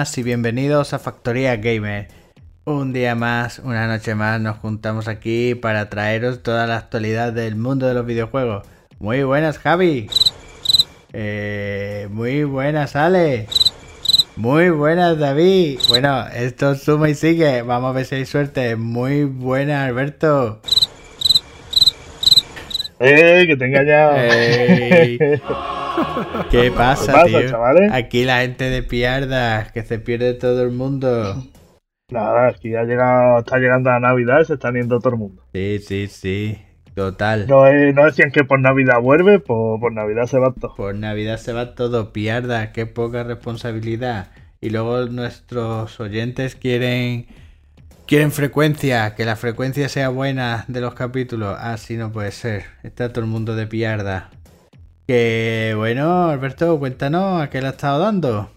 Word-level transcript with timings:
buenas 0.00 0.16
y 0.16 0.22
bienvenidos 0.22 0.94
a 0.94 0.98
Factoría 0.98 1.56
Gamer. 1.56 2.08
Un 2.64 2.94
día 2.94 3.14
más, 3.14 3.58
una 3.58 3.86
noche 3.86 4.14
más, 4.14 4.40
nos 4.40 4.56
juntamos 4.56 5.08
aquí 5.08 5.54
para 5.54 5.90
traeros 5.90 6.42
toda 6.42 6.66
la 6.66 6.78
actualidad 6.78 7.34
del 7.34 7.54
mundo 7.54 7.86
de 7.86 7.92
los 7.92 8.06
videojuegos. 8.06 8.66
Muy 8.98 9.24
buenas, 9.24 9.58
Javi. 9.58 10.08
Eh, 11.12 12.08
muy 12.10 12.44
buenas, 12.44 12.96
Ale. 12.96 13.46
Muy 14.36 14.70
buenas, 14.70 15.18
David. 15.18 15.80
Bueno, 15.90 16.26
esto 16.28 16.74
suma 16.76 17.10
y 17.10 17.14
sigue. 17.14 17.60
Vamos 17.60 17.90
a 17.90 17.92
ver 17.92 18.06
si 18.06 18.14
hay 18.14 18.24
suerte. 18.24 18.76
Muy 18.76 19.24
buenas, 19.24 19.86
Alberto. 19.86 20.62
¡Eh! 23.00 23.44
Que 23.46 23.54
te 23.54 23.64
he 23.64 23.68
engañado. 23.68 24.16
¿Qué 26.50 26.70
pasa, 26.70 27.12
pasa, 27.12 27.26
tío? 27.26 27.48
chavales? 27.48 27.92
Aquí 27.92 28.24
la 28.24 28.40
gente 28.40 28.70
de 28.70 28.82
Piardas, 28.82 29.72
que 29.72 29.82
se 29.82 29.98
pierde 29.98 30.34
todo 30.34 30.62
el 30.62 30.70
mundo. 30.70 31.44
Nada, 32.10 32.48
aquí 32.48 32.74
ha 32.74 32.84
llegado, 32.84 33.38
está 33.38 33.58
llegando 33.58 33.90
la 33.90 34.00
Navidad 34.00 34.40
y 34.40 34.44
se 34.44 34.54
está 34.54 34.72
yendo 34.72 34.98
todo 34.98 35.14
el 35.14 35.18
mundo. 35.18 35.42
Sí, 35.52 35.78
sí, 35.78 36.06
sí. 36.08 36.58
Total. 36.94 37.46
No, 37.46 37.66
eh, 37.66 37.92
no 37.92 38.04
decían 38.04 38.32
que 38.32 38.44
por 38.44 38.60
Navidad 38.60 39.00
vuelve, 39.00 39.38
pues 39.38 39.80
por 39.80 39.92
Navidad 39.92 40.26
se 40.26 40.38
va 40.38 40.52
todo. 40.52 40.74
Por 40.74 40.94
Navidad 40.96 41.38
se 41.38 41.52
va 41.52 41.74
todo, 41.74 42.12
Piardas, 42.12 42.70
qué 42.70 42.86
poca 42.86 43.22
responsabilidad. 43.22 44.32
Y 44.60 44.70
luego 44.70 45.06
nuestros 45.06 45.98
oyentes 46.00 46.56
quieren 46.56 47.26
quieren 48.06 48.32
frecuencia, 48.32 49.14
que 49.14 49.24
la 49.24 49.36
frecuencia 49.36 49.88
sea 49.88 50.08
buena 50.08 50.64
de 50.66 50.80
los 50.80 50.94
capítulos. 50.94 51.56
Así 51.60 51.96
no 51.96 52.10
puede 52.10 52.32
ser. 52.32 52.64
Está 52.82 53.12
todo 53.12 53.24
el 53.24 53.30
mundo 53.30 53.54
de 53.54 53.68
Piardas. 53.68 54.24
Que 55.10 55.74
bueno, 55.76 56.28
Alberto, 56.30 56.78
cuéntanos 56.78 57.42
a 57.42 57.50
qué 57.50 57.60
le 57.60 57.66
ha 57.66 57.70
estado 57.70 57.98
dando. 57.98 58.48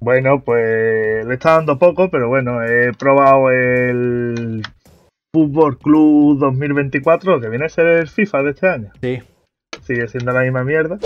Bueno, 0.00 0.42
pues 0.42 1.26
le 1.26 1.34
está 1.34 1.56
dando 1.56 1.78
poco, 1.78 2.08
pero 2.08 2.26
bueno, 2.26 2.64
he 2.64 2.94
probado 2.94 3.50
el 3.50 4.62
Fútbol 5.30 5.76
Club 5.76 6.38
2024, 6.38 7.38
que 7.42 7.50
viene 7.50 7.66
a 7.66 7.68
ser 7.68 7.84
el 7.84 8.08
FIFA 8.08 8.42
de 8.44 8.50
este 8.52 8.66
año. 8.66 8.92
Sí. 9.02 9.18
Sigue 9.82 10.08
siendo 10.08 10.32
la 10.32 10.40
misma 10.40 10.64
mierda 10.64 10.98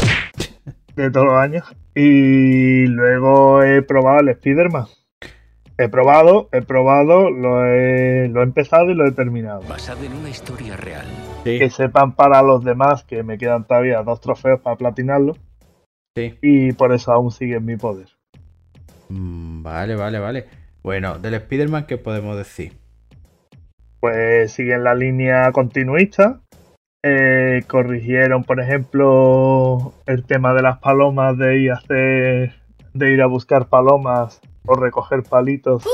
de 0.94 1.10
todos 1.10 1.26
los 1.26 1.34
años. 1.34 1.64
Y 1.97 2.86
luego 2.86 3.64
he 3.64 3.82
probado 3.82 4.20
el 4.20 4.28
Spider-Man. 4.28 4.86
He 5.83 5.88
probado, 5.88 6.48
he 6.52 6.62
probado, 6.62 7.28
lo 7.30 7.66
he, 7.66 8.28
lo 8.28 8.41
he 8.41 8.44
empezado 8.44 8.91
y 8.91 8.94
lo 8.94 9.05
he 9.05 9.11
terminado. 9.11 9.62
basado 9.69 10.05
en 10.05 10.12
una 10.12 10.28
historia 10.30 10.77
real. 10.77 11.05
Sí, 11.42 11.58
Que 11.58 11.70
sepan 11.70 12.12
para 12.12 12.41
los 12.42 12.62
demás 12.62 13.02
que 13.02 13.25
me 13.25 13.36
quedan 13.36 13.64
todavía 13.64 14.03
dos 14.05 14.20
trofeos 14.20 14.60
para 14.60 14.77
platinarlo. 14.77 15.36
sí. 16.14 16.38
Y 16.41 16.72
por 16.72 16.92
eso 16.92 17.10
aún 17.12 17.33
sigue 17.33 17.56
en 17.56 17.64
mi 17.64 17.77
poder. 17.77 18.06
Mm, 19.08 19.62
Vale, 19.64 19.97
vale, 19.97 20.19
vale. 20.20 20.47
Bueno, 20.84 21.19
del 21.19 21.34
Spider-Man, 21.34 21.87
¿qué 21.87 21.97
podemos 21.99 22.37
decir? 22.37 22.75
Pues 24.00 24.53
sigue 24.53 24.75
en 24.75 24.84
la 24.84 24.94
línea 24.94 25.50
continuista. 25.53 26.41
Eh, 27.04 27.62
corrigieron, 27.66 28.44
por 28.44 28.60
ejemplo, 28.60 29.93
el 30.06 30.25
tema 30.25 30.54
de 30.54 30.62
las 30.62 30.78
palomas 30.78 31.37
de 31.38 31.59
ir 31.59 31.72
a 31.72 31.75
hacer, 31.75 32.54
de 32.94 33.12
ir 33.12 33.20
a 33.22 33.26
buscar 33.26 33.66
palomas 33.66 34.41
o 34.67 34.75
recoger 34.75 35.23
palitos. 35.23 35.84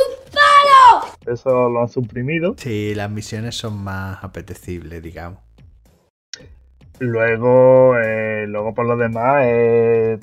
Eso 1.27 1.69
lo 1.69 1.83
han 1.83 1.89
suprimido. 1.89 2.55
Sí, 2.57 2.95
las 2.95 3.11
misiones 3.11 3.55
son 3.55 3.83
más 3.83 4.23
apetecibles, 4.25 5.03
digamos. 5.03 5.41
Luego, 7.01 7.97
eh, 7.99 8.47
luego 8.49 8.75
por 8.75 8.87
lo 8.87 8.97
demás, 8.97 9.43
eh, 9.45 10.19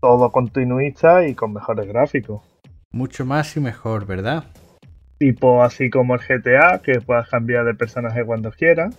todo 0.00 0.32
continuista 0.32 1.26
y 1.26 1.34
con 1.34 1.52
mejores 1.52 1.86
gráficos. 1.86 2.42
Mucho 2.92 3.24
más 3.24 3.56
y 3.56 3.60
mejor, 3.60 4.06
¿verdad? 4.06 4.44
Tipo 5.18 5.62
así 5.62 5.90
como 5.90 6.14
el 6.14 6.20
GTA, 6.20 6.80
que 6.82 7.00
puedas 7.00 7.28
cambiar 7.28 7.64
de 7.64 7.74
personaje 7.74 8.24
cuando 8.24 8.50
quieras. 8.50 8.96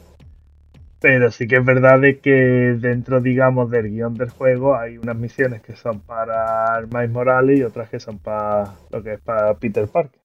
Pero 1.00 1.30
sí 1.32 1.48
que 1.48 1.58
es 1.58 1.66
verdad 1.66 2.00
de 2.00 2.20
que 2.20 2.32
dentro, 2.32 3.22
digamos, 3.22 3.70
del 3.70 3.90
guion 3.90 4.16
del 4.16 4.30
juego 4.32 4.76
hay 4.76 4.98
unas 4.98 5.16
misiones 5.16 5.62
que 5.62 5.76
son 5.76 6.00
para 6.00 6.82
Miles 6.92 7.12
Morales 7.12 7.60
y 7.60 7.64
otras 7.64 7.90
que 7.90 8.00
son 8.00 8.18
para 8.18 8.74
lo 8.90 9.04
que 9.04 9.14
es 9.14 9.20
para 9.22 9.54
Peter 9.56 9.88
Parker. 9.88 10.20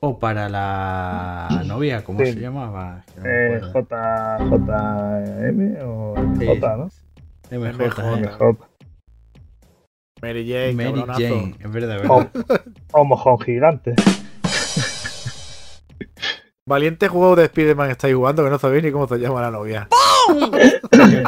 O 0.00 0.18
para 0.18 0.48
la 0.48 1.62
novia, 1.66 2.02
¿cómo 2.04 2.18
Sí. 2.18 2.32
se 2.32 2.40
llamaba? 2.40 3.04
No 3.16 3.24
Eh, 3.24 3.60
acuerdo. 3.62 3.72
J, 3.72 4.38
JM 4.50 5.76
o 5.84 6.14
Sí. 6.38 6.46
J, 6.46 6.76
¿no? 6.76 6.90
MJ. 7.50 8.16
MJ. 8.16 8.58
Mary 10.22 10.48
Jane, 10.48 10.72
Mary 10.72 10.92
cabronazo. 10.92 11.20
Jane, 11.20 11.54
es 11.60 11.70
verdad, 11.72 11.96
es 11.96 12.02
verdad. 12.08 12.30
o 12.92 13.04
mojón 13.04 13.38
gigante. 13.40 13.94
Valiente 16.68 17.08
juego 17.08 17.36
de 17.36 17.44
Spider-Man 17.44 17.90
estáis 17.90 18.14
jugando 18.14 18.42
que 18.42 18.48
no 18.48 18.58
sabéis 18.58 18.82
ni 18.84 18.90
cómo 18.90 19.06
se 19.06 19.18
llama 19.18 19.42
la 19.42 19.50
novia. 19.50 19.86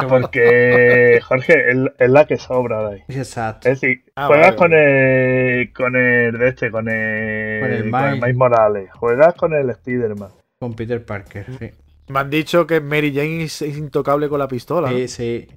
Porque, 0.09 1.19
Jorge, 1.23 1.71
es, 1.71 1.77
es 1.99 2.09
la 2.09 2.25
que 2.25 2.37
sobra 2.37 2.89
de 2.89 2.95
ahí. 2.95 3.03
Exacto. 3.09 3.69
Es 3.69 3.79
decir, 3.81 4.03
Ah, 4.15 4.25
juegas 4.25 4.47
vale, 4.47 4.57
con 4.57 4.71
vale. 4.71 5.61
el 5.61 5.73
con 5.73 5.95
el 5.95 6.37
de 6.39 6.47
este, 6.47 6.71
con 6.71 6.89
el, 6.89 7.59
Con 7.61 7.71
el 7.71 7.91
con 7.91 7.99
el 8.01 8.05
Miles. 8.09 8.21
Miles 8.23 8.35
Morales, 8.35 8.89
juegas 8.93 9.35
con 9.35 9.53
el 9.53 9.69
Spider-Man. 9.69 10.29
Con 10.59 10.73
Peter 10.73 11.05
Parker, 11.05 11.45
sí. 11.59 11.69
Me 12.07 12.19
han 12.19 12.31
dicho 12.31 12.65
que 12.65 12.81
Mary 12.81 13.13
Jane 13.13 13.43
es, 13.43 13.61
es 13.61 13.77
intocable 13.77 14.29
con 14.29 14.39
la 14.39 14.47
pistola. 14.47 14.89
¿no? 14.89 14.97
Sí, 14.97 15.07
sí. 15.07 15.47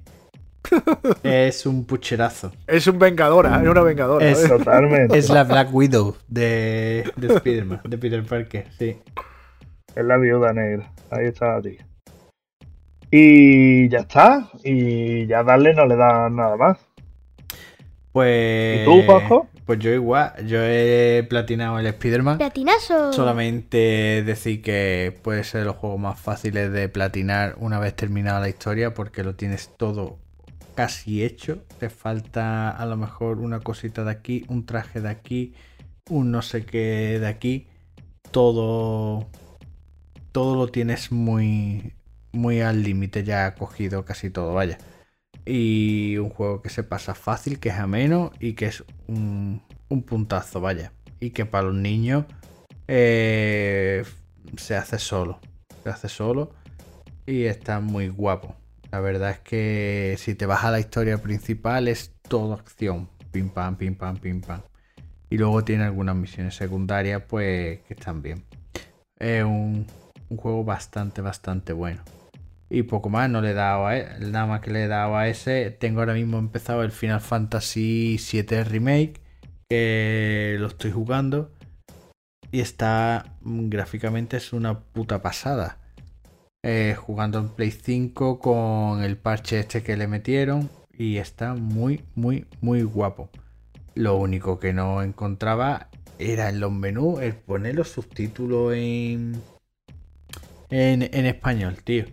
es 1.23 1.65
un 1.65 1.85
pucherazo. 1.87 2.51
Es 2.67 2.85
un 2.85 2.99
vengadora, 2.99 3.59
es 3.59 3.67
una 3.67 3.81
vengadora. 3.81 4.27
Es- 4.29 4.43
¿eh? 4.45 4.47
Totalmente. 4.47 5.17
Es 5.17 5.29
la 5.31 5.43
Black 5.43 5.73
Widow 5.73 6.15
de, 6.27 7.11
de 7.15 7.33
Spider-Man, 7.33 7.81
de 7.83 7.97
Peter 7.97 8.23
Parker, 8.23 8.67
sí. 8.77 8.99
Es 9.95 10.05
la 10.05 10.17
viuda 10.17 10.53
negra. 10.53 10.91
Ahí 11.09 11.25
está 11.25 11.55
la 11.55 11.61
tía. 11.61 11.85
Y 13.09 13.89
ya 13.89 13.99
está. 13.99 14.49
Y 14.63 15.27
ya 15.27 15.43
darle 15.43 15.73
no 15.73 15.85
le 15.85 15.97
da 15.97 16.29
nada 16.29 16.55
más. 16.55 16.79
Pues. 18.13 18.81
¿Y 18.81 18.85
tú, 18.85 19.03
Juanjo? 19.05 19.47
Pues 19.65 19.79
yo 19.79 19.91
igual. 19.91 20.33
Yo 20.47 20.59
he 20.63 21.25
platinado 21.29 21.79
el 21.79 21.87
Spider-Man. 21.87 22.37
Platinazo. 22.37 23.11
Solamente 23.11 24.23
decir 24.25 24.61
que 24.61 25.17
puede 25.21 25.43
ser 25.43 25.65
los 25.65 25.75
juegos 25.75 25.99
más 25.99 26.19
fáciles 26.19 26.71
de 26.71 26.87
platinar 26.89 27.55
una 27.57 27.79
vez 27.79 27.95
terminada 27.95 28.39
la 28.39 28.49
historia 28.49 28.93
porque 28.93 29.23
lo 29.23 29.35
tienes 29.35 29.75
todo 29.77 30.19
casi 30.75 31.23
hecho. 31.23 31.63
Te 31.79 31.89
falta 31.89 32.69
a 32.69 32.85
lo 32.85 32.95
mejor 32.95 33.39
una 33.39 33.59
cosita 33.59 34.03
de 34.03 34.11
aquí, 34.11 34.45
un 34.47 34.65
traje 34.65 35.01
de 35.01 35.09
aquí, 35.09 35.53
un 36.09 36.31
no 36.31 36.41
sé 36.41 36.65
qué 36.65 37.17
de 37.19 37.27
aquí. 37.27 37.67
Todo 38.31 39.27
todo 40.31 40.55
lo 40.55 40.67
tienes 40.67 41.11
muy 41.11 41.93
muy 42.33 42.61
al 42.61 42.83
límite 42.83 43.23
ya 43.23 43.55
cogido 43.55 44.05
casi 44.05 44.29
todo, 44.29 44.53
vaya. 44.53 44.77
Y 45.45 46.17
un 46.17 46.29
juego 46.29 46.61
que 46.61 46.69
se 46.69 46.83
pasa 46.83 47.15
fácil, 47.15 47.59
que 47.59 47.69
es 47.69 47.75
ameno 47.75 48.31
y 48.39 48.53
que 48.53 48.67
es 48.67 48.83
un, 49.07 49.61
un 49.89 50.03
puntazo, 50.03 50.61
vaya. 50.61 50.93
Y 51.19 51.31
que 51.31 51.45
para 51.45 51.65
los 51.65 51.75
niños 51.75 52.25
eh, 52.87 54.03
se 54.57 54.75
hace 54.75 54.99
solo. 54.99 55.39
Se 55.83 55.89
hace 55.89 56.09
solo 56.09 56.51
y 57.25 57.45
está 57.45 57.79
muy 57.79 58.09
guapo. 58.09 58.55
La 58.91 58.99
verdad 58.99 59.31
es 59.31 59.39
que 59.39 60.15
si 60.17 60.35
te 60.35 60.45
vas 60.45 60.63
a 60.63 60.71
la 60.71 60.79
historia 60.79 61.17
principal 61.19 61.87
es 61.87 62.13
todo 62.27 62.53
acción. 62.53 63.09
Pim 63.31 63.49
pam, 63.49 63.77
pim 63.77 63.95
pam, 63.95 64.17
pim 64.17 64.41
pam. 64.41 64.61
Y 65.29 65.37
luego 65.37 65.63
tiene 65.63 65.85
algunas 65.85 66.15
misiones 66.15 66.55
secundarias 66.55 67.23
pues 67.27 67.79
que 67.81 67.93
están 67.93 68.21
bien. 68.21 68.43
Es 69.17 69.43
un, 69.43 69.87
un 70.31 70.37
juego 70.37 70.63
bastante, 70.63 71.21
bastante 71.21 71.73
bueno. 71.73 72.01
Y 72.69 72.83
poco 72.83 73.09
más, 73.09 73.29
no 73.29 73.41
le 73.41 73.51
he 73.51 73.53
dado 73.53 73.85
a 73.85 73.97
e- 73.97 74.19
nada 74.19 74.45
más 74.45 74.61
que 74.61 74.71
le 74.71 74.85
he 74.85 74.87
dado 74.87 75.17
a 75.17 75.27
ese. 75.27 75.71
Tengo 75.71 75.99
ahora 75.99 76.13
mismo 76.13 76.39
empezado 76.39 76.83
el 76.83 76.91
Final 76.91 77.19
Fantasy 77.19 78.17
VII 78.17 78.63
Remake, 78.63 79.21
que 79.69 80.55
lo 80.57 80.67
estoy 80.67 80.91
jugando. 80.91 81.51
Y 82.49 82.61
está 82.61 83.35
mm, 83.41 83.69
gráficamente 83.69 84.37
es 84.37 84.53
una 84.53 84.79
puta 84.79 85.21
pasada. 85.21 85.79
Eh, 86.63 86.95
jugando 86.97 87.39
en 87.39 87.49
Play 87.49 87.71
5 87.71 88.39
con 88.39 89.03
el 89.03 89.17
parche 89.17 89.59
este 89.59 89.83
que 89.83 89.97
le 89.97 90.07
metieron. 90.07 90.69
Y 90.97 91.17
está 91.17 91.55
muy, 91.55 92.05
muy, 92.15 92.45
muy 92.61 92.83
guapo. 92.83 93.29
Lo 93.95 94.15
único 94.15 94.59
que 94.59 94.71
no 94.71 95.01
encontraba 95.01 95.89
era 96.19 96.47
en 96.47 96.61
los 96.61 96.71
menús 96.71 97.19
el 97.21 97.35
poner 97.35 97.75
los 97.75 97.89
subtítulos 97.89 98.73
en, 98.75 99.41
en, 100.71 101.03
en 101.03 101.25
español, 101.25 101.77
tío. 101.83 102.05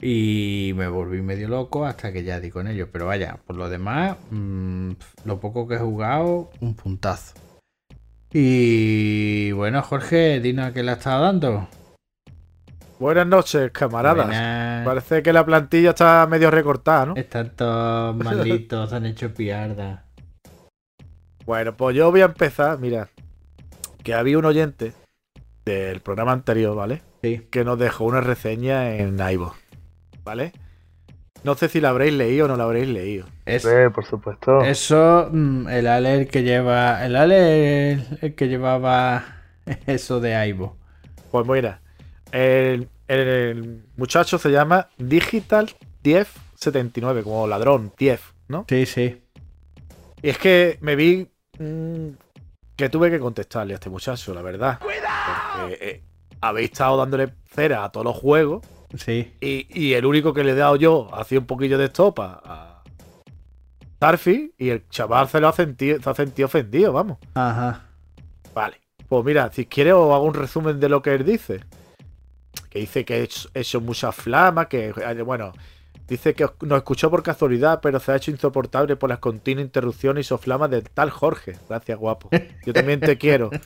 Y 0.00 0.72
me 0.74 0.88
volví 0.88 1.22
medio 1.22 1.48
loco 1.48 1.84
hasta 1.84 2.12
que 2.12 2.24
ya 2.24 2.40
di 2.40 2.50
con 2.50 2.66
ello. 2.66 2.88
Pero 2.90 3.06
vaya, 3.06 3.38
por 3.46 3.56
lo 3.56 3.68
demás, 3.68 4.16
mm, 4.30 4.90
lo 5.24 5.38
poco 5.38 5.68
que 5.68 5.74
he 5.74 5.78
jugado, 5.78 6.50
un 6.60 6.74
puntazo. 6.74 7.34
Y 8.32 9.52
bueno, 9.52 9.82
Jorge, 9.82 10.40
dinos 10.40 10.66
a 10.66 10.72
qué 10.72 10.82
le 10.82 10.92
has 10.92 10.98
estado 10.98 11.22
dando. 11.22 11.68
Buenas 12.98 13.26
noches, 13.26 13.70
camaradas. 13.72 14.26
Buenas. 14.26 14.86
Parece 14.86 15.22
que 15.22 15.32
la 15.32 15.44
plantilla 15.44 15.90
está 15.90 16.26
medio 16.28 16.50
recortada, 16.50 17.06
¿no? 17.06 17.16
Están 17.16 17.54
todos 17.54 18.16
malitos, 18.16 18.92
han 18.92 19.06
hecho 19.06 19.34
piarda. 19.34 20.04
Bueno, 21.44 21.76
pues 21.76 21.96
yo 21.96 22.10
voy 22.10 22.22
a 22.22 22.26
empezar. 22.26 22.78
Mira, 22.78 23.08
que 24.02 24.14
había 24.14 24.38
un 24.38 24.44
oyente 24.46 24.92
del 25.64 26.00
programa 26.00 26.32
anterior, 26.32 26.74
¿vale? 26.74 27.02
Sí. 27.22 27.46
Que 27.50 27.64
nos 27.64 27.78
dejó 27.78 28.04
una 28.04 28.20
reseña 28.20 28.96
en 28.96 29.18
iVoox, 29.18 29.56
¿vale? 30.24 30.52
No 31.44 31.54
sé 31.56 31.68
si 31.68 31.80
la 31.80 31.88
habréis 31.90 32.12
leído 32.14 32.44
o 32.44 32.48
no 32.48 32.56
la 32.56 32.64
habréis 32.64 32.88
leído. 32.88 33.26
Es, 33.46 33.62
Sí, 33.62 33.68
por 33.94 34.04
supuesto. 34.04 34.62
eso, 34.62 35.28
mm, 35.32 35.68
el 35.68 35.86
Ale 35.86 36.26
que 36.28 36.42
lleva. 36.42 37.04
El 37.04 37.16
Ale 37.16 37.92
el, 38.20 38.34
que 38.36 38.48
llevaba 38.48 39.24
eso 39.86 40.20
de 40.20 40.34
Aibo. 40.36 40.76
Pues 41.30 41.46
mira, 41.46 41.80
el, 42.30 42.88
el 43.08 43.84
muchacho 43.96 44.38
se 44.38 44.50
llama 44.50 44.88
Digital 44.98 45.70
1079, 46.04 47.22
como 47.22 47.46
ladrón, 47.46 47.92
10, 47.98 48.20
¿no? 48.48 48.64
Sí, 48.68 48.86
sí. 48.86 49.22
Y 50.22 50.28
es 50.28 50.38
que 50.38 50.78
me 50.80 50.94
vi 50.94 51.28
mm, 51.58 52.08
que 52.76 52.88
tuve 52.88 53.10
que 53.10 53.18
contestarle 53.18 53.74
a 53.74 53.76
este 53.76 53.90
muchacho, 53.90 54.32
la 54.34 54.42
verdad. 54.42 54.78
Porque 54.80 55.78
eh, 55.80 56.02
habéis 56.42 56.70
estado 56.72 56.98
dándole 56.98 57.32
cera 57.46 57.84
a 57.84 57.90
todos 57.92 58.04
los 58.04 58.16
juegos 58.16 58.62
Sí. 58.96 59.32
y, 59.40 59.66
y 59.70 59.94
el 59.94 60.04
único 60.04 60.34
que 60.34 60.44
le 60.44 60.50
he 60.52 60.54
dado 60.54 60.76
yo 60.76 61.08
hacía 61.14 61.38
un 61.38 61.46
poquillo 61.46 61.78
de 61.78 61.86
estopa 61.86 62.42
a 62.44 62.82
Starfield 63.96 64.50
y 64.58 64.68
el 64.70 64.86
chaval 64.88 65.28
se 65.28 65.40
lo 65.40 65.48
ha 65.48 65.52
sentido, 65.52 66.00
se 66.02 66.10
ha 66.10 66.14
sentido 66.14 66.46
ofendido, 66.46 66.92
vamos. 66.92 67.18
Ajá. 67.34 67.84
Vale. 68.54 68.76
Pues 69.08 69.24
mira, 69.24 69.50
si 69.52 69.64
quieres 69.66 69.94
os 69.94 70.12
hago 70.12 70.24
un 70.24 70.34
resumen 70.34 70.80
de 70.80 70.88
lo 70.88 71.00
que 71.02 71.14
él 71.14 71.24
dice. 71.24 71.60
Que 72.68 72.80
dice 72.80 73.04
que 73.04 73.18
he 73.18 73.22
hecho- 73.22 73.48
he 73.54 73.60
hecho 73.60 73.80
mucha 73.80 74.12
flama, 74.12 74.68
que 74.68 74.88
eh, 74.94 75.22
bueno, 75.22 75.52
dice 76.12 76.34
que 76.34 76.44
os- 76.44 76.52
nos 76.62 76.78
escuchó 76.78 77.10
por 77.10 77.22
casualidad, 77.22 77.80
pero 77.82 77.98
se 78.00 78.12
ha 78.12 78.16
hecho 78.16 78.30
insoportable 78.30 78.96
por 78.96 79.10
las 79.10 79.18
continuas 79.18 79.64
interrupciones 79.64 80.26
y 80.26 80.28
soflamas 80.28 80.70
del 80.70 80.84
tal 80.88 81.10
Jorge. 81.10 81.56
Gracias, 81.68 81.98
guapo. 81.98 82.28
Yo 82.64 82.72
también 82.72 83.00
te 83.00 83.18
quiero. 83.18 83.50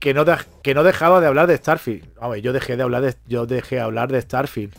Que 0.00 0.14
no, 0.14 0.24
que 0.62 0.72
no 0.74 0.82
dejaba 0.82 1.20
de 1.20 1.26
hablar 1.26 1.46
de 1.46 1.58
Starfield. 1.58 2.08
A 2.18 2.28
ver, 2.28 2.40
yo 2.40 2.54
dejé 2.54 2.78
de 2.78 2.82
hablar 2.82 3.02
de, 3.02 3.14
yo 3.26 3.44
dejé 3.44 3.74
de 3.76 3.82
hablar 3.82 4.10
de 4.10 4.18
Starfield. 4.22 4.74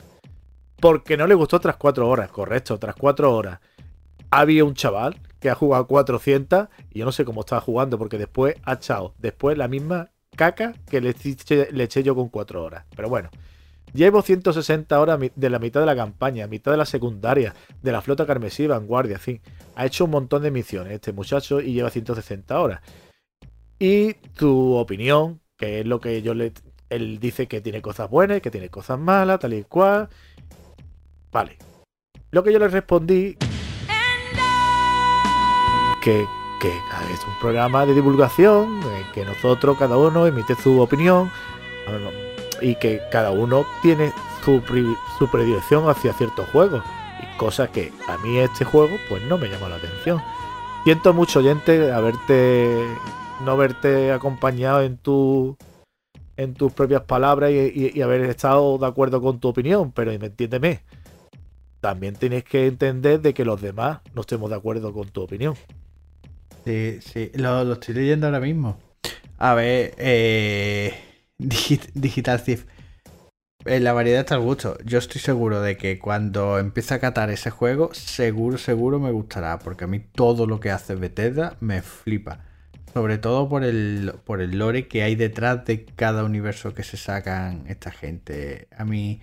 Porque 0.80 1.16
no 1.16 1.28
le 1.28 1.36
gustó 1.36 1.60
tras 1.60 1.76
cuatro 1.76 2.10
horas, 2.10 2.32
correcto, 2.32 2.80
tras 2.80 2.96
cuatro 2.96 3.32
horas. 3.36 3.60
Había 4.32 4.66
un 4.66 4.74
chaval 4.74 5.16
que 5.40 5.52
ha 5.52 5.56
jugado 5.56 5.86
400 5.86 6.70
y 6.90 7.00
yo 7.00 7.06
no 7.06 7.12
sé 7.12 7.24
cómo 7.24 7.42
estaba 7.42 7.62
jugando 7.62 8.00
porque 8.00 8.18
después 8.18 8.56
ha 8.64 8.74
echado 8.74 9.14
después 9.20 9.58
la 9.60 9.68
misma 9.68 10.10
caca 10.36 10.74
que 10.90 11.02
le 11.02 11.10
eché, 11.12 11.68
le 11.72 11.84
eché 11.84 12.02
yo 12.02 12.16
con 12.16 12.30
4 12.30 12.64
horas. 12.64 12.86
Pero 12.96 13.08
bueno, 13.08 13.30
llevo 13.94 14.22
160 14.22 15.00
horas 15.00 15.20
de 15.36 15.50
la 15.50 15.60
mitad 15.60 15.80
de 15.80 15.86
la 15.86 15.96
campaña, 15.96 16.48
mitad 16.48 16.72
de 16.72 16.78
la 16.78 16.86
secundaria, 16.86 17.54
de 17.82 17.92
la 17.92 18.02
flota 18.02 18.26
carmesí, 18.26 18.68
vanguardia, 18.68 19.16
en 19.16 19.22
fin. 19.22 19.42
Ha 19.76 19.86
hecho 19.86 20.06
un 20.06 20.12
montón 20.12 20.44
de 20.44 20.52
misiones 20.52 20.94
este 20.94 21.14
muchacho 21.14 21.62
y 21.62 21.74
lleva 21.74 21.90
160 21.90 22.60
horas. 22.60 22.82
Y 23.80 24.14
tu 24.14 24.76
opinión, 24.76 25.42
que 25.58 25.82
es 25.82 25.88
lo 25.88 26.00
que 26.00 26.22
yo 26.22 26.34
le... 26.34 26.54
Él 26.90 27.20
dice 27.20 27.48
que 27.48 27.62
tiene 27.62 27.82
cosas 27.82 28.10
buenas, 28.10 28.42
que 28.42 28.52
tiene 28.52 28.70
cosas 28.70 29.00
malas, 29.00 29.40
tal 29.40 29.54
y 29.54 29.64
cual. 29.64 30.10
Vale. 31.32 31.58
Lo 32.32 32.44
que 32.44 32.52
yo 32.52 32.60
le 32.60 32.68
respondí 32.68 33.38
que, 36.02 36.26
que 36.60 36.70
es 36.70 37.26
un 37.26 37.40
programa 37.40 37.86
de 37.86 37.94
divulgación, 37.94 38.82
eh, 38.84 39.06
que 39.14 39.24
nosotros, 39.24 39.78
cada 39.78 39.98
uno, 39.98 40.28
emite 40.28 40.56
su 40.56 40.82
opinión 40.82 41.32
ver, 41.88 42.31
y 42.62 42.76
que 42.76 43.02
cada 43.12 43.32
uno 43.32 43.66
tiene 43.82 44.14
su, 44.44 44.62
su 45.18 45.28
predilección 45.30 45.90
hacia 45.90 46.14
ciertos 46.14 46.48
juegos. 46.50 46.84
Y 47.22 47.38
cosas 47.38 47.70
que 47.70 47.92
a 48.08 48.18
mí 48.20 48.38
este 48.38 48.66
juego 48.66 48.96
pues 49.10 49.24
no 49.24 49.38
me 49.38 49.50
llama 49.50 49.70
la 49.70 49.76
atención. 49.76 50.22
Siento 50.84 51.14
mucho, 51.14 51.40
oyente, 51.40 51.92
haberte 51.92 52.88
no 53.44 53.52
haberte 53.52 54.12
acompañado 54.12 54.82
en 54.82 54.98
tu 54.98 55.58
en 56.38 56.54
tus 56.54 56.72
propias 56.72 57.04
palabras 57.04 57.52
y, 57.52 58.02
haber 58.02 58.22
estado 58.22 58.78
de 58.78 58.88
acuerdo 58.88 59.22
con 59.22 59.40
tu 59.40 59.50
opinión, 59.50 59.92
pero 59.92 60.12
entiéndeme. 60.12 60.82
También 61.82 62.16
tienes 62.16 62.44
que 62.44 62.68
entender 62.68 63.22
de 63.22 63.34
que 63.34 63.46
los 63.46 63.62
demás 63.62 64.00
no 64.14 64.22
estemos 64.22 64.50
de 64.50 64.56
acuerdo 64.56 64.94
con 64.94 65.10
tu 65.10 65.22
opinión. 65.22 65.56
Sí, 66.66 67.00
sí. 67.02 67.32
Lo, 67.36 67.64
lo 67.64 67.74
estoy 67.74 67.96
leyendo 67.96 68.28
ahora 68.28 68.40
mismo. 68.40 68.78
A 69.38 69.54
ver, 69.56 69.94
eh, 69.98 70.94
Digi- 71.50 71.92
Digital 71.94 72.42
Thief. 72.44 72.66
En 73.66 73.84
la 73.84 73.94
variedad 73.94 74.22
está 74.22 74.36
el 74.36 74.42
gusto. 74.42 74.78
Yo 74.84 74.98
estoy 74.98 75.22
seguro 75.22 75.62
de 75.62 75.78
que 75.78 76.00
cuando 76.00 76.58
empiece 76.58 76.96
a 76.96 77.00
catar 77.00 77.30
ese 77.30 77.52
juego, 77.52 77.94
seguro, 77.94 78.58
seguro 78.58 79.00
me 79.00 79.12
gustará. 79.12 79.60
Porque 79.60 79.84
a 79.84 79.88
mí 79.88 80.00
todo 80.00 80.48
lo 80.48 80.60
que 80.60 80.72
hace 80.72 80.96
Bethesda 80.96 81.56
me 81.60 81.82
flipa. 81.82 82.40
Sobre 82.94 83.18
todo 83.20 83.48
por 83.48 83.64
el, 83.64 84.14
por 84.26 84.42
el 84.42 84.58
lore 84.58 84.88
que 84.88 85.04
hay 85.04 85.16
detrás 85.16 85.64
de 85.66 85.86
cada 85.86 86.24
universo 86.24 86.74
que 86.74 86.84
se 86.84 86.98
sacan 86.98 87.64
esta 87.68 87.92
gente. 87.92 88.68
A 88.76 88.84
mí 88.84 89.22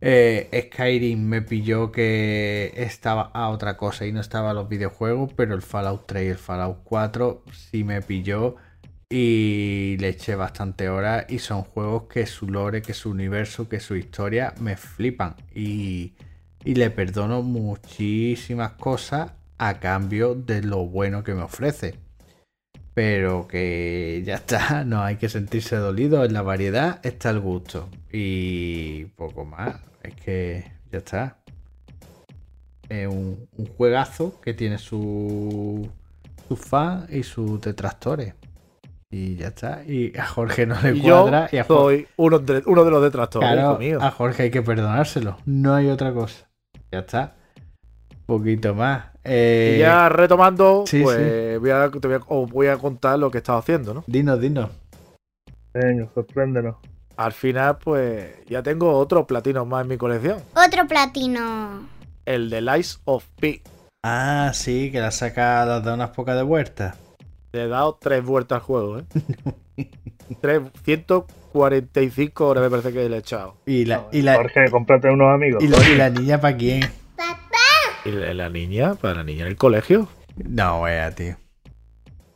eh, 0.00 0.68
Skyrim 0.72 1.18
me 1.26 1.42
pilló 1.42 1.90
que 1.90 2.72
estaba 2.76 3.30
a 3.34 3.48
otra 3.48 3.76
cosa 3.76 4.06
y 4.06 4.12
no 4.12 4.20
estaba 4.20 4.50
a 4.50 4.54
los 4.54 4.68
videojuegos, 4.68 5.32
pero 5.34 5.54
el 5.54 5.62
Fallout 5.62 6.06
3 6.06 6.24
y 6.24 6.28
el 6.28 6.38
Fallout 6.38 6.78
4 6.84 7.42
sí 7.50 7.82
me 7.82 8.00
pilló 8.02 8.56
y 9.10 9.96
le 9.98 10.08
eché 10.08 10.34
bastante 10.34 10.88
horas 10.88 11.26
y 11.28 11.38
son 11.38 11.62
juegos 11.62 12.04
que 12.04 12.26
su 12.26 12.48
lore, 12.48 12.82
que 12.82 12.94
su 12.94 13.10
universo, 13.10 13.68
que 13.68 13.80
su 13.80 13.96
historia 13.96 14.54
me 14.60 14.76
flipan 14.76 15.34
y, 15.54 16.12
y 16.64 16.74
le 16.74 16.90
perdono 16.90 17.42
muchísimas 17.42 18.72
cosas 18.72 19.32
a 19.58 19.80
cambio 19.80 20.34
de 20.34 20.62
lo 20.62 20.86
bueno 20.86 21.24
que 21.24 21.34
me 21.34 21.42
ofrece. 21.42 21.94
Pero 22.94 23.46
que 23.46 24.22
ya 24.26 24.36
está, 24.36 24.84
no 24.86 25.02
hay 25.02 25.16
que 25.16 25.28
sentirse 25.28 25.76
dolido. 25.76 26.24
En 26.24 26.32
la 26.32 26.42
variedad 26.42 27.00
está 27.04 27.30
el 27.30 27.40
gusto. 27.40 27.88
Y 28.12 29.04
poco 29.16 29.44
más. 29.44 29.76
Es 30.02 30.14
que 30.14 30.72
ya 30.90 30.98
está. 30.98 31.38
Es 32.88 33.06
un, 33.06 33.48
juegazo 33.76 34.40
que 34.40 34.54
tiene 34.54 34.78
su, 34.78 35.88
sus 36.48 36.58
fans 36.58 37.10
y 37.12 37.22
sus 37.22 37.60
detractores. 37.60 38.34
Y 39.10 39.36
ya 39.36 39.48
está. 39.48 39.82
Y 39.84 40.16
a 40.18 40.26
Jorge 40.26 40.66
no 40.66 40.80
le 40.82 40.92
Y 40.96 41.00
yo 41.00 41.22
cuadra. 41.22 41.48
y 41.50 41.56
a 41.58 41.64
Jorge, 41.64 41.82
soy 41.82 42.06
uno 42.16 42.38
de, 42.38 42.62
uno 42.66 42.84
de 42.84 42.90
los 42.90 43.02
detractores, 43.02 43.48
Claro, 43.50 43.70
hijo 43.70 43.78
mío. 43.78 43.98
a 44.02 44.10
Jorge 44.10 44.42
hay 44.44 44.50
que 44.50 44.62
perdonárselo. 44.62 45.38
No 45.46 45.74
hay 45.74 45.88
otra 45.88 46.12
cosa. 46.12 46.46
Ya 46.92 47.00
está. 47.00 47.34
poquito 48.26 48.74
más. 48.74 49.06
Eh, 49.24 49.74
y 49.76 49.80
ya 49.80 50.08
retomando, 50.08 50.84
sí, 50.86 51.02
pues 51.02 51.58
Voy, 51.60 51.70
a, 51.70 51.90
te 51.90 52.06
voy, 52.08 52.16
a, 52.16 52.20
os 52.28 52.50
voy 52.50 52.66
a 52.68 52.76
contar 52.76 53.18
lo 53.18 53.30
que 53.30 53.38
he 53.38 53.40
estado 53.40 53.58
haciendo, 53.58 53.94
¿no? 53.94 54.04
Dinos, 54.06 54.40
dinos. 54.40 54.70
Venga, 55.74 56.08
sorpréndenos. 56.14 56.76
Al 57.16 57.32
final, 57.32 57.78
pues 57.78 58.26
ya 58.46 58.62
tengo 58.62 58.92
otro 58.96 59.26
platino 59.26 59.64
más 59.66 59.82
en 59.82 59.88
mi 59.88 59.96
colección. 59.96 60.38
Otro 60.54 60.86
platino. 60.86 61.88
El 62.24 62.48
de 62.50 62.60
Lies 62.60 63.00
of 63.06 63.24
P. 63.40 63.62
Ah, 64.04 64.50
sí, 64.54 64.90
que 64.92 65.00
la 65.00 65.10
saca, 65.10 65.64
las 65.66 65.82
da 65.84 65.94
unas 65.94 66.10
pocas 66.10 66.36
de 66.36 66.42
vueltas. 66.42 66.96
Le 67.52 67.64
he 67.64 67.68
dado 67.68 67.98
tres 68.00 68.24
vueltas 68.24 68.56
al 68.56 68.62
juego, 68.62 68.98
¿eh? 68.98 69.04
Tres- 70.40 70.62
145 70.84 72.46
horas 72.46 72.62
me 72.64 72.70
parece 72.70 72.92
que 72.92 73.08
le 73.08 73.16
he 73.16 73.18
echado. 73.20 73.56
Y 73.66 73.84
la, 73.86 74.06
y 74.12 74.22
la, 74.22 74.34
Jorge, 74.36 74.70
cómprate 74.70 75.08
unos 75.10 75.32
amigos. 75.34 75.62
y 75.62 75.68
la, 75.68 75.88
y 75.88 75.94
la 75.96 76.10
niña 76.10 76.40
para 76.40 76.56
quién? 76.56 76.82
Y 78.04 78.10
la, 78.10 78.34
la 78.34 78.48
niña, 78.50 78.94
para 78.94 79.14
la 79.16 79.24
niña 79.24 79.42
en 79.42 79.48
el 79.48 79.56
colegio. 79.56 80.08
No, 80.36 80.82
wea, 80.82 81.10
tío. 81.14 81.36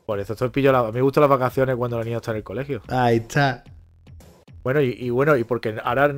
Por 0.06 0.18
eso 0.18 0.32
estoy 0.32 0.48
pillo 0.48 0.72
la, 0.72 0.80
a 0.80 0.86
mí 0.86 0.92
me 0.92 1.02
gustan 1.02 1.20
las 1.22 1.30
vacaciones 1.30 1.76
cuando 1.76 1.98
la 1.98 2.04
niña 2.04 2.16
está 2.16 2.30
en 2.32 2.38
el 2.38 2.42
colegio. 2.42 2.82
Ahí 2.88 3.18
está. 3.18 3.62
Bueno, 4.64 4.80
y, 4.80 4.90
y 4.98 5.10
bueno, 5.10 5.36
y 5.36 5.44
porque 5.44 5.76
ahora, 5.84 6.14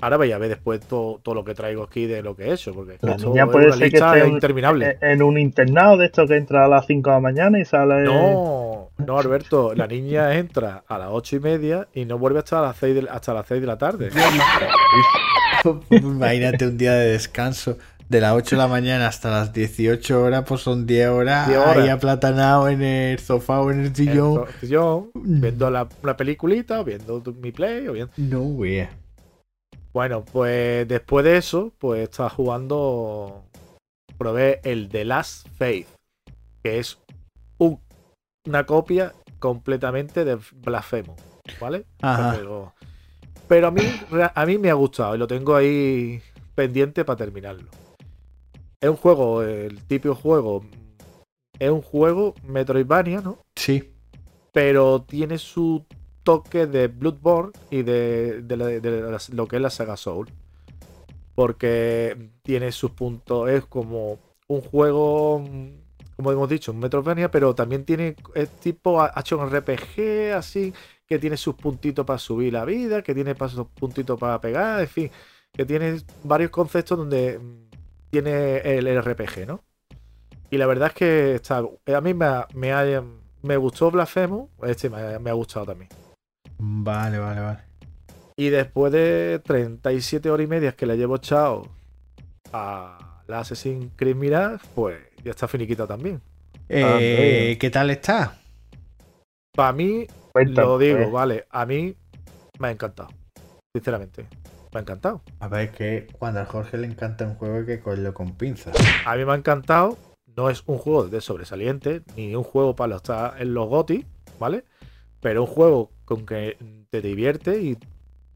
ahora 0.00 0.16
vais 0.16 0.32
a 0.32 0.38
ver 0.38 0.48
después 0.48 0.80
todo, 0.80 1.18
todo 1.22 1.34
lo 1.34 1.44
que 1.44 1.54
traigo 1.54 1.82
aquí 1.82 2.06
de 2.06 2.22
lo 2.22 2.34
que 2.36 2.44
he 2.44 2.52
hecho, 2.52 2.72
porque 2.74 2.98
La 3.00 3.12
esto 3.12 3.28
niña 3.28 3.44
es 3.44 3.50
puede 3.50 3.66
una 3.66 3.76
ser 3.76 3.90
que 3.90 3.96
esté 3.96 4.18
en- 4.20 4.28
interminable. 4.30 4.98
En 5.00 5.22
un 5.22 5.38
internado 5.38 5.96
de 5.96 6.06
esto 6.06 6.26
que 6.26 6.36
entra 6.36 6.64
a 6.64 6.68
las 6.68 6.86
5 6.86 7.10
de 7.10 7.16
la 7.16 7.20
mañana 7.20 7.58
y 7.58 7.64
sale. 7.64 8.02
No, 8.04 8.90
no, 8.98 9.18
Alberto, 9.18 9.74
la 9.74 9.86
niña 9.86 10.34
entra 10.36 10.84
a 10.86 10.98
las 10.98 11.08
ocho 11.10 11.36
y 11.36 11.40
media 11.40 11.88
y 11.94 12.04
no 12.04 12.18
vuelve 12.18 12.38
hasta 12.40 12.60
las 12.62 12.76
6 12.76 12.94
de, 12.94 13.08
hasta 13.10 13.34
las 13.34 13.46
6 13.46 13.60
de 13.60 13.66
la 13.66 13.78
tarde. 13.78 14.10
Imagínate 15.90 16.66
un 16.66 16.76
día 16.78 16.92
de 16.94 17.12
descanso. 17.12 17.76
De 18.08 18.20
las 18.20 18.34
8 18.34 18.54
de 18.54 18.62
la 18.62 18.68
mañana 18.68 19.08
hasta 19.08 19.32
las 19.32 19.52
18 19.52 20.22
horas, 20.22 20.44
pues 20.46 20.60
son 20.60 20.86
10 20.86 21.08
horas, 21.08 21.48
10 21.48 21.58
horas. 21.58 21.76
ahí 21.78 21.88
aplatanado 21.88 22.68
en 22.68 22.80
el 22.80 23.18
sofá 23.18 23.60
o 23.60 23.72
en 23.72 23.80
el 23.80 23.96
sillón. 23.96 24.44
Viendo 25.14 25.68
la, 25.70 25.88
una 26.04 26.16
peliculita, 26.16 26.78
o 26.80 26.84
viendo 26.84 27.20
tu- 27.20 27.34
mi 27.34 27.50
play, 27.50 27.88
o 27.88 27.94
viendo... 27.94 28.12
No, 28.16 28.42
wea. 28.42 28.90
Bueno, 29.96 30.26
pues 30.26 30.86
después 30.86 31.24
de 31.24 31.38
eso, 31.38 31.72
pues 31.78 32.02
estaba 32.02 32.28
jugando. 32.28 33.44
Probé 34.18 34.60
el 34.62 34.90
The 34.90 35.06
Last 35.06 35.48
Faith, 35.56 35.86
que 36.62 36.78
es 36.78 36.98
un- 37.56 37.80
una 38.46 38.66
copia 38.66 39.14
completamente 39.38 40.26
de 40.26 40.38
Blasphemous, 40.56 41.18
¿vale? 41.58 41.86
Ajá. 42.02 42.34
Pero 42.36 42.74
Pero 43.48 43.68
a 43.68 43.70
mí, 43.70 43.80
a 44.34 44.44
mí 44.44 44.58
me 44.58 44.68
ha 44.68 44.74
gustado 44.74 45.14
y 45.14 45.18
lo 45.18 45.26
tengo 45.26 45.56
ahí 45.56 46.20
pendiente 46.54 47.02
para 47.06 47.16
terminarlo. 47.16 47.70
Es 48.78 48.90
un 48.90 48.96
juego, 48.96 49.42
el 49.42 49.82
típico 49.84 50.14
juego. 50.14 50.62
Es 51.58 51.70
un 51.70 51.80
juego 51.80 52.34
Metroidvania, 52.42 53.22
¿no? 53.22 53.38
Sí. 53.56 53.94
Pero 54.52 55.00
tiene 55.08 55.38
su 55.38 55.86
toque 56.26 56.66
de 56.68 56.88
Bloodborne 56.88 57.54
y 57.70 57.84
de, 57.84 58.44
la- 58.58 59.18
lo 59.34 59.48
que 59.48 59.56
es 59.56 59.62
la 59.62 59.70
saga 59.70 59.96
Soul. 59.98 60.30
Porque 61.34 62.30
tiene 62.42 62.72
sus 62.72 62.92
puntos. 62.92 63.48
Es 63.50 63.66
como 63.66 64.22
un 64.48 64.60
juego, 64.62 65.42
como 66.16 66.32
hemos 66.32 66.48
dicho, 66.48 66.72
un 66.72 66.78
Metroidvania, 66.80 67.30
pero 67.30 67.54
también 67.54 67.84
tiene 67.84 68.16
es 68.34 68.58
tipo 68.58 69.00
action 69.02 69.40
RPG, 69.46 70.32
así, 70.34 70.72
que 71.06 71.18
tiene 71.18 71.36
sus 71.36 71.56
puntitos 71.56 72.06
para 72.06 72.18
subir 72.18 72.52
la 72.54 72.64
vida, 72.64 73.02
que 73.02 73.14
tiene 73.14 73.34
sus 73.48 73.66
puntitos 73.78 74.18
para 74.18 74.40
pegar, 74.40 74.80
en 74.80 74.88
fin, 74.88 75.10
que 75.54 75.66
tiene 75.66 76.02
varios 76.22 76.50
conceptos 76.50 76.96
donde 76.98 77.38
mm, 77.38 77.70
tiene 78.10 78.58
el 78.58 78.86
RPG, 78.86 79.46
¿no? 79.46 79.64
Y 80.50 80.58
la 80.58 80.66
verdad 80.66 80.88
es 80.90 80.94
que 80.94 81.34
está, 81.36 81.58
a 81.58 82.02
mí 82.02 82.14
me, 82.14 82.26
me, 82.54 82.72
ha- 82.72 83.04
me 83.42 83.56
gustó 83.58 83.90
Blasphemous, 83.90 84.50
este 84.64 84.90
me 84.90 85.30
ha 85.30 85.34
gustado 85.34 85.66
también. 85.66 85.90
Vale, 86.58 87.18
vale, 87.18 87.40
vale. 87.40 87.58
Y 88.36 88.50
después 88.50 88.92
de 88.92 89.40
37 89.44 90.30
horas 90.30 90.44
y 90.44 90.48
medias 90.48 90.74
que 90.74 90.86
le 90.86 90.96
llevo 90.96 91.16
echado 91.16 91.68
a 92.52 93.22
la 93.26 93.40
Assassin's 93.40 93.92
Creed 93.96 94.16
Mirage, 94.16 94.66
pues 94.74 94.98
ya 95.24 95.30
está 95.30 95.48
finiquita 95.48 95.86
también. 95.86 96.20
Eh. 96.68 97.56
¿Qué 97.58 97.70
tal 97.70 97.90
está? 97.90 98.38
Para 99.54 99.72
mí, 99.72 100.06
Cuéntame, 100.32 100.66
lo 100.66 100.78
digo, 100.78 100.98
pues. 100.98 101.12
vale, 101.12 101.46
a 101.50 101.64
mí 101.64 101.96
me 102.58 102.68
ha 102.68 102.70
encantado. 102.70 103.08
Sinceramente, 103.74 104.26
me 104.72 104.80
ha 104.80 104.82
encantado. 104.82 105.22
A 105.40 105.48
ver, 105.48 105.70
que 105.70 106.06
cuando 106.18 106.40
a 106.40 106.44
Jorge 106.44 106.76
le 106.76 106.86
encanta 106.86 107.24
un 107.24 107.36
juego 107.36 107.56
hay 107.56 107.66
que 107.66 107.80
cogerlo 107.80 108.12
con 108.12 108.32
pinzas. 108.36 108.76
A 109.06 109.16
mí 109.16 109.24
me 109.24 109.32
ha 109.32 109.36
encantado. 109.36 109.96
No 110.36 110.50
es 110.50 110.62
un 110.66 110.76
juego 110.76 111.08
de 111.08 111.22
sobresaliente, 111.22 112.02
ni 112.16 112.34
un 112.34 112.42
juego 112.42 112.76
para 112.76 112.96
estar 112.96 113.40
en 113.40 113.54
los 113.54 113.66
GOTI, 113.68 114.04
¿vale? 114.38 114.64
Pero 115.20 115.42
un 115.42 115.46
juego 115.48 115.90
con 116.04 116.24
que 116.26 116.56
te 116.90 117.00
divierte 117.00 117.60
y 117.60 117.78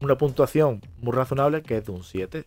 una 0.01 0.17
puntuación 0.17 0.81
muy 1.01 1.13
razonable 1.13 1.61
que 1.61 1.77
es 1.77 1.85
de 1.85 1.91
un 1.91 2.03
7. 2.03 2.43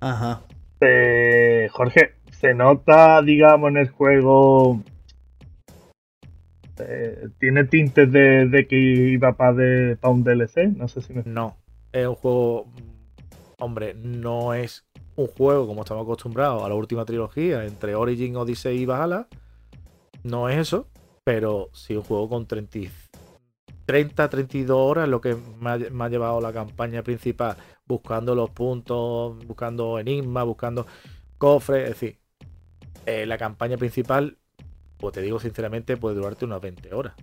Ajá. 0.00 0.42
Eh, 0.80 1.68
Jorge, 1.72 2.14
¿se 2.30 2.54
nota, 2.54 3.20
digamos, 3.22 3.70
en 3.70 3.78
el 3.78 3.88
juego? 3.88 4.80
eh, 6.78 7.28
¿Tiene 7.40 7.64
tintes 7.64 8.10
de, 8.12 8.46
de 8.46 8.66
que 8.66 8.76
iba 8.76 9.32
para 9.32 9.52
un 10.10 10.22
DLC? 10.22 10.68
No 10.76 10.86
sé 10.88 11.00
si 11.02 11.12
me. 11.12 11.22
No, 11.24 11.56
es 11.92 12.06
un 12.06 12.14
juego. 12.14 12.66
mm, 12.66 12.98
Hombre, 13.60 13.94
no 13.94 14.54
es 14.54 14.84
un 15.16 15.26
juego 15.26 15.66
como 15.66 15.82
estamos 15.82 16.04
acostumbrados 16.04 16.62
a 16.62 16.68
la 16.68 16.76
última 16.76 17.04
trilogía 17.04 17.64
entre 17.64 17.96
Origin, 17.96 18.36
Odyssey 18.36 18.78
y 18.78 18.86
Valhalla. 18.86 19.26
No 20.22 20.48
es 20.48 20.58
eso, 20.58 20.86
pero 21.24 21.68
sí 21.72 21.96
un 21.96 22.02
juego 22.04 22.28
con 22.28 22.46
30, 22.46 22.78
y- 22.78 22.88
30 23.88 24.28
32 24.28 24.76
horas, 24.78 25.08
lo 25.08 25.22
que 25.22 25.34
me 25.34 25.70
ha, 25.70 25.78
me 25.78 26.04
ha 26.04 26.08
llevado 26.10 26.42
la 26.42 26.52
campaña 26.52 27.02
principal, 27.02 27.56
buscando 27.86 28.34
los 28.34 28.50
puntos, 28.50 29.38
buscando 29.46 29.98
enigmas, 29.98 30.44
buscando 30.44 30.86
cofres. 31.38 31.84
Es 31.84 31.88
decir, 31.88 32.18
eh, 33.06 33.24
la 33.24 33.38
campaña 33.38 33.78
principal, 33.78 34.36
pues 34.98 35.14
te 35.14 35.22
digo 35.22 35.40
sinceramente, 35.40 35.96
puede 35.96 36.16
durarte 36.16 36.44
unas 36.44 36.60
20 36.60 36.92
horas. 36.92 37.14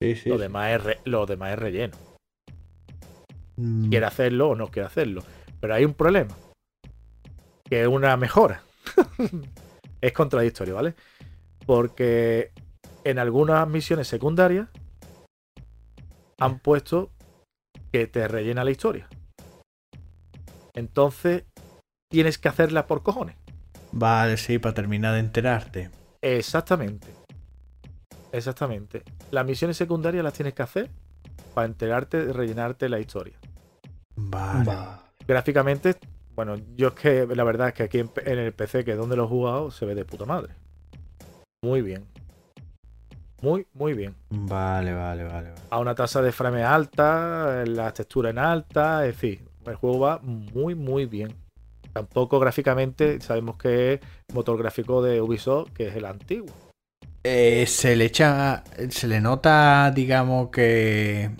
Sí, 0.00 0.16
sí. 0.16 0.28
Lo 0.28 0.38
demás 0.38 0.72
es, 0.72 0.82
re- 0.82 1.00
lo 1.04 1.24
demás 1.24 1.52
es 1.52 1.58
relleno. 1.60 1.96
Mm, 3.58 3.90
quiere 3.90 4.06
hacerlo 4.06 4.48
o 4.48 4.54
no 4.56 4.72
quiere 4.72 4.88
hacerlo. 4.88 5.22
Pero 5.60 5.72
hay 5.74 5.84
un 5.84 5.94
problema. 5.94 6.34
Que 7.70 7.82
es 7.82 7.86
una 7.86 8.16
mejora. 8.16 8.64
es 10.00 10.12
contradictorio, 10.12 10.74
¿vale? 10.74 10.94
Porque 11.64 12.50
en 13.04 13.20
algunas 13.20 13.68
misiones 13.68 14.08
secundarias 14.08 14.66
han 16.44 16.58
puesto 16.58 17.10
que 17.92 18.06
te 18.06 18.26
rellena 18.28 18.64
la 18.64 18.70
historia. 18.70 19.08
Entonces 20.74 21.44
tienes 22.10 22.38
que 22.38 22.48
hacerla 22.48 22.86
por 22.86 23.02
cojones. 23.02 23.36
Vale, 23.92 24.36
sí, 24.36 24.58
para 24.58 24.74
terminar 24.74 25.14
de 25.14 25.20
enterarte. 25.20 25.90
Exactamente. 26.22 27.08
Exactamente. 28.32 29.02
Las 29.30 29.44
misiones 29.44 29.76
secundarias 29.76 30.24
las 30.24 30.32
tienes 30.32 30.54
que 30.54 30.62
hacer 30.62 30.90
para 31.54 31.66
enterarte 31.66 32.24
de 32.24 32.32
rellenarte 32.32 32.88
la 32.88 32.98
historia. 32.98 33.38
Vale. 34.16 34.72
Gráficamente, 35.26 35.96
bueno, 36.34 36.56
yo 36.76 36.88
es 36.88 36.94
que 36.94 37.26
la 37.26 37.44
verdad 37.44 37.68
es 37.68 37.74
que 37.74 37.82
aquí 37.82 37.98
en, 37.98 38.10
en 38.24 38.38
el 38.38 38.52
PC, 38.52 38.84
que 38.84 38.92
es 38.92 38.96
donde 38.96 39.16
lo 39.16 39.24
he 39.24 39.28
jugado, 39.28 39.70
se 39.70 39.84
ve 39.84 39.94
de 39.94 40.04
puta 40.04 40.24
madre. 40.24 40.54
Muy 41.62 41.82
bien. 41.82 42.11
Muy, 43.42 43.66
muy 43.74 43.92
bien. 43.94 44.14
Vale, 44.30 44.94
vale, 44.94 45.24
vale. 45.24 45.50
vale. 45.50 45.60
A 45.68 45.80
una 45.80 45.94
tasa 45.94 46.22
de 46.22 46.32
frame 46.32 46.62
alta, 46.62 47.64
la 47.66 47.92
textura 47.92 48.30
en 48.30 48.38
alta, 48.38 49.04
es 49.04 49.14
decir, 49.16 49.40
el 49.66 49.74
juego 49.74 49.98
va 49.98 50.20
muy, 50.22 50.74
muy 50.74 51.06
bien. 51.06 51.34
Tampoco 51.92 52.38
gráficamente, 52.38 53.20
sabemos 53.20 53.56
que 53.56 53.94
es 53.94 54.00
motor 54.32 54.56
gráfico 54.56 55.02
de 55.02 55.20
Ubisoft, 55.20 55.72
que 55.72 55.88
es 55.88 55.96
el 55.96 56.06
antiguo. 56.06 56.54
Eh, 57.24 57.66
se 57.66 57.96
le 57.96 58.06
echa. 58.06 58.64
Se 58.88 59.06
le 59.06 59.20
nota, 59.20 59.90
digamos, 59.94 60.48
que. 60.50 61.30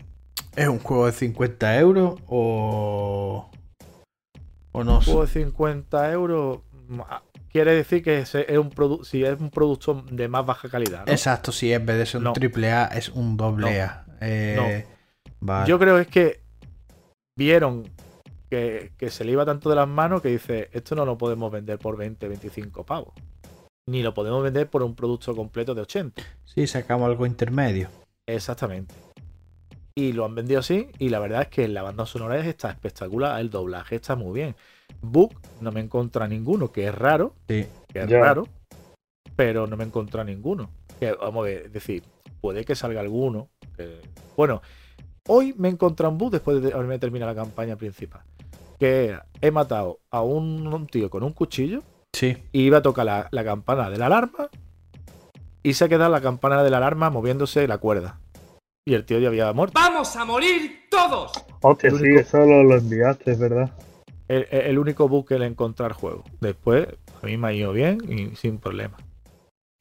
¿Es 0.55 0.69
un 0.69 0.81
juego 0.81 1.07
de 1.07 1.13
50 1.13 1.79
euros 1.79 2.21
o.? 2.27 3.49
O 4.73 4.85
no 4.85 4.99
Un 4.99 5.03
juego 5.03 5.23
de 5.23 5.29
50 5.29 6.13
euros 6.13 6.61
quiere 7.53 7.75
decir 7.75 8.03
que 8.03 8.19
es, 8.21 8.35
un 8.35 9.05
si 9.05 9.25
es 9.25 9.39
un 9.39 9.51
producto 9.51 10.05
de 10.11 10.29
más 10.29 10.45
baja 10.47 10.69
calidad. 10.69 11.07
¿no? 11.07 11.13
Exacto, 11.13 11.53
si 11.53 11.73
en 11.73 11.85
vez 11.87 11.99
de 11.99 12.07
ser 12.07 12.19
un 12.19 12.25
No. 12.25 12.33
triple 12.33 12.73
A 12.73 12.87
es 12.87 13.09
un 13.11 13.37
doble 13.37 13.83
A. 13.83 14.05
Eh, 14.21 14.87
vale. 15.41 15.69
Yo 15.69 15.79
creo 15.79 15.99
es 15.99 16.07
que 16.07 16.41
vieron 17.37 17.85
que, 18.51 18.93
que 18.97 19.11
se 19.11 19.25
le 19.25 19.33
iba 19.33 19.45
tanto 19.45 19.71
de 19.71 19.77
las 19.77 19.89
manos 19.89 20.23
que 20.23 20.29
dice, 20.29 20.69
esto 20.73 20.95
no 20.95 21.05
lo 21.05 21.17
podemos 21.19 21.51
vender 21.51 21.79
por 21.79 21.97
20, 21.97 22.29
25 22.29 22.85
pavos. 22.85 23.15
Ni 23.89 24.03
lo 24.03 24.15
podemos 24.15 24.43
vender 24.43 24.69
por 24.71 24.83
un 24.83 24.95
producto 24.95 25.35
completo 25.35 25.75
de 25.75 25.83
80. 25.83 26.23
Sí, 26.45 26.67
sacamos 26.67 27.07
algo 27.09 27.27
intermedio. 27.27 27.89
Exactamente. 28.27 28.95
Y 29.95 30.13
lo 30.13 30.25
han 30.25 30.35
vendido 30.35 30.61
así 30.61 30.89
y 30.99 31.09
la 31.11 31.19
verdad 31.19 31.43
es 31.43 31.49
que 31.49 31.69
la 31.69 31.83
banda 31.83 32.07
sonora 32.07 32.39
está 32.39 32.71
espectacular, 32.71 33.41
el 33.41 33.51
doblaje 33.51 33.97
está 33.97 34.17
muy 34.17 34.33
bien. 34.33 34.57
Book 35.01 35.35
no 35.61 35.73
me 35.73 35.81
encontré 35.81 36.27
ninguno, 36.29 36.71
que 36.73 36.87
es 36.89 36.95
raro, 36.95 37.35
Sí. 37.49 37.67
que 37.93 38.01
es 38.01 38.11
raro, 38.11 38.47
pero 39.37 39.67
no 39.67 39.77
me 39.77 39.85
encontré 39.85 40.25
ninguno. 40.25 40.71
Que, 41.01 41.13
vamos 41.13 41.43
a 41.43 41.49
ver, 41.49 41.67
es 41.67 41.73
decir, 41.73 42.03
puede 42.41 42.65
que 42.65 42.75
salga 42.75 43.01
alguno. 43.01 43.49
que- 43.77 44.01
Bueno, 44.37 44.61
hoy 45.29 45.55
me 45.57 45.69
encontré 45.69 46.07
un 46.07 46.19
bug 46.19 46.31
después 46.33 46.63
de 46.63 46.73
haberme 46.73 46.99
terminado 46.99 47.33
la 47.33 47.41
campaña 47.43 47.77
principal. 47.77 48.23
Que 48.79 49.17
he 49.41 49.51
matado 49.51 50.01
a 50.11 50.23
un, 50.23 50.67
un 50.67 50.87
tío 50.87 51.09
con 51.09 51.23
un 51.23 51.33
cuchillo 51.33 51.83
Sí. 52.13 52.37
y 52.53 52.63
iba 52.63 52.79
a 52.79 52.83
tocar 52.83 53.07
la, 53.07 53.29
la 53.31 53.45
campana 53.45 53.89
de 53.89 53.97
la 53.99 54.07
alarma 54.07 54.49
y 55.63 55.75
se 55.75 55.85
ha 55.85 55.89
quedado 55.89 56.11
la 56.11 56.21
campana 56.21 56.63
de 56.63 56.71
la 56.71 56.79
alarma 56.79 57.09
moviéndose 57.11 57.67
la 57.69 57.79
cuerda. 57.79 58.19
Y 58.85 58.95
el 58.95 59.05
tío 59.07 59.21
ya 59.21 59.29
había 59.29 59.53
muerto. 59.53 59.75
¡Vamos 59.81 60.15
a 60.17 60.25
morir 60.25 60.81
todos! 60.91 61.31
Hostia, 61.63 61.91
sí, 61.93 62.09
eso 62.19 62.39
lo, 62.39 62.65
lo 62.65 62.77
enviaste, 62.77 63.31
es 63.31 63.39
verdad. 63.39 63.71
El, 64.33 64.79
único 64.79 65.09
bug 65.09 65.29
que 65.29 65.39
le 65.39 65.47
encontré 65.47 65.85
al 65.85 65.93
juego. 65.93 66.25
Después, 66.41 66.89
a 67.23 67.27
mí 67.27 67.37
me 67.37 67.49
ha 67.49 67.53
ido 67.53 67.73
bien 67.73 67.99
y 68.09 68.35
sin 68.37 68.59
problema. 68.59 68.97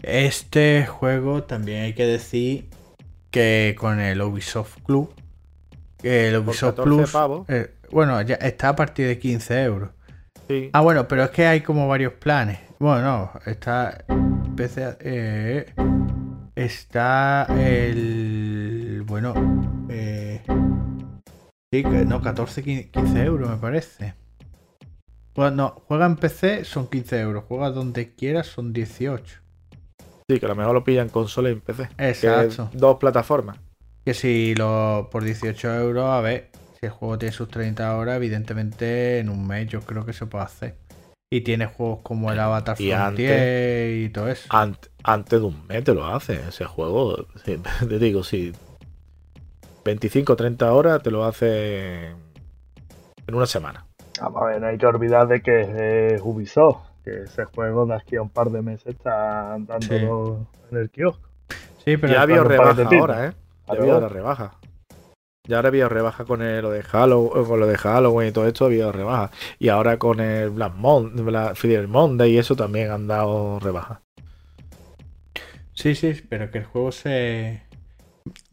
Este 0.04 0.86
juego 0.86 1.44
también 1.44 1.84
hay 1.84 1.94
que 1.94 2.06
decir 2.06 2.68
que 3.30 3.76
con 3.80 4.00
el 4.00 4.22
Ubisoft 4.22 4.82
Club, 4.84 5.14
que 5.98 6.30
el 6.30 6.38
Ubisoft 6.38 6.76
14 6.76 6.84
Plus, 6.84 7.16
eh, 7.48 7.72
bueno, 7.92 8.22
ya 8.24 8.36
está 8.36 8.70
a 8.70 8.76
partir 8.76 9.08
de 9.08 9.20
15 9.20 9.64
euros. 9.64 9.90
Sí. 10.48 10.70
Ah, 10.74 10.82
bueno, 10.82 11.08
pero 11.08 11.24
es 11.24 11.30
que 11.30 11.46
hay 11.46 11.62
como 11.62 11.88
varios 11.88 12.14
planes. 12.14 12.60
Bueno, 12.80 13.02
no, 13.02 13.32
está 13.46 14.04
PC, 14.58 14.98
eh, 15.00 15.74
está 16.56 17.48
el 17.58 19.04
bueno, 19.06 19.34
eh, 19.90 20.42
sí, 21.72 21.84
no, 21.84 22.22
14, 22.22 22.64
15 22.64 23.24
euros 23.24 23.50
me 23.50 23.58
parece. 23.58 24.21
Bueno, 25.36 25.82
juega 25.88 26.06
en 26.06 26.18
PC 26.18 26.66
son 26.66 26.88
15 26.88 27.20
euros, 27.22 27.46
juega 27.48 27.70
donde 27.72 28.14
quieras 28.16 28.48
son 28.48 28.74
18. 28.74 29.40
Sí, 30.30 30.40
que 30.40 30.46
a 30.46 30.50
lo 30.50 30.56
mejor 30.56 30.74
lo 30.74 30.84
pillan 30.84 31.10
consola 31.10 31.50
y 31.50 31.54
en 31.54 31.62
PC. 31.62 31.90
Que 31.98 32.10
Exacto. 32.10 32.70
dos 32.74 32.98
plataformas. 32.98 33.58
Que 34.06 34.14
si 34.14 34.56
lo 34.56 35.10
por 35.12 35.24
18 35.24 35.74
euros, 35.76 36.06
a 36.06 36.22
ver, 36.22 36.50
si 36.80 36.86
el 36.88 36.92
juego 36.92 37.18
tiene 37.18 37.34
sus 37.34 37.48
30 37.50 37.96
horas, 37.98 38.18
evidentemente 38.18 39.20
en 39.20 39.30
un 39.30 39.46
mes 39.48 39.68
yo 39.70 39.82
creo 39.82 40.06
que 40.06 40.14
se 40.14 40.26
puede 40.26 40.44
hacer. 40.46 40.76
Y 41.34 41.42
tiene 41.42 41.66
juegos 41.66 42.00
como 42.04 42.30
el 42.32 42.40
Avatar 42.40 42.76
Y 42.82 42.92
Frontier 42.92 43.96
y 44.06 44.10
todo 44.10 44.28
eso. 44.28 44.50
Ant- 44.50 44.90
antes 45.04 45.40
de 45.40 45.46
un 45.46 45.66
mes 45.68 45.84
te 45.84 45.94
lo 45.94 46.06
hace 46.06 46.42
ese 46.50 46.66
juego. 46.66 47.26
sí, 47.46 47.58
te 47.88 48.00
digo, 48.00 48.24
sí. 48.24 48.52
25 49.86 50.34
o 50.34 50.36
30 50.36 50.74
horas 50.74 51.02
te 51.02 51.10
lo 51.10 51.24
hace 51.24 52.08
en 52.08 53.36
una 53.36 53.46
semana. 53.46 53.86
Vamos 54.22 54.42
a 54.44 54.46
ver, 54.46 54.62
no 54.62 54.68
hay 54.68 54.78
que 54.78 54.86
olvidar 54.86 55.28
de 55.28 55.42
que 55.42 56.14
es 56.14 56.22
Ubisoft, 56.24 56.78
que 57.04 57.24
ese 57.24 57.46
juego 57.46 57.86
de 57.88 57.96
aquí 57.96 58.16
a 58.18 58.22
un 58.22 58.30
par 58.30 58.52
de 58.52 58.62
meses 58.62 58.88
está 58.96 59.58
dándolo 59.60 60.46
en 60.72 60.78
el 60.78 60.90
kiosco. 60.92 61.28
Sí, 61.84 61.98
pero 61.98 62.14
ya 62.14 62.22
había 62.22 62.44
rebaja 62.44 62.88
ahora, 62.88 63.28
¿eh? 63.28 63.34
Ya 63.68 63.74
había 63.74 63.94
ahora 63.94 64.10
rebaja. 64.10 64.52
Ya 65.48 65.56
ahora 65.56 65.70
había 65.70 65.90
rebaja 65.90 66.24
con 66.26 66.44
el- 66.44 66.62
lo 66.62 66.70
de 66.70 66.84
Halloween, 66.84 67.46
con 67.46 67.60
lo 67.60 67.66
de 67.66 67.78
Halloween 67.78 68.30
y 68.30 68.32
todo 68.32 68.46
esto 68.48 68.66
había 68.66 68.92
rebaja. 68.92 69.32
Y 69.58 69.70
ahora 69.70 69.98
con 69.98 70.20
el 70.20 70.52
Black 70.52 70.76
Monday, 70.76 71.24
Black 71.26 71.56
Friday 71.56 71.88
Monday 71.88 72.34
y 72.34 72.38
eso 72.38 72.56
también 72.56 72.92
han 72.92 73.08
dado 73.08 73.60
rebaja. 73.60 74.02
Sí, 75.74 75.96
sí, 75.96 76.14
pero 76.30 76.52
que 76.52 76.60
el 76.60 76.66
juego 76.66 76.92
se. 76.92 77.64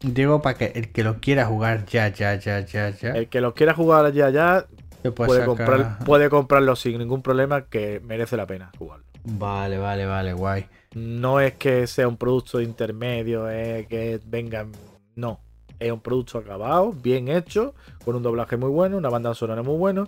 Digo, 0.00 0.40
para 0.40 0.56
que 0.56 0.72
el 0.74 0.92
que 0.92 1.04
lo 1.04 1.20
quiera 1.20 1.44
jugar 1.44 1.84
ya, 1.84 2.08
ya, 2.08 2.36
ya, 2.36 2.60
ya, 2.60 2.88
ya. 2.88 3.10
El 3.10 3.28
que 3.28 3.42
lo 3.42 3.52
quiera 3.52 3.74
jugar 3.74 4.10
ya 4.12 4.30
ya 4.30 4.66
puede 5.14 5.40
sacar- 5.40 5.46
comprar, 5.46 5.98
puede 6.04 6.28
comprarlo 6.30 6.76
sin 6.76 6.98
ningún 6.98 7.22
problema 7.22 7.66
que 7.66 8.00
merece 8.00 8.36
la 8.36 8.46
pena 8.46 8.70
jugarlo. 8.78 9.04
Vale, 9.24 9.78
vale, 9.78 10.06
vale, 10.06 10.32
guay. 10.32 10.66
No 10.94 11.40
es 11.40 11.54
que 11.54 11.86
sea 11.86 12.08
un 12.08 12.16
producto 12.16 12.60
intermedio, 12.60 13.48
es 13.48 13.86
que 13.86 14.20
vengan. 14.26 14.72
No. 15.16 15.40
Es 15.78 15.92
un 15.92 16.00
producto 16.00 16.38
acabado, 16.38 16.92
bien 16.92 17.28
hecho, 17.28 17.74
con 18.04 18.16
un 18.16 18.22
doblaje 18.22 18.56
muy 18.56 18.70
bueno, 18.70 18.96
una 18.96 19.10
banda 19.10 19.32
sonora 19.34 19.62
muy 19.62 19.76
buena. 19.76 20.06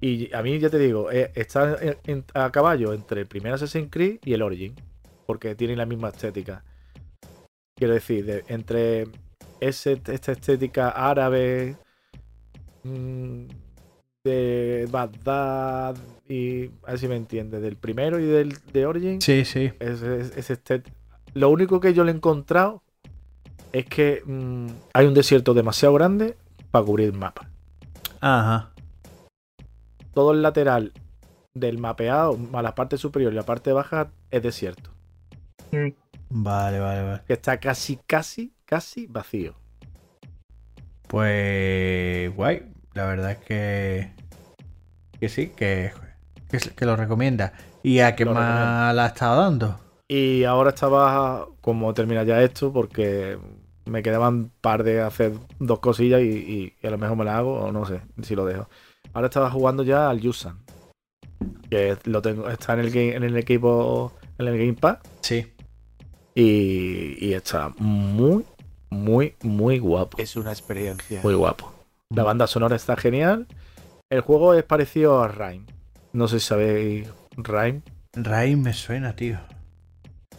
Y 0.00 0.32
a 0.32 0.42
mí, 0.42 0.58
ya 0.60 0.70
te 0.70 0.78
digo, 0.78 1.10
eh, 1.10 1.32
está 1.34 1.76
a 2.34 2.52
caballo 2.52 2.92
entre 2.92 3.22
el 3.22 3.26
primer 3.26 3.52
Assassin's 3.54 3.88
Creed 3.90 4.18
y 4.24 4.34
el 4.34 4.42
Origin. 4.42 4.74
Porque 5.26 5.56
tienen 5.56 5.78
la 5.78 5.86
misma 5.86 6.08
estética. 6.10 6.62
Quiero 7.74 7.94
decir, 7.94 8.24
de- 8.24 8.44
entre 8.48 9.08
ese, 9.60 10.00
esta 10.06 10.32
estética 10.32 10.90
árabe 10.90 11.76
mm, 12.84 13.44
de 14.28 14.88
Bagdad 14.90 15.96
y 16.28 16.66
a 16.86 16.90
ver 16.90 16.98
si 16.98 17.08
me 17.08 17.16
entiendes, 17.16 17.62
del 17.62 17.76
primero 17.76 18.18
y 18.20 18.26
del 18.26 18.54
de 18.72 18.86
Origin, 18.86 19.20
Sí, 19.20 19.44
sí. 19.44 19.72
es, 19.80 20.02
es- 20.02 20.36
es 20.36 20.50
estet- 20.50 20.92
Lo 21.34 21.50
único 21.50 21.80
que 21.80 21.94
yo 21.94 22.04
le 22.04 22.12
he 22.12 22.14
encontrado 22.14 22.82
es 23.72 23.84
que 23.86 24.22
mm, 24.24 24.66
hay 24.94 25.06
un 25.06 25.14
desierto 25.14 25.54
demasiado 25.54 25.94
grande 25.94 26.36
para 26.70 26.84
cubrir 26.84 27.08
el 27.08 27.14
mapa. 27.18 27.48
Ajá. 28.20 28.70
Todo 30.14 30.32
el 30.32 30.42
lateral 30.42 30.92
del 31.54 31.78
mapeado, 31.78 32.36
más 32.36 32.62
la 32.62 32.74
parte 32.74 32.96
superior 32.98 33.32
y 33.32 33.36
la 33.36 33.44
parte 33.44 33.72
baja, 33.72 34.10
es 34.30 34.42
desierto. 34.42 34.90
Vale, 36.30 36.78
vale, 36.80 37.02
vale. 37.02 37.20
Que 37.26 37.34
está 37.34 37.58
casi, 37.58 37.98
casi, 38.06 38.52
casi 38.64 39.06
vacío. 39.06 39.54
Pues. 41.08 42.34
Guay. 42.34 42.62
La 42.98 43.06
verdad 43.06 43.30
es 43.30 43.38
que. 43.38 44.10
Que 45.20 45.28
sí, 45.28 45.52
que. 45.54 45.92
Que, 46.50 46.58
que 46.58 46.84
lo 46.84 46.96
recomienda. 46.96 47.52
¿Y 47.84 48.00
a 48.00 48.16
qué 48.16 48.24
Lo 48.24 48.34
más 48.34 48.42
recomiendo. 48.44 48.92
la 48.94 49.04
ha 49.04 49.06
estado 49.06 49.40
dando? 49.40 49.78
Y 50.08 50.42
ahora 50.42 50.70
estaba 50.70 51.46
como 51.60 51.94
termina 51.94 52.24
ya 52.24 52.42
esto 52.42 52.72
porque 52.72 53.38
me 53.86 54.02
quedaban 54.02 54.34
un 54.34 54.52
par 54.60 54.82
de 54.82 55.00
hacer 55.00 55.34
dos 55.60 55.78
cosillas 55.78 56.22
y, 56.22 56.24
y- 56.24 56.74
y 56.82 56.86
a 56.86 56.90
lo 56.90 56.98
mejor 56.98 57.16
me 57.16 57.24
la 57.24 57.38
hago 57.38 57.54
o 57.60 57.70
no 57.70 57.84
sé 57.86 58.00
si 58.22 58.34
lo 58.34 58.44
dejo. 58.44 58.68
Ahora 59.12 59.28
estaba 59.28 59.48
jugando 59.48 59.84
ya 59.84 60.10
al 60.10 60.18
Yusan. 60.20 60.58
Que 61.70 61.96
lo 62.04 62.20
tengo, 62.20 62.48
está 62.48 62.72
en 62.72 62.80
el, 62.80 62.90
game- 62.90 63.14
en 63.14 63.22
el 63.22 63.36
equipo, 63.36 64.12
en 64.38 64.48
el 64.48 64.58
Gamepad 64.58 64.98
Sí. 65.20 65.46
y, 66.34 67.16
y 67.24 67.34
está 67.34 67.72
muy, 67.78 68.44
muy, 68.90 69.34
muy 69.42 69.78
guapo. 69.78 70.18
Es 70.20 70.34
una 70.34 70.50
experiencia. 70.50 71.20
Muy 71.22 71.34
guapo. 71.34 71.72
La 72.14 72.22
banda 72.22 72.46
sonora 72.46 72.74
está 72.74 72.96
genial. 72.96 73.46
El 74.10 74.22
juego 74.22 74.54
es 74.54 74.64
parecido 74.64 75.22
a 75.22 75.28
Rhyme. 75.28 75.66
No 76.14 76.26
sé 76.26 76.40
si 76.40 76.46
sabéis 76.46 77.08
Rhyme. 77.36 77.82
Ray 78.14 78.56
me 78.56 78.72
suena, 78.72 79.14
tío. 79.14 79.38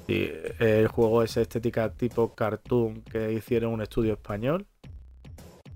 Sí, 0.07 0.31
el 0.57 0.87
juego 0.87 1.21
es 1.21 1.37
estética 1.37 1.91
tipo 1.91 2.33
cartoon 2.33 3.01
que 3.03 3.33
hicieron 3.33 3.71
un 3.71 3.83
estudio 3.83 4.13
español. 4.13 4.65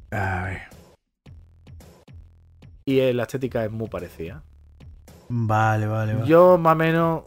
A 0.10 0.46
ver. 0.46 0.62
Y 2.86 3.14
la 3.14 3.24
estética 3.24 3.64
es 3.64 3.72
muy 3.72 3.88
parecida. 3.88 4.44
Vale, 5.30 5.86
vale, 5.86 6.16
vale. 6.16 6.28
Yo 6.28 6.58
más 6.58 6.74
o 6.74 6.76
menos 6.76 7.24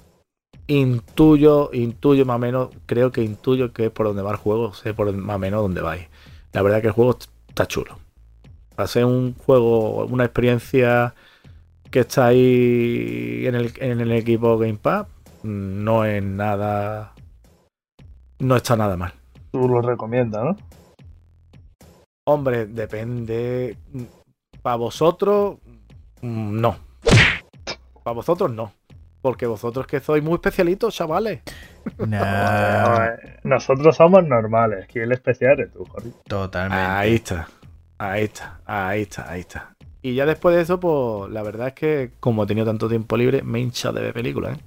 intuyo, 0.66 1.70
intuyo 1.72 2.26
más 2.26 2.36
o 2.36 2.40
menos, 2.40 2.70
creo 2.86 3.12
que 3.12 3.22
intuyo 3.22 3.72
que 3.72 3.86
es 3.86 3.90
por 3.92 4.06
donde 4.06 4.22
va 4.22 4.32
el 4.32 4.36
juego, 4.36 4.74
sé 4.74 4.92
por 4.92 5.12
más 5.12 5.36
o 5.36 5.38
menos 5.38 5.62
dónde 5.62 5.82
vais. 5.82 6.08
La 6.52 6.62
verdad 6.62 6.80
que 6.80 6.88
el 6.88 6.92
juego 6.92 7.16
está 7.48 7.66
chulo. 7.66 8.05
Va 8.78 8.84
a 8.84 8.86
ser 8.86 9.04
un 9.04 9.34
juego, 9.34 10.04
una 10.06 10.24
experiencia 10.24 11.14
que 11.90 12.00
está 12.00 12.26
ahí 12.26 13.44
en 13.46 13.54
el, 13.54 13.72
en 13.78 14.00
el 14.00 14.12
equipo 14.12 14.58
Gamepad. 14.58 15.06
No 15.42 16.04
es 16.04 16.22
nada. 16.22 17.12
No 18.38 18.56
está 18.56 18.76
nada 18.76 18.96
mal. 18.96 19.12
Tú 19.52 19.68
lo 19.68 19.80
recomiendas, 19.80 20.44
¿no? 20.44 20.56
Hombre, 22.28 22.66
depende. 22.66 23.76
Para 24.60 24.76
vosotros, 24.76 25.56
mm, 26.22 26.60
no. 26.60 26.76
Para 28.02 28.14
vosotros, 28.14 28.50
no. 28.52 28.72
Porque 29.22 29.46
vosotros 29.46 29.86
que 29.86 30.00
sois 30.00 30.22
muy 30.22 30.34
especialitos, 30.34 30.94
chavales. 30.94 31.40
Nah, 31.98 33.06
Eh, 33.06 33.38
Nosotros 33.44 33.94
somos 33.96 34.26
normales, 34.26 34.84
aquí 34.84 34.98
el 34.98 35.12
especial 35.12 35.52
eres 35.52 35.72
tú, 35.72 35.84
Jorge. 35.84 36.10
totalmente. 36.26 36.82
Ahí 36.84 37.14
está. 37.14 37.46
Ahí 37.98 38.24
está. 38.24 38.60
Ahí 38.66 39.02
está. 39.02 39.30
Ahí 39.30 39.40
está. 39.40 39.74
Y 40.02 40.14
ya 40.14 40.26
después 40.26 40.54
de 40.54 40.62
eso, 40.62 40.78
pues 40.78 41.30
la 41.32 41.42
verdad 41.42 41.68
es 41.68 41.74
que 41.74 42.10
como 42.20 42.44
he 42.44 42.46
tenido 42.46 42.66
tanto 42.66 42.88
tiempo 42.88 43.16
libre, 43.16 43.42
me 43.42 43.60
hincha 43.60 43.92
de 43.92 44.00
ver 44.02 44.14
películas, 44.14 44.58
¿eh? 44.58 44.62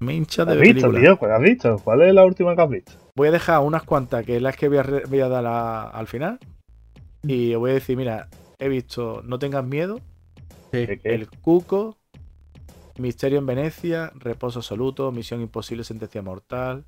Me 0.00 0.14
hincha 0.14 0.44
de 0.44 0.52
¿Has 0.52 0.58
ver 0.58 0.66
visto, 0.74 0.88
películas. 0.88 1.02
tío? 1.02 1.18
¿Cuál 1.18 1.32
has 1.32 1.40
visto? 1.42 1.76
¿Cuál 1.82 2.02
es 2.02 2.14
la 2.14 2.24
última 2.24 2.54
que 2.54 2.62
has 2.62 2.68
visto? 2.68 2.92
Voy 3.16 3.28
a 3.28 3.30
dejar 3.32 3.60
unas 3.60 3.82
cuantas 3.84 4.24
que 4.24 4.36
es 4.36 4.42
las 4.42 4.56
que 4.56 4.68
voy 4.68 4.78
a, 4.78 4.82
re- 4.82 5.04
voy 5.08 5.20
a 5.20 5.28
dar 5.28 5.46
a- 5.46 5.88
al 5.88 6.06
final. 6.06 6.38
Y 7.22 7.54
os 7.54 7.60
voy 7.60 7.70
a 7.72 7.74
decir, 7.74 7.96
mira, 7.96 8.28
he 8.58 8.68
visto 8.68 9.22
No 9.24 9.38
tengas 9.38 9.64
miedo. 9.64 10.00
El 10.72 11.28
Cuco, 11.30 11.96
Misterio 12.98 13.38
en 13.38 13.46
Venecia, 13.46 14.12
Reposo 14.16 14.60
Absoluto, 14.60 15.10
Misión 15.12 15.40
Imposible, 15.40 15.84
Sentencia 15.84 16.22
Mortal, 16.22 16.84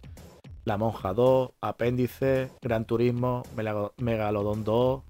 La 0.64 0.76
Monja 0.76 1.12
2, 1.14 1.50
Apéndice, 1.60 2.50
Gran 2.62 2.84
Turismo, 2.84 3.42
Megalodon 3.98 4.64
2, 4.64 5.02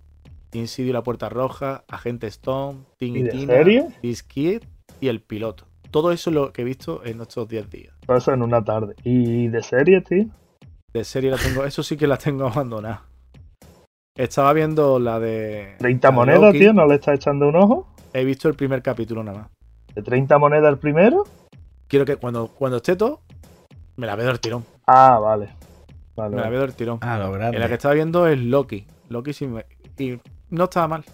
Insidio 0.52 0.90
y 0.90 0.92
la 0.92 1.02
Puerta 1.02 1.28
Roja, 1.28 1.84
Agente 1.88 2.26
Stone, 2.28 2.80
Tin 2.96 3.16
¿Y 3.16 3.18
y 3.20 3.22
de 3.24 3.30
Tina, 3.30 3.52
serie? 3.54 3.86
Biscuit 4.02 4.64
y 5.00 5.08
El 5.08 5.20
Piloto. 5.20 5.64
Todo 5.90 6.12
eso 6.12 6.30
es 6.30 6.34
lo 6.34 6.52
que 6.52 6.62
he 6.62 6.64
visto 6.64 7.04
en 7.04 7.20
estos 7.20 7.48
10 7.48 7.70
días. 7.70 7.94
Todo 8.06 8.16
eso 8.16 8.32
en 8.32 8.42
una 8.42 8.62
tarde. 8.64 8.94
¿Y 9.04 9.48
de 9.48 9.62
serie, 9.62 10.00
tío? 10.00 10.26
De 10.92 11.04
serie 11.04 11.30
la 11.30 11.36
tengo, 11.36 11.64
eso 11.64 11.82
sí 11.82 11.96
que 11.96 12.06
la 12.06 12.16
tengo 12.16 12.46
abandonada. 12.48 13.04
Estaba 14.16 14.52
viendo 14.52 14.98
la 14.98 15.20
de. 15.20 15.74
30 15.78 16.08
la 16.08 16.10
de 16.12 16.16
monedas, 16.16 16.40
Loki. 16.40 16.58
tío, 16.58 16.72
¿no 16.72 16.86
le 16.86 16.94
estás 16.94 17.16
echando 17.16 17.48
un 17.48 17.56
ojo? 17.56 17.86
He 18.14 18.24
visto 18.24 18.48
el 18.48 18.54
primer 18.54 18.82
capítulo 18.82 19.22
nada 19.22 19.38
más. 19.40 19.48
¿De 19.94 20.02
30 20.02 20.38
monedas 20.38 20.70
el 20.72 20.78
primero? 20.78 21.24
Quiero 21.88 22.04
que 22.04 22.16
cuando, 22.16 22.48
cuando 22.48 22.78
esté 22.78 22.96
todo, 22.96 23.20
me 23.96 24.06
la 24.06 24.16
veo 24.16 24.26
del 24.28 24.40
tirón. 24.40 24.64
Ah, 24.86 25.18
vale. 25.18 25.50
Vale, 26.16 26.34
Me 26.34 26.42
la 26.42 26.48
veo 26.48 26.60
del 26.62 26.72
tirón. 26.74 26.98
Ah, 27.02 27.18
lo 27.18 27.30
grande. 27.32 27.56
En 27.56 27.60
la 27.62 27.68
que 27.68 27.74
estaba 27.74 27.94
viendo 27.94 28.26
es 28.26 28.38
Loki. 28.40 28.86
Loki 29.10 29.32
sí 29.34 29.46
me... 29.46 29.66
Y 29.98 30.18
no 30.50 30.64
estaba 30.64 30.88
mal. 30.88 31.04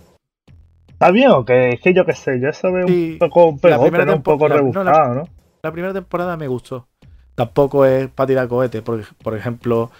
¿Está 0.88 1.10
bien 1.10 1.30
o 1.30 1.44
qué? 1.44 1.70
Es 1.70 1.80
que 1.80 1.94
yo 1.94 2.04
qué 2.06 2.14
sé, 2.14 2.40
yo 2.40 2.48
eso 2.48 2.72
veo 2.72 2.86
Sí, 2.86 3.12
un 3.14 3.18
poco 3.18 3.56
pegote, 3.56 4.06
¿no? 4.06 4.14
Un 4.14 4.22
poco 4.22 4.48
la- 4.48 4.56
no, 4.56 4.84
la- 4.84 4.92
rebuscado, 4.92 5.14
¿no? 5.14 5.28
La 5.62 5.72
primera 5.72 5.92
temporada 5.92 6.36
me 6.36 6.48
gustó. 6.48 6.86
Tampoco 7.34 7.84
es 7.86 8.08
para 8.08 8.26
tirar 8.26 8.48
cohetes. 8.48 8.82
Por, 8.82 9.04
por 9.16 9.36
ejemplo, 9.36 9.90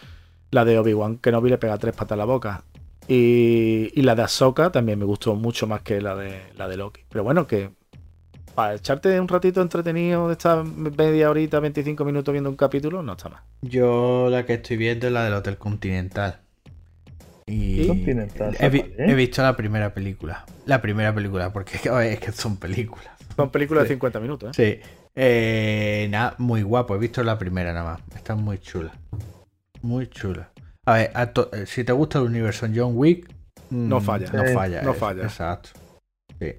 la 0.50 0.64
de 0.64 0.78
Obi-Wan, 0.78 1.18
que 1.18 1.32
no 1.32 1.40
vi 1.40 1.50
le 1.50 1.58
pega 1.58 1.78
tres 1.78 1.94
patas 1.94 2.12
a 2.12 2.16
la 2.16 2.24
boca. 2.24 2.64
Y, 3.08 3.90
y 3.94 4.02
la 4.02 4.14
de 4.14 4.22
Ahsoka 4.22 4.70
también 4.70 4.98
me 4.98 5.04
gustó 5.04 5.34
mucho 5.34 5.66
más 5.66 5.82
que 5.82 6.00
la 6.00 6.14
de, 6.14 6.40
la 6.56 6.68
de 6.68 6.76
Loki. 6.76 7.02
Pero 7.08 7.24
bueno, 7.24 7.46
que 7.46 7.70
para 8.54 8.74
echarte 8.74 9.18
un 9.20 9.28
ratito 9.28 9.62
entretenido, 9.62 10.28
de 10.28 10.34
estar 10.34 10.64
media 10.64 11.30
horita, 11.30 11.58
25 11.60 12.04
minutos 12.04 12.32
viendo 12.32 12.50
un 12.50 12.56
capítulo, 12.56 13.02
no 13.02 13.12
está 13.12 13.28
mal. 13.28 13.40
Yo 13.62 14.28
la 14.30 14.44
que 14.46 14.54
estoy 14.54 14.76
viendo 14.76 15.06
es 15.06 15.12
la 15.12 15.24
del 15.24 15.34
Hotel 15.34 15.56
Continental. 15.58 16.40
Y 17.46 17.86
Continental, 17.86 18.56
he, 18.58 19.14
visto 19.14 19.42
la 19.42 19.56
primera 19.56 19.92
película. 19.92 20.44
La 20.66 20.80
primera 20.80 21.14
película, 21.14 21.52
porque 21.52 21.76
es 22.12 22.20
que 22.20 22.32
son 22.32 22.56
películas. 22.56 23.08
Son 23.36 23.50
películas 23.50 23.82
Sí. 23.84 23.88
de 23.88 23.94
50 23.94 24.20
minutos, 24.20 24.58
¿eh? 24.58 24.80
Sí. 24.82 24.90
Eh, 25.14 26.06
nada, 26.10 26.34
muy 26.38 26.62
guapo. 26.62 26.94
He 26.94 26.98
visto 26.98 27.22
la 27.22 27.38
primera 27.38 27.72
nada 27.72 27.92
más. 27.92 28.00
Está 28.16 28.34
muy 28.34 28.58
chula. 28.58 28.92
Muy 29.82 30.06
chula. 30.08 30.50
A 30.86 30.94
ver, 30.94 31.10
a 31.14 31.32
to- 31.32 31.50
eh, 31.52 31.66
si 31.66 31.84
te 31.84 31.92
gusta 31.92 32.18
el 32.18 32.24
universo 32.26 32.66
John 32.74 32.92
Wick, 32.96 33.28
mm, 33.70 33.88
No 33.88 34.00
falla. 34.00 34.30
No 34.32 34.44
falla. 34.52 34.82
no 34.82 34.92
es- 34.92 34.98
falla. 34.98 35.22
Exacto. 35.24 35.70
Sí. 36.38 36.52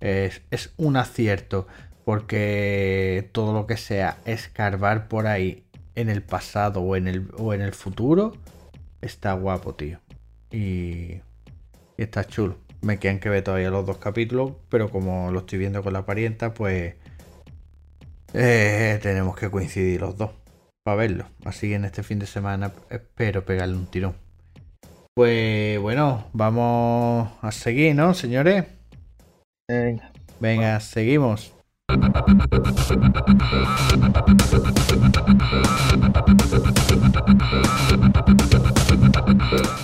Es, 0.00 0.42
es 0.50 0.72
un 0.76 0.96
acierto. 0.96 1.66
Porque 2.04 3.28
todo 3.32 3.52
lo 3.52 3.66
que 3.66 3.76
sea 3.76 4.16
escarbar 4.24 5.06
por 5.06 5.26
ahí 5.28 5.64
en 5.94 6.08
el 6.08 6.22
pasado 6.22 6.80
o 6.80 6.96
en 6.96 7.06
el, 7.06 7.28
o 7.36 7.54
en 7.54 7.60
el 7.60 7.72
futuro 7.72 8.32
está 9.00 9.32
guapo, 9.34 9.74
tío. 9.74 9.98
Y, 10.52 11.20
Y 11.96 12.02
está 12.02 12.24
chulo. 12.24 12.58
Me 12.80 12.98
quedan 12.98 13.20
que 13.20 13.28
ver 13.28 13.44
todavía 13.44 13.70
los 13.70 13.86
dos 13.86 13.98
capítulos, 13.98 14.52
pero 14.68 14.90
como 14.90 15.30
lo 15.30 15.40
estoy 15.40 15.58
viendo 15.58 15.82
con 15.82 15.92
la 15.92 16.04
parienta, 16.04 16.52
pues 16.52 16.94
eh, 18.34 18.98
tenemos 19.02 19.36
que 19.36 19.50
coincidir 19.50 20.00
los 20.00 20.16
dos 20.16 20.30
para 20.82 20.96
verlo. 20.96 21.26
Así 21.44 21.68
que 21.68 21.76
en 21.76 21.84
este 21.84 22.02
fin 22.02 22.18
de 22.18 22.26
semana 22.26 22.72
espero 22.90 23.44
pegarle 23.44 23.76
un 23.76 23.86
tirón. 23.86 24.16
Pues 25.14 25.78
bueno, 25.78 26.26
vamos 26.32 27.30
a 27.40 27.52
seguir, 27.52 27.94
¿no, 27.94 28.14
señores? 28.14 28.64
Venga. 29.68 30.10
Venga, 30.40 30.80
seguimos. 30.80 31.52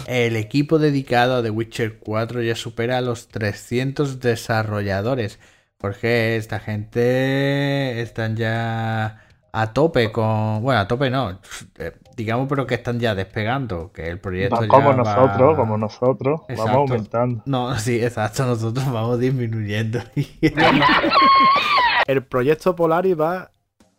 El 0.09 0.37
equipo 0.37 0.79
dedicado 0.79 1.37
a 1.37 1.43
The 1.43 1.51
Witcher 1.51 1.99
4 1.99 2.41
ya 2.43 2.55
supera 2.55 2.97
a 2.97 3.01
los 3.03 3.29
300 3.29 4.21
desarrolladores. 4.21 5.39
Porque 5.77 6.37
esta 6.37 6.59
gente 6.61 8.01
están 8.01 8.35
ya 8.37 9.23
a 9.53 9.73
tope 9.75 10.11
con. 10.11 10.63
Bueno, 10.63 10.81
a 10.81 10.89
tope 10.89 11.11
no. 11.11 11.39
eh, 11.79 11.93
Digamos, 12.17 12.49
pero 12.49 12.67
que 12.67 12.75
están 12.75 12.99
ya 12.99 13.15
despegando. 13.15 13.93
Que 13.93 14.09
el 14.09 14.19
proyecto 14.19 14.57
Va 14.57 14.63
ya 14.63 14.69
como 14.69 14.89
va- 14.91 14.97
nosotros, 14.97 15.57
como 15.57 15.77
nosotros, 15.79 16.41
Exacto. 16.49 16.73
vamos 16.73 16.91
aumentando. 16.91 17.43
No, 17.47 17.79
sí, 17.79 18.03
exacto. 18.03 18.47
Nosotros 18.47 18.91
vamos 18.91 19.21
disminuyendo. 19.21 20.01
El 22.07 22.25
proyecto 22.25 22.75
Polaris 22.75 23.21
va 23.21 23.51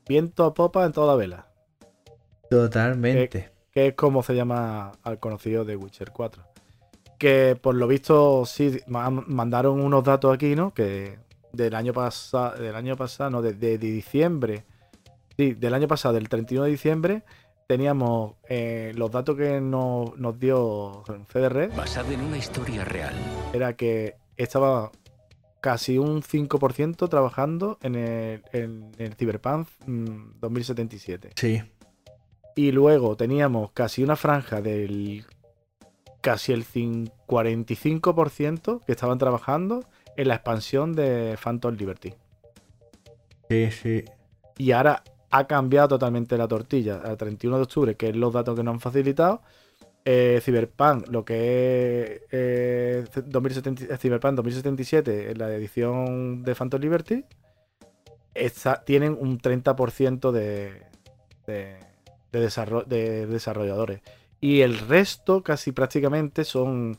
viento 0.08 0.44
a 0.46 0.54
popa 0.54 0.84
en 0.86 0.92
toda 0.92 1.16
vela. 1.16 1.48
Totalmente. 2.50 3.52
Que 3.80 3.88
es 3.88 3.94
como 3.96 4.24
se 4.24 4.36
llama 4.36 4.92
al 5.04 5.20
conocido 5.20 5.64
de 5.64 5.76
Witcher 5.78 6.12
4. 6.12 6.44
Que 7.18 7.58
por 7.62 7.76
lo 7.76 7.88
visto 7.88 8.46
sí 8.46 8.78
ma- 8.88 9.10
mandaron 9.10 9.80
unos 9.82 10.04
datos 10.04 10.34
aquí, 10.34 10.56
¿no? 10.56 10.74
Que 10.74 11.18
del 11.54 11.76
año 11.76 11.94
pasado, 11.94 12.62
del 12.62 12.76
año 12.76 12.96
pasado, 12.96 13.30
no, 13.30 13.42
de, 13.42 13.54
de 13.54 13.78
diciembre, 13.78 14.66
sí, 15.38 15.54
del 15.54 15.74
año 15.74 15.88
pasado, 15.88 16.14
del 16.16 16.28
31 16.30 16.66
de 16.66 16.72
diciembre, 16.72 17.24
teníamos 17.68 18.34
eh, 18.48 18.92
los 18.96 19.12
datos 19.12 19.36
que 19.38 19.60
nos, 19.62 20.18
nos 20.18 20.38
dio 20.40 21.04
CDR, 21.32 21.70
Basado 21.76 22.12
en 22.12 22.22
una 22.22 22.38
historia 22.38 22.84
real. 22.86 23.14
era 23.54 23.76
que 23.76 24.16
estaba 24.38 24.92
casi 25.62 25.98
un 25.98 26.22
5% 26.22 27.10
trabajando 27.10 27.78
en 27.82 27.96
el, 27.96 28.44
en 28.54 28.92
el 28.98 29.16
Cyberpunk 29.16 29.68
mm, 29.86 30.40
2077. 30.40 31.32
Sí. 31.36 31.62
Y 32.60 32.74
luego 32.74 33.16
teníamos 33.16 33.72
casi 33.72 34.04
una 34.04 34.18
franja 34.18 34.60
del 34.60 35.24
casi 36.20 36.52
el 36.52 36.66
cin- 36.66 37.10
45% 37.26 38.82
que 38.86 38.92
estaban 38.92 39.18
trabajando 39.18 39.86
en 40.18 40.28
la 40.28 40.36
expansión 40.36 40.92
de 40.92 41.38
Phantom 41.42 41.74
Liberty. 41.76 42.14
Sí, 43.50 43.72
sí. 43.72 44.04
Y 44.58 44.74
ahora 44.74 45.04
ha 45.32 45.48
cambiado 45.48 45.88
totalmente 45.88 46.38
la 46.38 46.50
tortilla. 46.50 47.02
Al 47.02 47.16
31 47.16 47.56
de 47.56 47.64
octubre, 47.64 47.96
que 47.96 48.10
es 48.10 48.16
los 48.18 48.34
datos 48.34 48.58
que 48.58 48.64
nos 48.64 48.74
han 48.74 48.80
facilitado, 48.82 49.42
eh, 50.04 50.42
Cyberpunk, 50.44 51.08
lo 51.08 51.24
que 51.24 52.14
es 52.16 52.22
eh, 52.34 53.06
2070 53.26 53.98
Cyberpunk 53.98 54.36
2077, 54.36 55.32
en 55.32 55.38
la 55.38 55.50
edición 55.56 56.44
de 56.44 56.56
Phantom 56.56 56.82
Liberty, 56.82 57.24
está- 58.34 58.84
tienen 58.84 59.16
un 59.18 59.40
30% 59.40 60.34
de, 60.34 60.74
de, 61.48 61.88
de 62.32 62.40
de 62.88 63.26
desarrolladores. 63.28 64.02
Y 64.42 64.62
el 64.62 64.78
resto, 64.80 65.44
casi 65.44 65.72
prácticamente, 65.72 66.44
son. 66.46 66.98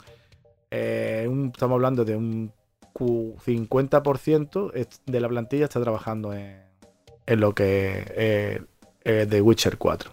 eh, 0.71 1.27
un- 1.29 1.51
estamos 1.53 1.75
hablando 1.77 2.05
de 2.05 2.15
un 2.17 2.53
cu- 2.93 3.37
50% 3.45 4.73
es- 4.75 5.01
de 5.07 5.21
la 5.21 5.29
plantilla 5.29 5.65
está 5.65 5.81
trabajando 5.81 6.33
en, 6.33 6.63
en 7.27 7.41
lo 7.41 7.55
que 7.55 7.99
es 8.01 8.63
eh, 9.05 9.27
The 9.27 9.41
Witcher 9.41 9.79
4. 9.79 10.13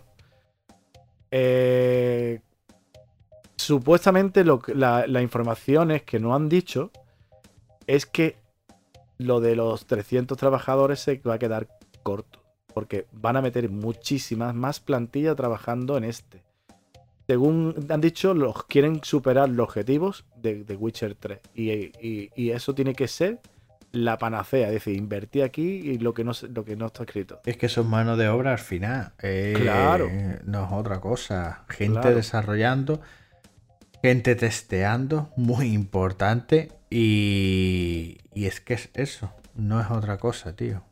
Eh, 1.32 2.40
supuestamente 3.56 4.44
lo 4.44 4.62
la, 4.68 5.06
la 5.08 5.22
información 5.22 5.92
es 5.92 6.04
que 6.04 6.20
no 6.20 6.34
han 6.34 6.48
dicho 6.50 6.92
es 7.86 8.06
que 8.06 8.38
lo 9.18 9.40
de 9.40 9.56
los 9.56 9.86
300 9.88 10.38
trabajadores 10.38 11.00
se 11.00 11.18
va 11.18 11.36
a 11.36 11.40
quedar 11.40 11.68
corto. 12.04 12.42
Porque 12.78 13.08
van 13.12 13.36
a 13.38 13.42
meter 13.42 13.72
muchísimas 13.72 14.54
más 14.54 14.80
plantillas 14.80 15.36
trabajando 15.36 15.98
en 15.98 16.04
este. 16.04 16.44
Según 17.26 17.74
han 17.90 18.02
dicho, 18.02 18.36
los 18.36 18.66
quieren 18.66 19.00
superar 19.04 19.50
los 19.50 19.64
objetivos 19.64 20.26
de, 20.36 20.64
de 20.64 20.76
Witcher 20.76 21.16
3. 21.16 21.40
Y, 21.56 21.72
y- 21.72 22.30
y 22.36 22.52
eso 22.52 22.76
tiene 22.76 22.94
que 22.94 23.08
ser 23.08 23.40
la 23.92 24.20
panacea. 24.20 24.68
Es 24.68 24.74
decir, 24.74 24.96
invertir 24.96 25.42
aquí 25.42 25.64
y 25.64 25.98
lo 25.98 26.14
que 26.14 26.24
no, 26.24 26.36
se- 26.36 26.50
lo 26.50 26.64
que 26.64 26.76
no 26.76 26.86
está 26.86 27.02
escrito. 27.02 27.40
Es 27.48 27.58
que 27.58 27.66
es 27.66 27.78
mano 27.80 28.16
de 28.16 28.30
obra 28.30 28.52
al 28.52 28.60
final. 28.60 29.12
eh, 29.24 29.56
Claro. 29.60 30.08
No 30.46 30.66
es 30.68 30.72
otra 30.72 31.02
cosa. 31.02 31.66
Gente 31.70 32.00
Claro. 32.02 32.16
desarrollando, 32.16 33.02
gente 34.04 34.36
testeando, 34.36 35.32
muy 35.36 35.74
importante. 35.74 36.72
Y, 36.92 38.20
y 38.36 38.46
es 38.46 38.62
que 38.62 38.76
es 38.76 38.92
eso. 38.94 39.32
No 39.56 39.82
es 39.82 39.90
otra 39.90 40.20
cosa, 40.20 40.56
tío. 40.56 40.84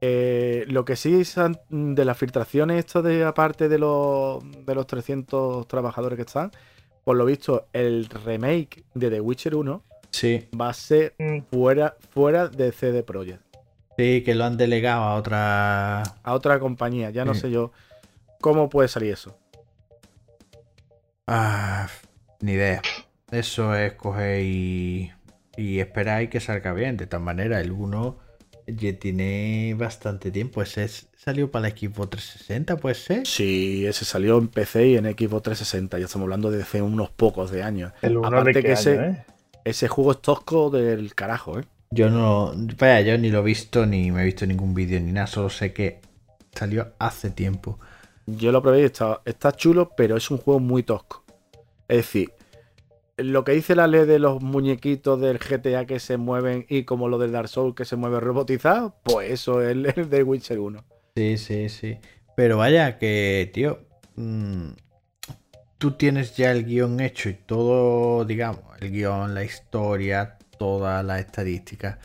Eh, 0.00 0.64
lo 0.68 0.84
que 0.84 0.94
sí 0.96 1.24
son 1.24 1.58
de 1.70 2.04
las 2.04 2.18
filtraciones, 2.18 2.78
esto 2.78 3.02
de 3.02 3.24
aparte 3.24 3.68
de 3.68 3.78
los, 3.78 4.42
de 4.66 4.74
los 4.74 4.86
300 4.86 5.66
trabajadores 5.66 6.16
que 6.16 6.22
están, 6.22 6.50
por 7.04 7.16
lo 7.16 7.24
visto, 7.24 7.66
el 7.72 8.06
remake 8.06 8.84
de 8.94 9.10
The 9.10 9.20
Witcher 9.20 9.54
1 9.54 9.82
Sí. 10.10 10.48
va 10.58 10.68
a 10.70 10.72
ser 10.74 11.14
Mm, 11.18 11.38
fuera, 11.50 11.96
fuera 12.10 12.48
de 12.48 12.72
CD 12.72 13.02
Projekt. 13.02 13.42
Sí, 13.98 14.22
que 14.22 14.34
lo 14.34 14.44
han 14.44 14.56
delegado 14.58 15.02
a 15.04 15.14
otra. 15.14 16.02
A 16.02 16.34
otra 16.34 16.58
compañía. 16.60 17.10
Ya 17.10 17.24
no 17.24 17.32
Sí. 17.34 17.40
sé 17.42 17.50
yo 17.50 17.72
cómo 18.40 18.68
puede 18.68 18.88
salir 18.88 19.12
eso. 19.14 19.38
Ah, 21.26 21.88
ni 22.40 22.52
idea. 22.52 22.82
Eso 23.30 23.74
es 23.74 23.94
coger 23.94 24.42
y, 24.44 25.12
y 25.56 25.80
esperar 25.80 26.22
y 26.22 26.28
que 26.28 26.40
salga 26.40 26.72
bien. 26.72 26.96
De 26.96 27.06
tal 27.06 27.20
manera, 27.20 27.60
el 27.60 27.72
1 27.72 28.18
ya 28.66 28.98
tiene 28.98 29.74
bastante 29.78 30.30
tiempo. 30.30 30.62
Ese 30.62 30.84
es- 30.84 31.08
salió 31.16 31.50
para 31.50 31.66
el 31.66 31.72
equipo 31.72 32.08
360, 32.08 32.76
puede 32.76 32.94
ser. 32.94 33.26
Sí, 33.26 33.84
ese 33.86 34.04
salió 34.04 34.38
en 34.38 34.48
PC 34.48 34.88
y 34.88 34.96
en 34.96 35.04
Xbox 35.04 35.42
360. 35.42 35.98
Ya 35.98 36.06
estamos 36.06 36.24
hablando 36.26 36.50
de 36.50 36.62
hace 36.62 36.82
unos 36.82 37.10
pocos 37.10 37.50
de 37.50 37.62
años. 37.62 37.92
el 38.02 38.16
Aparte 38.18 38.52
de 38.54 38.62
que 38.62 38.72
ese- 38.72 38.94
¿eh? 38.94 39.24
Ese 39.64 39.88
juego 39.88 40.12
es 40.12 40.22
tosco 40.22 40.70
del 40.70 41.14
carajo, 41.14 41.58
¿eh? 41.58 41.64
Yo 41.90 42.10
no. 42.10 42.52
Vaya, 42.78 43.00
yo 43.00 43.18
ni 43.18 43.30
lo 43.30 43.40
he 43.40 43.42
visto, 43.42 43.84
ni 43.86 44.10
me 44.12 44.22
he 44.22 44.24
visto 44.24 44.46
ningún 44.46 44.74
vídeo, 44.74 45.00
ni 45.00 45.12
nada. 45.12 45.26
Solo 45.26 45.50
sé 45.50 45.72
que 45.72 46.00
salió 46.54 46.92
hace 46.98 47.30
tiempo. 47.30 47.78
Yo 48.26 48.50
lo 48.52 48.62
probé 48.62 48.82
y 48.82 48.84
está, 48.84 49.22
está 49.24 49.52
chulo, 49.52 49.90
pero 49.96 50.16
es 50.16 50.30
un 50.30 50.38
juego 50.38 50.60
muy 50.60 50.82
tosco. 50.82 51.24
Es 51.88 51.98
decir, 51.98 52.32
lo 53.16 53.44
que 53.44 53.52
dice 53.52 53.74
la 53.74 53.86
ley 53.86 54.04
de 54.04 54.18
los 54.18 54.42
muñequitos 54.42 55.20
del 55.20 55.38
GTA 55.38 55.86
que 55.86 56.00
se 56.00 56.16
mueven 56.16 56.66
y 56.68 56.84
como 56.84 57.08
lo 57.08 57.18
del 57.18 57.32
Dark 57.32 57.48
Souls 57.48 57.74
que 57.74 57.84
se 57.84 57.96
mueve 57.96 58.20
robotizado, 58.20 58.96
pues 59.02 59.30
eso 59.30 59.62
es 59.62 59.70
el, 59.70 59.82
de 60.10 60.22
Witcher 60.22 60.58
1. 60.58 60.84
Sí, 61.16 61.38
sí, 61.38 61.68
sí. 61.68 61.98
Pero 62.36 62.58
vaya 62.58 62.98
que, 62.98 63.50
tío, 63.54 63.80
mm, 64.16 64.68
tú 65.78 65.92
tienes 65.92 66.36
ya 66.36 66.50
el 66.50 66.64
guion 66.66 67.00
hecho 67.00 67.30
y 67.30 67.34
todo, 67.34 68.26
digamos, 68.26 68.64
el 68.80 68.90
guion, 68.90 69.34
la 69.34 69.44
historia, 69.44 70.36
todas 70.58 71.02
las 71.02 71.20
estadísticas. 71.20 71.96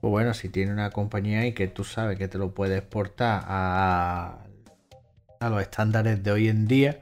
Pues 0.00 0.10
bueno, 0.10 0.34
si 0.34 0.50
tiene 0.50 0.72
una 0.72 0.90
compañía 0.90 1.46
y 1.46 1.52
que 1.52 1.66
tú 1.66 1.82
sabes 1.82 2.16
que 2.16 2.28
te 2.28 2.38
lo 2.38 2.54
puedes 2.54 2.78
exportar 2.78 3.42
a, 3.46 4.44
a 5.40 5.50
los 5.50 5.62
estándares 5.62 6.22
de 6.22 6.30
hoy 6.30 6.48
en 6.48 6.68
día, 6.68 7.00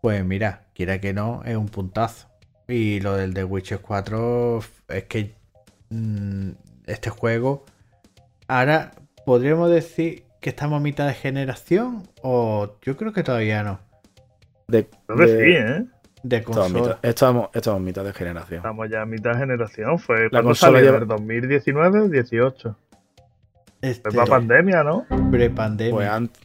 pues 0.00 0.24
mira, 0.24 0.68
quiera 0.74 0.98
que 0.98 1.12
no, 1.12 1.42
es 1.44 1.56
un 1.56 1.68
puntazo. 1.68 2.29
Y 2.70 3.00
lo 3.00 3.16
del 3.16 3.34
The 3.34 3.44
Witcher 3.44 3.80
4 3.80 4.60
es 4.88 5.04
que 5.04 5.34
mm, 5.90 6.50
este 6.86 7.10
juego 7.10 7.64
ahora 8.48 8.92
podríamos 9.26 9.70
decir 9.70 10.24
que 10.40 10.50
estamos 10.50 10.78
a 10.78 10.80
mitad 10.80 11.06
de 11.06 11.14
generación 11.14 12.04
o 12.22 12.76
yo 12.82 12.96
creo 12.96 13.12
que 13.12 13.22
todavía 13.22 13.62
no. 13.62 13.80
De, 14.68 14.86
Creo 15.06 15.18
que 15.18 15.26
de- 15.26 15.44
sí, 15.44 15.52
¿eh? 15.56 15.84
De 16.22 16.42
consola. 16.42 16.68
mitad, 16.68 16.98
estamos, 17.02 17.48
estamos 17.54 17.78
en 17.78 17.84
mitad 17.84 18.04
de 18.04 18.12
generación. 18.12 18.58
Estamos 18.58 18.88
ya 18.90 19.02
a 19.02 19.06
mitad 19.06 19.32
de 19.32 19.38
generación. 19.38 19.98
Fue 19.98 20.24
La 20.24 20.28
cuando 20.30 20.48
consola 20.50 20.78
salió, 20.78 20.92
lleva- 20.92 21.02
¿El 21.02 21.08
2019 21.08 22.08
18? 22.10 22.76
Este, 23.80 24.10
Fue 24.10 24.18
para 24.18 24.26
pandemia, 24.30 24.82
¿no? 24.84 25.06
prepandemia. 25.30 26.14
Antes. 26.14 26.42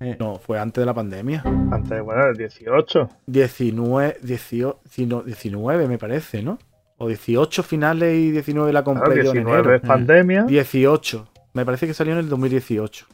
Eh. 0.00 0.16
No, 0.18 0.36
fue 0.38 0.58
antes 0.60 0.80
de 0.82 0.86
la 0.86 0.94
pandemia. 0.94 1.42
Antes, 1.72 2.02
bueno, 2.02 2.26
el 2.26 2.36
18. 2.36 3.08
19, 3.26 4.18
18, 4.22 5.22
19 5.26 5.88
me 5.88 5.98
parece, 5.98 6.42
¿no? 6.42 6.58
O 6.98 7.08
18 7.08 7.62
finales 7.62 8.14
y 8.16 8.30
19 8.30 8.72
la 8.72 8.84
compré 8.84 9.14
Claro, 9.14 9.22
yo 9.22 9.30
en 9.30 9.34
19 9.36 9.58
enero. 9.60 9.74
es 9.76 9.82
pandemia. 9.82 10.42
18. 10.44 11.28
Me 11.54 11.64
parece 11.64 11.86
que 11.86 11.94
salió 11.94 12.12
en 12.12 12.20
el 12.20 12.28
2018. 12.28 13.06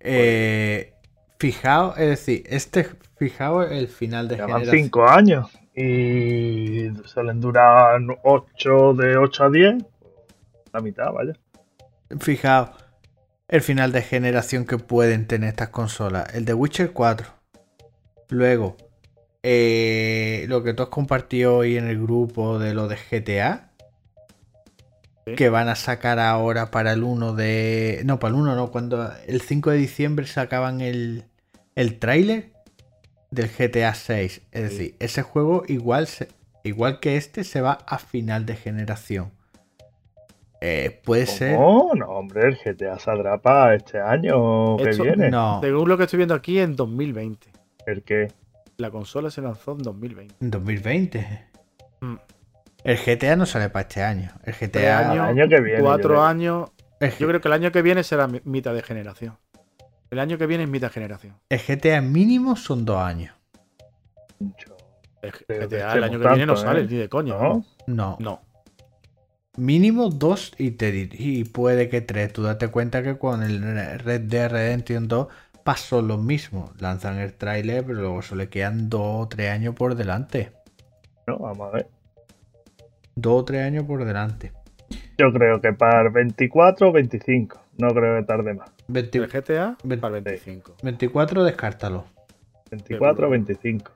Eh, 0.00 0.92
fijaos, 1.38 1.96
es 1.98 2.08
decir, 2.08 2.42
este, 2.48 2.88
fijaos 3.16 3.70
el 3.70 3.86
final 3.88 4.26
de 4.28 4.34
Llevan 4.36 4.50
generación. 4.62 4.76
5 4.84 5.08
años. 5.08 5.50
y 5.74 6.88
suelen 7.04 7.40
durar 7.40 8.00
8 8.24 8.94
de 8.94 9.16
8 9.16 9.44
a 9.44 9.50
10, 9.50 9.84
la 10.72 10.80
mitad, 10.80 11.12
vaya. 11.12 11.32
Fijaos, 12.20 12.70
el 13.52 13.60
final 13.60 13.92
de 13.92 14.02
generación 14.02 14.64
que 14.64 14.78
pueden 14.78 15.26
tener 15.26 15.50
estas 15.50 15.68
consolas. 15.68 16.34
El 16.34 16.44
de 16.46 16.54
Witcher 16.54 16.92
4. 16.92 17.28
Luego, 18.30 18.76
eh, 19.42 20.46
lo 20.48 20.62
que 20.62 20.72
tú 20.72 20.82
has 20.82 20.88
compartido 20.88 21.56
hoy 21.58 21.76
en 21.76 21.86
el 21.86 22.00
grupo 22.00 22.58
de 22.58 22.72
lo 22.72 22.88
de 22.88 22.96
GTA. 22.96 23.68
Sí. 25.26 25.34
Que 25.36 25.50
van 25.50 25.68
a 25.68 25.76
sacar 25.76 26.18
ahora 26.18 26.70
para 26.70 26.92
el 26.94 27.04
1 27.04 27.34
de... 27.34 28.00
No, 28.06 28.18
para 28.18 28.34
el 28.34 28.40
1 28.40 28.56
no, 28.56 28.70
cuando 28.72 29.12
el 29.26 29.40
5 29.42 29.70
de 29.70 29.76
diciembre 29.76 30.26
sacaban 30.26 30.80
el, 30.80 31.26
el 31.76 31.98
tráiler 31.98 32.52
del 33.30 33.48
GTA 33.50 33.94
6. 33.94 34.32
Es 34.32 34.40
Sí. 34.50 34.62
decir, 34.78 34.96
ese 34.98 35.22
juego 35.22 35.62
igual, 35.68 36.06
se- 36.08 36.28
igual 36.64 37.00
que 37.00 37.16
este 37.18 37.44
se 37.44 37.60
va 37.60 37.72
a 37.86 37.98
final 37.98 38.46
de 38.46 38.56
generación. 38.56 39.30
Eh, 40.64 41.00
puede 41.04 41.26
ser... 41.26 41.56
¿Cómo? 41.56 41.92
No, 41.96 42.06
hombre, 42.06 42.48
el 42.48 42.56
GTA 42.56 42.96
saldrá 42.98 43.36
para 43.42 43.74
este 43.74 43.98
año 44.00 44.76
que 44.76 44.90
Esto- 44.90 45.02
viene. 45.02 45.28
No, 45.28 45.60
Según 45.60 45.88
lo 45.88 45.96
que 45.98 46.04
estoy 46.04 46.18
viendo 46.18 46.34
aquí, 46.36 46.60
en 46.60 46.76
2020. 46.76 47.50
El 47.86 48.02
que 48.04 48.28
La 48.76 48.90
consola 48.92 49.28
se 49.30 49.40
lanzó 49.42 49.72
en 49.72 49.78
2020. 49.78 50.36
en 50.40 50.50
2020. 50.52 51.46
Mm. 52.00 52.14
El 52.84 52.96
GTA 52.96 53.34
no 53.36 53.44
sale 53.46 53.70
para 53.70 53.82
este 53.88 54.02
año. 54.04 54.30
El 54.44 54.54
GTA. 54.54 55.10
años, 55.10 55.26
año 55.28 55.48
que 55.48 55.60
viene, 55.60 55.78
yo 55.78 55.84
cuatro 55.84 56.10
creo. 56.10 56.22
años. 56.22 56.70
El, 57.00 57.10
Yo 57.16 57.26
creo 57.26 57.40
que 57.40 57.48
el 57.48 57.54
año 57.54 57.72
que 57.72 57.82
viene 57.82 58.04
será 58.04 58.28
mi- 58.28 58.40
mitad 58.44 58.72
de 58.72 58.82
generación. 58.82 59.36
El 60.10 60.20
año 60.20 60.38
que 60.38 60.46
viene 60.46 60.62
es 60.64 60.70
mitad 60.70 60.88
de 60.88 60.94
generación. 60.94 61.34
el 61.48 61.58
GTA 61.58 62.00
mínimo 62.00 62.54
son 62.54 62.84
dos 62.84 62.98
años. 62.98 63.34
El 65.22 65.32
GTA 65.32 65.94
el 65.94 66.04
año 66.04 66.20
que 66.20 66.28
viene 66.28 66.46
no 66.46 66.56
sale 66.56 66.80
¿eh? 66.82 66.86
ni 66.88 66.96
de 66.98 67.08
coño. 67.08 67.36
¿No? 67.38 67.64
No. 67.88 68.16
No. 68.20 68.40
Mínimo 69.58 70.08
dos 70.08 70.52
y, 70.56 70.70
te 70.72 71.10
y 71.12 71.44
puede 71.44 71.88
que 71.90 72.00
tres. 72.00 72.32
Tú 72.32 72.42
date 72.42 72.68
cuenta 72.68 73.02
que 73.02 73.18
con 73.18 73.42
el 73.42 73.60
Red 74.00 74.22
Dead 74.22 74.50
Redemption 74.50 75.08
2 75.08 75.28
pasó 75.62 76.00
lo 76.00 76.16
mismo. 76.16 76.72
Lanzan 76.78 77.18
el 77.18 77.34
tráiler, 77.34 77.84
pero 77.84 78.00
luego 78.00 78.22
se 78.22 78.34
le 78.34 78.48
quedan 78.48 78.88
dos 78.88 79.24
o 79.26 79.28
tres 79.28 79.50
años 79.50 79.74
por 79.74 79.94
delante. 79.94 80.52
No, 81.26 81.38
vamos 81.38 81.68
a 81.68 81.76
ver. 81.76 81.86
Dos 83.14 83.42
o 83.42 83.44
tres 83.44 83.66
años 83.66 83.84
por 83.84 84.04
delante. 84.06 84.52
Yo 85.18 85.30
creo 85.32 85.60
que 85.60 85.74
para 85.74 86.00
el 86.02 86.08
24 86.08 86.88
o 86.88 86.92
25. 86.92 87.60
No 87.76 87.88
creo 87.88 88.18
que 88.18 88.26
tarde 88.26 88.54
más. 88.54 88.70
20 88.88 89.18
El 89.18 89.26
GTA 89.28 89.76
Ve- 89.84 89.98
para 89.98 90.16
el 90.16 90.24
25. 90.24 90.76
24, 90.82 91.44
descártalo. 91.44 92.06
24 92.70 93.26
o 93.26 93.30
25. 93.30 93.92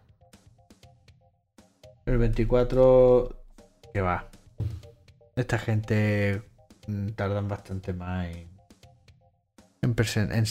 El 2.05 2.19
24, 2.19 3.35
que 3.95 4.01
va. 4.03 4.29
Esta 5.37 5.59
gente 5.59 6.43
mm, 6.89 7.09
tardan 7.11 7.47
bastante 7.49 7.93
más 7.93 8.27
en, 10.33 10.45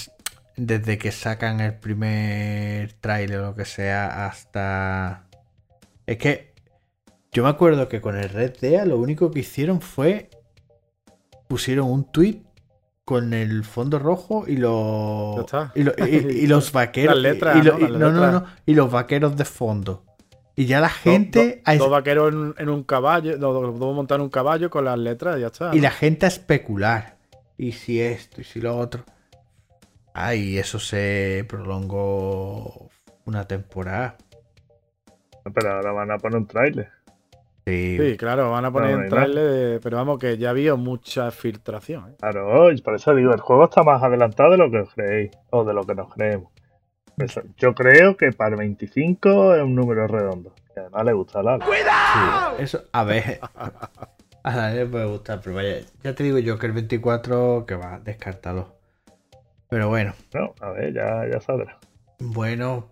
desde 0.57 0.97
que 0.97 1.11
sacan 1.11 1.59
el 1.59 1.73
primer 1.75 2.93
tráiler 2.93 3.39
o 3.39 3.45
lo 3.47 3.55
que 3.55 3.65
sea 3.65 4.27
hasta 4.27 5.27
es 6.05 6.17
que 6.17 6.53
yo 7.33 7.43
me 7.43 7.49
acuerdo 7.49 7.89
que 7.89 7.99
con 7.99 8.15
el 8.15 8.29
Red 8.29 8.57
Dead 8.61 8.85
lo 8.85 8.97
único 8.97 9.31
que 9.31 9.39
hicieron 9.39 9.81
fue 9.81 10.29
pusieron 11.47 11.89
un 11.91 12.09
tweet 12.11 12.43
con 13.03 13.33
el 13.33 13.63
fondo 13.65 13.99
rojo 13.99 14.45
y 14.47 14.55
los 14.57 15.35
y, 15.75 15.83
lo- 15.83 15.93
y- 15.97 16.03
y 16.43 16.47
los 16.47 16.71
vaqueros 16.71 17.15
Las 17.15 17.23
letras, 17.23 17.57
y, 17.57 17.61
lo- 17.63 17.77
¿no? 17.77 17.87
no, 17.89 18.11
no, 18.11 18.21
letras. 18.21 18.33
no, 18.33 18.45
y 18.65 18.73
los 18.75 18.89
vaqueros 18.91 19.35
de 19.35 19.45
fondo 19.45 20.04
y 20.55 20.65
ya 20.65 20.79
la 20.79 20.89
gente 20.89 21.61
dos 21.77 21.89
vaqueros 21.89 22.33
en, 22.33 22.53
en 22.57 22.69
un 22.69 22.83
caballo, 22.83 23.37
dos, 23.37 23.77
dos- 23.79 23.95
montados 23.95 24.19
en 24.19 24.23
un 24.23 24.29
caballo 24.29 24.69
con 24.69 24.85
las 24.85 24.97
letras 24.97 25.37
y 25.37 25.41
ya 25.41 25.47
está. 25.47 25.71
y 25.73 25.77
¿no? 25.77 25.83
la 25.83 25.91
gente 25.91 26.25
a 26.25 26.29
especular 26.29 27.17
y 27.57 27.71
si 27.73 27.99
esto 28.01 28.41
y 28.41 28.43
si 28.43 28.61
lo 28.61 28.75
otro 28.77 29.03
ay 30.13 30.57
eso 30.57 30.79
se 30.79 31.45
prolongó 31.47 32.89
una 33.25 33.45
temporada 33.47 34.15
Pero 35.53 35.73
ahora 35.73 35.91
van 35.91 36.11
a 36.11 36.17
poner 36.17 36.37
un 36.37 36.47
trailer. 36.47 36.89
sí, 37.65 37.97
Sí, 37.99 38.17
claro, 38.17 38.51
van 38.51 38.65
a 38.65 38.71
poner 38.71 38.91
No, 38.91 38.97
no 39.09 39.25
un 39.25 39.35
de- 39.35 39.79
pero 39.81 39.97
vamos, 39.97 40.19
que 40.19 40.37
ya 40.37 40.51
había 40.51 40.75
mucha 40.75 41.31
filtración. 41.31 42.11
¿eh? 42.11 42.15
Claro, 42.19 42.71
y 42.71 42.81
por 42.81 42.95
eso 42.95 43.13
digo, 43.15 43.33
el 43.33 43.41
juego 43.41 43.65
está 43.65 43.83
más 43.83 44.01
adelantado 44.03 44.51
de 44.51 44.57
lo 44.57 44.69
que 44.71 44.79
os 44.79 44.93
creéis. 44.93 45.31
O 45.51 45.63
de 45.63 45.73
lo 45.73 45.83
que 45.83 45.95
nos 45.95 46.13
creemos. 46.13 46.51
Eso, 47.17 47.41
yo 47.57 47.73
creo 47.73 48.17
que 48.17 48.31
para 48.31 48.51
el 48.51 48.57
25 48.57 49.55
es 49.55 49.63
un 49.63 49.75
número 49.75 50.07
redondo. 50.07 50.53
Y 50.75 50.79
además 50.79 51.05
le 51.05 51.13
gusta 51.13 51.39
Alan. 51.39 51.59
sí. 51.61 52.63
eso 52.63 52.83
a 52.91 53.03
ver 53.05 53.39
a 54.43 54.51
nadie 54.55 54.81
le 54.81 54.85
puede 54.87 55.05
gustar 55.05 55.39
pero 55.43 55.55
vaya 55.55 55.77
ya 56.03 56.13
te 56.13 56.23
digo 56.23 56.37
yo 56.39 56.59
que 56.59 56.65
el 56.67 56.73
24 56.73 57.65
que 57.65 57.75
va 57.75 57.99
descártalo 57.99 58.75
pero 59.69 59.87
bueno 59.87 60.13
No, 60.33 60.53
a 60.59 60.71
ver, 60.71 60.93
ya, 60.93 61.25
ya 61.31 61.39
saldrá. 61.39 61.77
bueno 62.19 62.89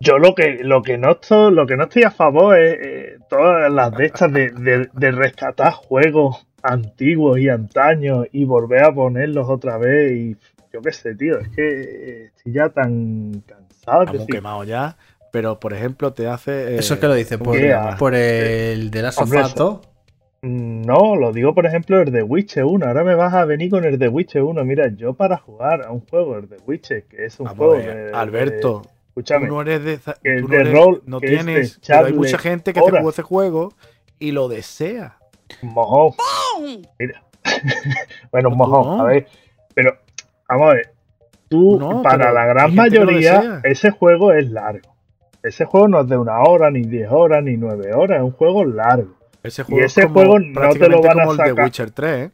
Yo 0.00 0.18
lo 0.18 0.34
que, 0.34 0.58
lo 0.62 0.82
que 0.82 0.98
no 0.98 1.12
estoy, 1.12 1.52
lo 1.54 1.66
que 1.66 1.76
no 1.76 1.84
estoy 1.84 2.02
a 2.02 2.10
favor 2.10 2.58
es 2.58 2.76
eh, 2.80 3.18
todas 3.30 3.70
las 3.72 3.92
de 3.96 4.06
estas 4.06 4.32
de, 4.32 4.50
de- 4.50 4.88
de 4.92 5.10
rescatar 5.12 5.72
juegos 5.72 6.46
antiguos 6.62 7.38
y 7.38 7.48
antaños 7.48 8.26
y 8.32 8.44
volver 8.44 8.82
a 8.84 8.92
ponerlos 8.92 9.48
otra 9.48 9.78
vez 9.78 10.12
y 10.12 10.36
yo 10.76 10.82
qué 10.82 10.92
sé, 10.92 11.14
tío, 11.14 11.38
es 11.38 11.48
que 11.48 11.62
eh, 11.66 12.24
estoy 12.36 12.52
ya 12.52 12.68
tan 12.68 13.42
cansado. 13.46 14.02
Es 14.02 14.08
Estamos 14.08 14.12
decir, 14.12 14.34
quemados 14.34 14.66
ya, 14.66 14.96
pero 15.32 15.58
por 15.58 15.72
ejemplo 15.72 16.12
te 16.12 16.26
hace... 16.26 16.74
eh, 16.74 16.78
eso 16.78 16.94
es 16.94 17.00
que 17.00 17.06
lo 17.06 17.14
dice 17.14 17.38
por, 17.38 17.58
yeah. 17.58 17.96
por 17.98 18.14
el 18.14 18.90
de 18.90 19.00
la 19.02 19.10
Hombre, 19.16 19.42
sofá 19.44 19.80
No, 20.42 21.16
lo 21.16 21.32
digo 21.32 21.54
por 21.54 21.64
ejemplo 21.64 22.00
el 22.02 22.12
de 22.12 22.22
Witcher 22.22 22.64
1. 22.64 22.86
Ahora 22.86 23.04
me 23.04 23.14
vas 23.14 23.32
a 23.32 23.44
venir 23.46 23.70
con 23.70 23.84
el 23.84 23.98
de 23.98 24.08
Witcher 24.08 24.42
1. 24.42 24.64
Mira, 24.64 24.88
yo 24.94 25.14
para 25.14 25.38
jugar 25.38 25.86
a 25.86 25.90
un 25.92 26.00
juego, 26.06 26.36
el 26.36 26.48
de 26.48 26.58
Witcher, 26.66 27.04
que 27.04 27.24
es 27.24 27.40
un 27.40 27.46
vamos 27.46 27.58
juego 27.58 27.74
de- 27.78 28.10
Alberto, 28.12 28.82
de- 28.84 28.90
escúchame, 29.08 29.46
tú 29.48 29.54
no 29.54 29.62
eres 29.62 29.82
de... 29.82 29.98
que 30.22 30.40
tú 30.42 30.48
no, 30.48 30.54
eres- 30.54 30.72
rol, 30.74 31.02
no 31.06 31.20
que 31.20 31.26
es 31.26 31.32
de 31.32 31.52
tienes... 31.52 31.80
pero 31.86 32.04
hay 32.06 32.12
mucha 32.12 32.38
gente 32.38 32.72
que 32.74 32.80
te 32.80 32.86
horas. 32.86 32.98
jugó 33.00 33.10
ese 33.10 33.22
juego 33.22 33.72
y 34.18 34.32
lo 34.32 34.48
desea. 34.48 35.16
mojón. 35.62 36.12
Mira. 36.98 37.22
bueno, 38.32 38.48
un 38.50 38.54
tú 38.54 38.58
mojón, 38.58 38.98
no. 38.98 39.02
a 39.04 39.06
ver. 39.06 39.26
Pero, 39.74 39.96
vamos 40.48 40.70
a 40.70 40.74
ver. 40.74 40.90
Tú, 41.48 41.78
No, 41.78 42.02
para 42.02 42.32
la 42.32 42.44
gran 42.46 42.74
mayoría, 42.74 43.60
ese 43.62 43.90
juego 43.90 44.32
es 44.32 44.50
largo. 44.50 44.96
Ese 45.42 45.64
juego 45.64 45.86
no 45.86 46.00
es 46.00 46.08
de 46.08 46.16
una 46.18 46.40
hora, 46.40 46.70
ni 46.72 46.82
diez 46.82 47.08
horas, 47.10 47.42
ni 47.44 47.56
nueve 47.56 47.92
horas. 47.94 48.18
Es 48.18 48.24
un 48.24 48.32
juego 48.32 48.64
largo. 48.64 49.14
Ese 49.44 49.62
Y 49.62 49.64
juego 49.64 49.84
ese 49.86 50.00
es 50.00 50.06
como, 50.06 50.16
juego 50.16 50.38
no 50.40 50.70
te 50.70 50.88
lo 50.88 51.00
van 51.00 51.20
a 51.20 51.22
como 51.22 51.32
el 51.32 51.38
de 51.38 51.48
sacar. 51.50 51.64
Witcher 51.64 51.90
3, 51.92 52.10
¿eh? 52.18 52.30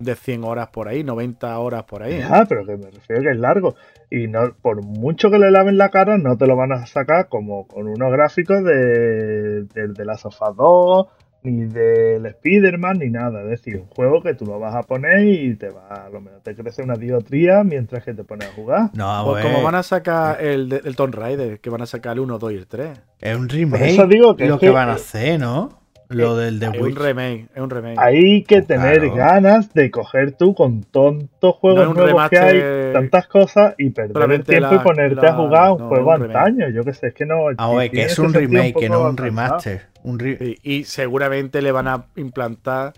De 0.00 0.14
100 0.14 0.44
horas 0.44 0.68
por 0.68 0.88
ahí, 0.88 1.02
90 1.04 1.58
horas 1.58 1.84
por 1.84 2.02
ahí. 2.02 2.14
¿eh? 2.14 2.26
Ah, 2.28 2.46
pero 2.48 2.64
que 2.64 2.76
me 2.76 2.90
refiero 2.90 3.22
que 3.22 3.30
es 3.30 3.36
largo. 3.36 3.74
Y 4.10 4.26
no, 4.28 4.54
por 4.60 4.82
mucho 4.84 5.30
que 5.30 5.38
le 5.38 5.50
laven 5.50 5.76
la 5.76 5.90
cara, 5.90 6.18
no 6.18 6.36
te 6.36 6.46
lo 6.46 6.56
van 6.56 6.72
a 6.72 6.86
sacar 6.86 7.28
como 7.28 7.66
con 7.66 7.86
unos 7.88 8.10
gráficos 8.10 8.64
de, 8.64 9.64
del 9.64 9.94
de 9.94 10.04
la 10.04 10.16
Sofá 10.16 10.52
2, 10.56 11.06
ni 11.50 11.66
del 11.66 12.24
Spider-Man, 12.26 12.98
ni 12.98 13.10
nada. 13.10 13.42
Es 13.42 13.48
decir, 13.50 13.76
un 13.78 13.86
juego 13.88 14.22
que 14.22 14.34
tú 14.34 14.44
lo 14.46 14.58
vas 14.58 14.74
a 14.74 14.82
poner 14.82 15.26
y 15.26 15.54
te 15.56 15.70
va, 15.70 16.06
a 16.06 16.08
lo 16.10 16.20
menos 16.20 16.42
te 16.42 16.54
crece 16.54 16.82
una 16.82 16.94
diotría 16.96 17.62
mientras 17.64 18.04
que 18.04 18.14
te 18.14 18.24
pones 18.24 18.48
a 18.48 18.52
jugar. 18.52 18.90
no 18.94 19.06
vamos 19.06 19.32
Pues 19.32 19.44
como 19.44 19.62
van 19.62 19.74
a 19.74 19.82
sacar 19.82 20.40
el, 20.44 20.72
el 20.84 20.96
Tomb 20.96 21.14
Raider, 21.14 21.60
que 21.60 21.70
van 21.70 21.82
a 21.82 21.86
sacar 21.86 22.12
el 22.14 22.20
1, 22.20 22.38
2 22.38 22.52
y 22.52 22.54
el 22.56 22.66
3. 22.66 22.90
es 23.20 23.36
un 23.36 23.46
Por 23.48 23.56
remake 23.56 23.90
eso 23.90 24.06
digo 24.06 24.36
que 24.36 24.46
lo 24.46 24.54
es 24.54 24.60
que 24.60 24.66
que- 24.66 24.72
van 24.72 24.88
a 24.88 24.92
hacer 24.94 25.38
no 25.40 25.77
lo 26.08 26.36
del 26.36 26.58
de 26.58 26.66
Es 26.66 26.72
un 26.74 26.82
Witcher 26.82 27.02
remake, 27.02 27.48
es 27.54 27.60
un 27.62 27.70
remake. 27.70 27.98
Hay 27.98 28.42
que 28.44 28.62
tener 28.62 28.98
Claro. 29.00 29.14
ganas 29.14 29.74
de 29.74 29.90
coger 29.90 30.32
tú 30.32 30.54
con 30.54 30.82
tontos 30.84 31.54
juegos 31.56 31.78
No 31.80 31.82
es 31.84 31.88
un 31.90 31.96
nuevos 32.04 32.28
que 32.30 32.36
remaster, 32.40 32.86
hay, 32.86 32.92
tantas 32.94 33.26
cosas, 33.26 33.74
y 33.78 33.90
perder 33.90 34.30
el 34.32 34.44
tiempo 34.44 34.68
la- 34.70 34.74
y 34.76 34.78
ponerte 34.78 35.14
la- 35.16 35.28
a 35.28 35.32
jugar 35.34 35.70
un 35.72 35.78
no, 35.78 35.88
juego 35.88 36.14
un 36.14 36.22
antaño. 36.22 36.68
Yo 36.70 36.82
qué 36.84 36.94
sé, 36.94 37.08
es 37.08 37.14
que 37.14 37.26
no. 37.26 37.46
Ah, 37.58 37.68
oye, 37.68 37.90
que 37.90 38.02
es 38.04 38.18
un 38.18 38.32
remake, 38.32 38.74
que 38.74 38.88
no 38.88 39.02
un 39.02 39.16
remaster. 39.16 39.82
Un 40.04 40.18
re- 40.18 40.38
Sí, 40.38 40.56
y 40.62 40.84
seguramente 40.84 41.60
le 41.60 41.72
van 41.72 41.88
a 41.88 42.06
implantar 42.16 42.92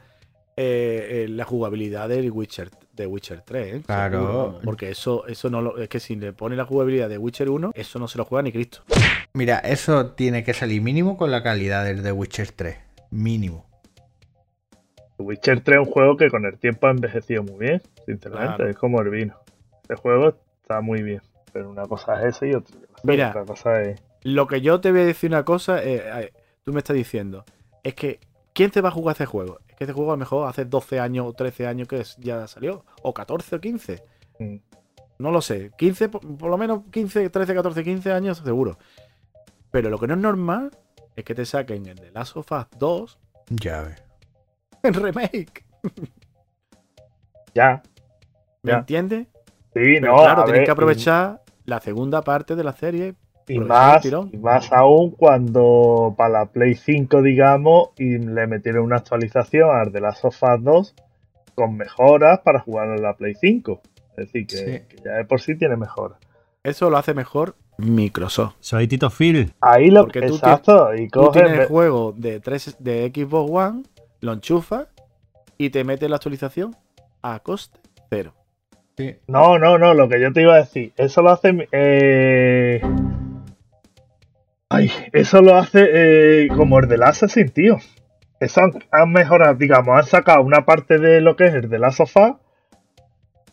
eh, 0.56 1.24
eh, 1.24 1.28
la 1.28 1.44
jugabilidad 1.44 2.08
del 2.08 2.30
Witcher, 2.30 2.68
de 2.94 3.06
Witcher 3.06 3.40
3. 3.40 3.74
¿eh? 3.76 3.82
Claro. 3.86 4.18
Seguro, 4.20 4.60
porque 4.62 4.90
eso, 4.90 5.26
eso 5.26 5.48
no 5.48 5.62
lo, 5.62 5.78
es 5.78 5.88
que 5.88 6.00
si 6.00 6.16
le 6.16 6.34
pone 6.34 6.54
la 6.54 6.66
jugabilidad 6.66 7.08
de 7.08 7.16
Witcher 7.16 7.48
1, 7.48 7.70
eso 7.74 7.98
no 7.98 8.06
se 8.08 8.18
lo 8.18 8.26
juega 8.26 8.42
ni 8.42 8.52
Cristo. 8.52 8.82
Mira, 9.32 9.58
eso 9.60 10.08
tiene 10.12 10.44
que 10.44 10.52
salir 10.52 10.82
mínimo 10.82 11.16
con 11.16 11.30
la 11.30 11.42
calidad 11.42 11.84
del 11.84 12.02
de 12.02 12.12
Witcher 12.12 12.52
3. 12.52 12.76
Mínimo. 13.10 13.66
The 15.16 15.22
Witcher 15.24 15.60
3 15.62 15.80
es 15.80 15.86
un 15.86 15.92
juego 15.92 16.16
que 16.16 16.30
con 16.30 16.44
el 16.46 16.58
tiempo 16.58 16.86
ha 16.86 16.90
envejecido 16.90 17.42
muy 17.42 17.58
bien, 17.58 17.82
sinceramente. 18.06 18.56
Claro. 18.56 18.70
Es 18.70 18.76
como 18.76 19.00
el 19.02 19.10
vino. 19.10 19.36
Este 19.82 19.96
juego 19.96 20.34
está 20.62 20.80
muy 20.80 21.02
bien. 21.02 21.20
Pero 21.52 21.70
una 21.70 21.86
cosa 21.86 22.20
es 22.26 22.36
ese 22.36 22.48
y 22.50 22.54
otra, 22.54 22.76
Mira. 23.02 23.30
otra 23.30 23.44
cosa 23.44 23.82
es. 23.82 24.00
Lo 24.22 24.46
que 24.46 24.60
yo 24.60 24.80
te 24.80 24.92
voy 24.92 25.00
a 25.00 25.04
decir 25.06 25.30
una 25.30 25.44
cosa, 25.44 25.82
eh, 25.82 26.02
eh, 26.24 26.32
tú 26.64 26.72
me 26.72 26.78
estás 26.78 26.94
diciendo, 26.94 27.44
es 27.82 27.94
que 27.94 28.20
¿quién 28.52 28.70
te 28.70 28.80
va 28.80 28.90
a 28.90 28.92
jugar 28.92 29.14
este 29.14 29.26
juego? 29.26 29.58
Es 29.68 29.74
que 29.74 29.84
este 29.84 29.92
juego 29.92 30.12
a 30.12 30.14
lo 30.14 30.18
mejor 30.18 30.48
hace 30.48 30.64
12 30.64 31.00
años 31.00 31.26
o 31.26 31.32
13 31.32 31.66
años 31.66 31.88
que 31.88 32.02
ya 32.18 32.46
salió, 32.46 32.84
o 33.02 33.12
14 33.12 33.56
o 33.56 33.60
15. 33.60 34.02
mm, 34.38 34.56
No 35.18 35.30
lo 35.32 35.40
sé. 35.42 35.72
15, 35.76 36.08
por, 36.08 36.36
por 36.38 36.50
lo 36.50 36.56
menos 36.56 36.82
15, 36.92 37.28
13, 37.30 37.54
14, 37.54 37.82
15 37.82 38.12
años 38.12 38.38
seguro. 38.38 38.78
Pero 39.72 39.90
lo 39.90 39.98
que 39.98 40.06
no 40.06 40.14
es 40.14 40.20
normal 40.20 40.70
es 41.20 41.24
que 41.24 41.34
te 41.34 41.44
saquen 41.44 41.86
el 41.86 41.96
de 41.96 42.10
Last 42.12 42.36
of 42.36 42.50
Us 42.52 42.66
2 42.78 43.18
Ya 43.50 43.96
en 44.82 44.94
remake. 44.94 45.64
Ya. 47.54 47.82
¿Me 48.62 48.72
Ya. 48.72 48.78
entiendes? 48.78 49.26
Sí, 49.74 49.98
Pero 50.00 50.12
no. 50.16 50.22
claro, 50.22 50.44
tienes 50.44 50.58
ver, 50.60 50.64
que 50.64 50.70
aprovechar 50.70 51.42
la 51.64 51.80
segunda 51.80 52.22
parte 52.22 52.56
de 52.56 52.64
la 52.64 52.72
serie. 52.72 53.14
Y, 53.48 53.58
más, 53.58 54.04
y 54.04 54.36
más 54.36 54.72
aún 54.72 55.10
cuando 55.10 56.14
para 56.16 56.30
la 56.40 56.46
Play 56.46 56.76
5, 56.76 57.20
digamos, 57.22 57.88
y 57.98 58.18
le 58.18 58.46
metieron 58.46 58.84
una 58.84 58.96
actualización 58.98 59.70
al 59.70 59.90
de 59.90 60.00
las 60.00 60.22
Us 60.24 60.38
2 60.60 60.94
con 61.56 61.76
mejoras 61.76 62.40
para 62.44 62.60
jugar 62.60 62.88
en 62.96 63.02
la 63.02 63.14
Play 63.14 63.34
5. 63.34 63.80
Es 64.16 64.16
decir, 64.32 64.46
que, 64.46 64.56
Sí. 64.56 64.64
que 64.96 65.02
ya 65.04 65.12
de 65.14 65.24
por 65.24 65.40
sí 65.40 65.56
tiene 65.56 65.76
mejoras. 65.76 66.18
Eso 66.62 66.90
lo 66.90 66.96
hace 66.98 67.12
mejor 67.12 67.56
Microsoft. 67.80 68.54
Soy 68.60 68.86
Tito 68.88 69.10
Phil. 69.10 69.52
Ahí 69.60 69.90
lo 69.90 70.02
Porque 70.02 70.22
tú 70.22 70.34
exacto, 70.34 70.94
y 70.94 71.08
Tú 71.08 71.20
coges. 71.20 71.42
tienes 71.42 71.60
el 71.60 71.66
juego 71.66 72.14
de, 72.16 72.40
3, 72.40 72.76
de 72.78 73.12
Xbox 73.14 73.50
One, 73.50 73.82
lo 74.20 74.32
enchufas 74.32 74.86
y 75.58 75.70
te 75.70 75.84
metes 75.84 76.08
la 76.08 76.16
actualización 76.16 76.76
a 77.22 77.38
coste 77.40 77.78
cero. 78.08 78.34
Sí. 78.96 79.16
No, 79.28 79.58
no, 79.58 79.78
no, 79.78 79.94
lo 79.94 80.08
que 80.08 80.20
yo 80.20 80.32
te 80.32 80.42
iba 80.42 80.54
a 80.54 80.58
decir, 80.58 80.92
eso 80.96 81.22
lo 81.22 81.30
hace. 81.30 81.68
Eh... 81.72 82.82
Ay, 84.68 84.90
eso 85.12 85.40
lo 85.42 85.56
hace 85.56 85.88
eh, 86.44 86.48
como 86.56 86.78
el 86.78 86.88
del 86.88 87.02
Assassin, 87.02 87.48
tío. 87.48 87.78
Eso 88.38 88.60
han, 88.60 88.72
han 88.90 89.10
mejorado, 89.10 89.54
digamos, 89.54 89.96
han 89.96 90.04
sacado 90.04 90.42
una 90.42 90.64
parte 90.64 90.98
de 90.98 91.20
lo 91.20 91.36
que 91.36 91.46
es 91.46 91.54
el 91.54 91.68
de 91.68 91.78
la 91.78 91.90
sofá. 91.90 92.38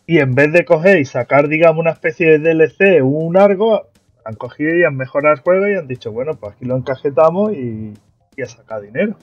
Y 0.06 0.20
en 0.20 0.34
vez 0.34 0.52
de 0.52 0.64
coger 0.64 0.98
y 0.98 1.04
sacar, 1.04 1.48
digamos, 1.48 1.80
una 1.80 1.90
especie 1.90 2.38
de 2.38 2.54
DLC, 2.54 3.02
un 3.02 3.36
argo, 3.36 3.87
han 4.28 4.34
cogido 4.34 4.76
y 4.76 4.84
han 4.84 4.94
mejorado 4.94 5.34
el 5.34 5.40
juego 5.40 5.66
y 5.68 5.74
han 5.74 5.88
dicho, 5.88 6.12
bueno, 6.12 6.34
pues 6.34 6.52
aquí 6.52 6.66
lo 6.66 6.76
encajetamos 6.76 7.54
y, 7.54 7.94
y 8.36 8.42
a 8.42 8.46
sacar 8.46 8.82
dinero. 8.82 9.16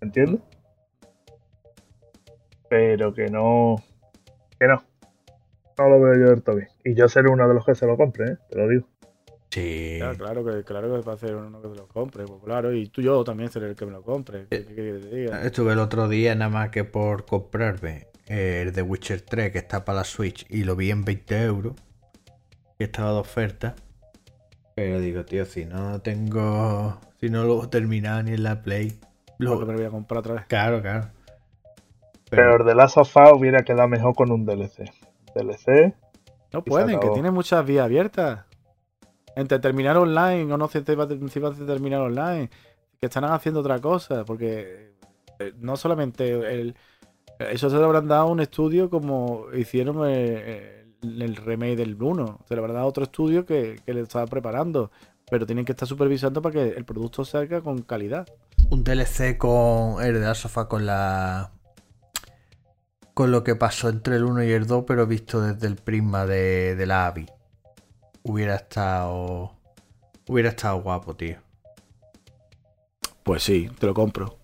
¿Entiendes? 0.00 0.40
Pero 2.68 3.14
que 3.14 3.26
no. 3.26 3.76
Que 4.58 4.66
no. 4.66 4.82
No 5.78 5.88
lo 5.88 6.00
veo 6.00 6.14
yo 6.18 6.30
del 6.30 6.42
todo 6.42 6.56
bien. 6.56 6.68
Y 6.84 6.96
yo 6.96 7.08
seré 7.08 7.28
uno 7.28 7.46
de 7.46 7.54
los 7.54 7.64
que 7.64 7.76
se 7.76 7.86
lo 7.86 7.96
compre, 7.96 8.32
¿eh? 8.32 8.36
te 8.50 8.58
lo 8.58 8.68
digo. 8.68 8.88
Sí. 9.48 9.98
Ya, 10.00 10.12
claro 10.14 10.44
que 10.44 10.64
claro 10.64 10.92
que 10.92 11.06
va 11.08 11.12
a 11.12 11.16
ser 11.16 11.36
uno 11.36 11.62
que 11.62 11.68
te 11.68 11.76
lo 11.76 11.86
compre, 11.86 12.24
pues 12.24 12.42
claro, 12.44 12.72
y 12.72 12.88
tú 12.88 13.02
yo 13.02 13.22
también 13.22 13.50
seré 13.50 13.68
el 13.68 13.76
que 13.76 13.86
me 13.86 13.92
lo 13.92 14.02
compre. 14.02 14.46
¿Qué, 14.50 14.64
qué 14.64 14.74
que 14.74 14.92
te 14.92 15.16
diga? 15.16 15.42
Estuve 15.42 15.72
el 15.72 15.78
otro 15.78 16.08
día 16.08 16.34
nada 16.34 16.50
más 16.50 16.70
que 16.70 16.82
por 16.82 17.26
comprarme 17.26 18.08
eh, 18.26 18.62
el 18.62 18.72
de 18.72 18.82
Witcher 18.82 19.20
3 19.20 19.52
que 19.52 19.58
está 19.58 19.84
para 19.84 19.98
la 19.98 20.04
Switch 20.04 20.46
y 20.48 20.64
lo 20.64 20.74
vi 20.74 20.90
en 20.90 21.04
20 21.04 21.42
euros. 21.44 21.74
Que 22.76 22.84
estaba 22.84 23.12
de 23.12 23.18
oferta. 23.18 23.76
Pero 24.80 24.98
digo, 24.98 25.26
tío, 25.26 25.44
si 25.44 25.66
no 25.66 26.00
tengo. 26.00 26.98
Si 27.20 27.28
no 27.28 27.44
lo 27.44 27.64
he 27.64 27.66
terminado 27.66 28.22
ni 28.22 28.32
en 28.32 28.42
la 28.42 28.62
Play. 28.62 28.98
Lo 29.36 29.60
me 29.60 29.66
lo 29.66 29.72
voy 29.74 29.84
a 29.84 29.90
comprar 29.90 30.20
otra 30.20 30.32
vez. 30.32 30.46
Claro, 30.46 30.80
claro. 30.80 31.10
Pero 32.30 32.56
el 32.56 32.64
de 32.64 32.74
la 32.74 32.88
sofá 32.88 33.34
hubiera 33.34 33.62
quedado 33.62 33.88
mejor 33.88 34.14
con 34.14 34.32
un 34.32 34.46
DLC. 34.46 34.90
DLC. 35.34 35.94
No 36.50 36.64
pueden, 36.64 36.98
que 36.98 37.10
tienen 37.10 37.34
muchas 37.34 37.62
vías 37.66 37.84
abiertas. 37.84 38.46
Entre 39.36 39.58
terminar 39.58 39.98
online 39.98 40.50
o 40.50 40.56
no 40.56 40.66
se 40.68 40.80
te 40.80 40.96
va 40.96 41.04
a- 41.04 41.08
terminar 41.08 42.00
online. 42.00 42.48
Que 42.98 43.04
están 43.04 43.24
haciendo 43.24 43.60
otra 43.60 43.80
cosa. 43.80 44.24
Porque 44.24 44.94
eh, 45.40 45.52
no 45.58 45.76
solamente 45.76 46.30
el. 46.30 46.74
Eso 47.38 47.68
se 47.68 47.76
lo 47.76 47.84
habrán 47.84 48.08
dado 48.08 48.22
a 48.22 48.30
un 48.30 48.40
estudio 48.40 48.88
como 48.88 49.44
hicieron 49.52 50.08
eh, 50.08 50.84
el, 50.84 50.89
el 51.02 51.36
remake 51.36 51.76
del 51.76 52.00
1. 52.00 52.40
Se 52.48 52.56
lo 52.56 52.62
dado 52.66 52.78
a 52.78 52.86
otro 52.86 53.04
estudio 53.04 53.46
que, 53.46 53.80
que 53.84 53.94
le 53.94 54.00
estaba 54.00 54.26
preparando. 54.26 54.90
Pero 55.30 55.46
tienen 55.46 55.64
que 55.64 55.72
estar 55.72 55.86
supervisando 55.86 56.42
para 56.42 56.52
que 56.54 56.68
el 56.70 56.84
producto 56.84 57.24
salga 57.24 57.60
con 57.60 57.82
calidad. 57.82 58.26
Un 58.70 58.82
DLC 58.82 59.38
con 59.38 60.02
el 60.02 60.20
de 60.20 60.34
sofá 60.34 60.68
con 60.68 60.86
la. 60.86 61.52
Con 63.14 63.30
lo 63.30 63.44
que 63.44 63.54
pasó 63.54 63.88
entre 63.88 64.16
el 64.16 64.24
1 64.24 64.44
y 64.44 64.52
el 64.52 64.66
2, 64.66 64.84
pero 64.86 65.06
visto 65.06 65.40
desde 65.40 65.66
el 65.66 65.76
prisma 65.76 66.26
de, 66.26 66.74
de 66.74 66.86
la 66.86 67.06
AVI. 67.06 67.26
Hubiera 68.22 68.56
estado. 68.56 69.52
Hubiera 70.28 70.50
estado 70.50 70.82
guapo, 70.82 71.14
tío. 71.14 71.36
Pues 73.22 73.42
sí, 73.42 73.70
te 73.78 73.86
lo 73.86 73.94
compro. 73.94 74.38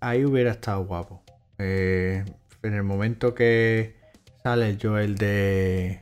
Ahí 0.00 0.24
hubiera 0.24 0.50
estado 0.50 0.84
guapo. 0.84 1.22
Eh, 1.58 2.24
en 2.62 2.74
el 2.74 2.82
momento 2.82 3.34
que 3.34 3.99
sale 4.42 4.76
yo 4.76 4.98
el 4.98 5.16
de. 5.16 6.00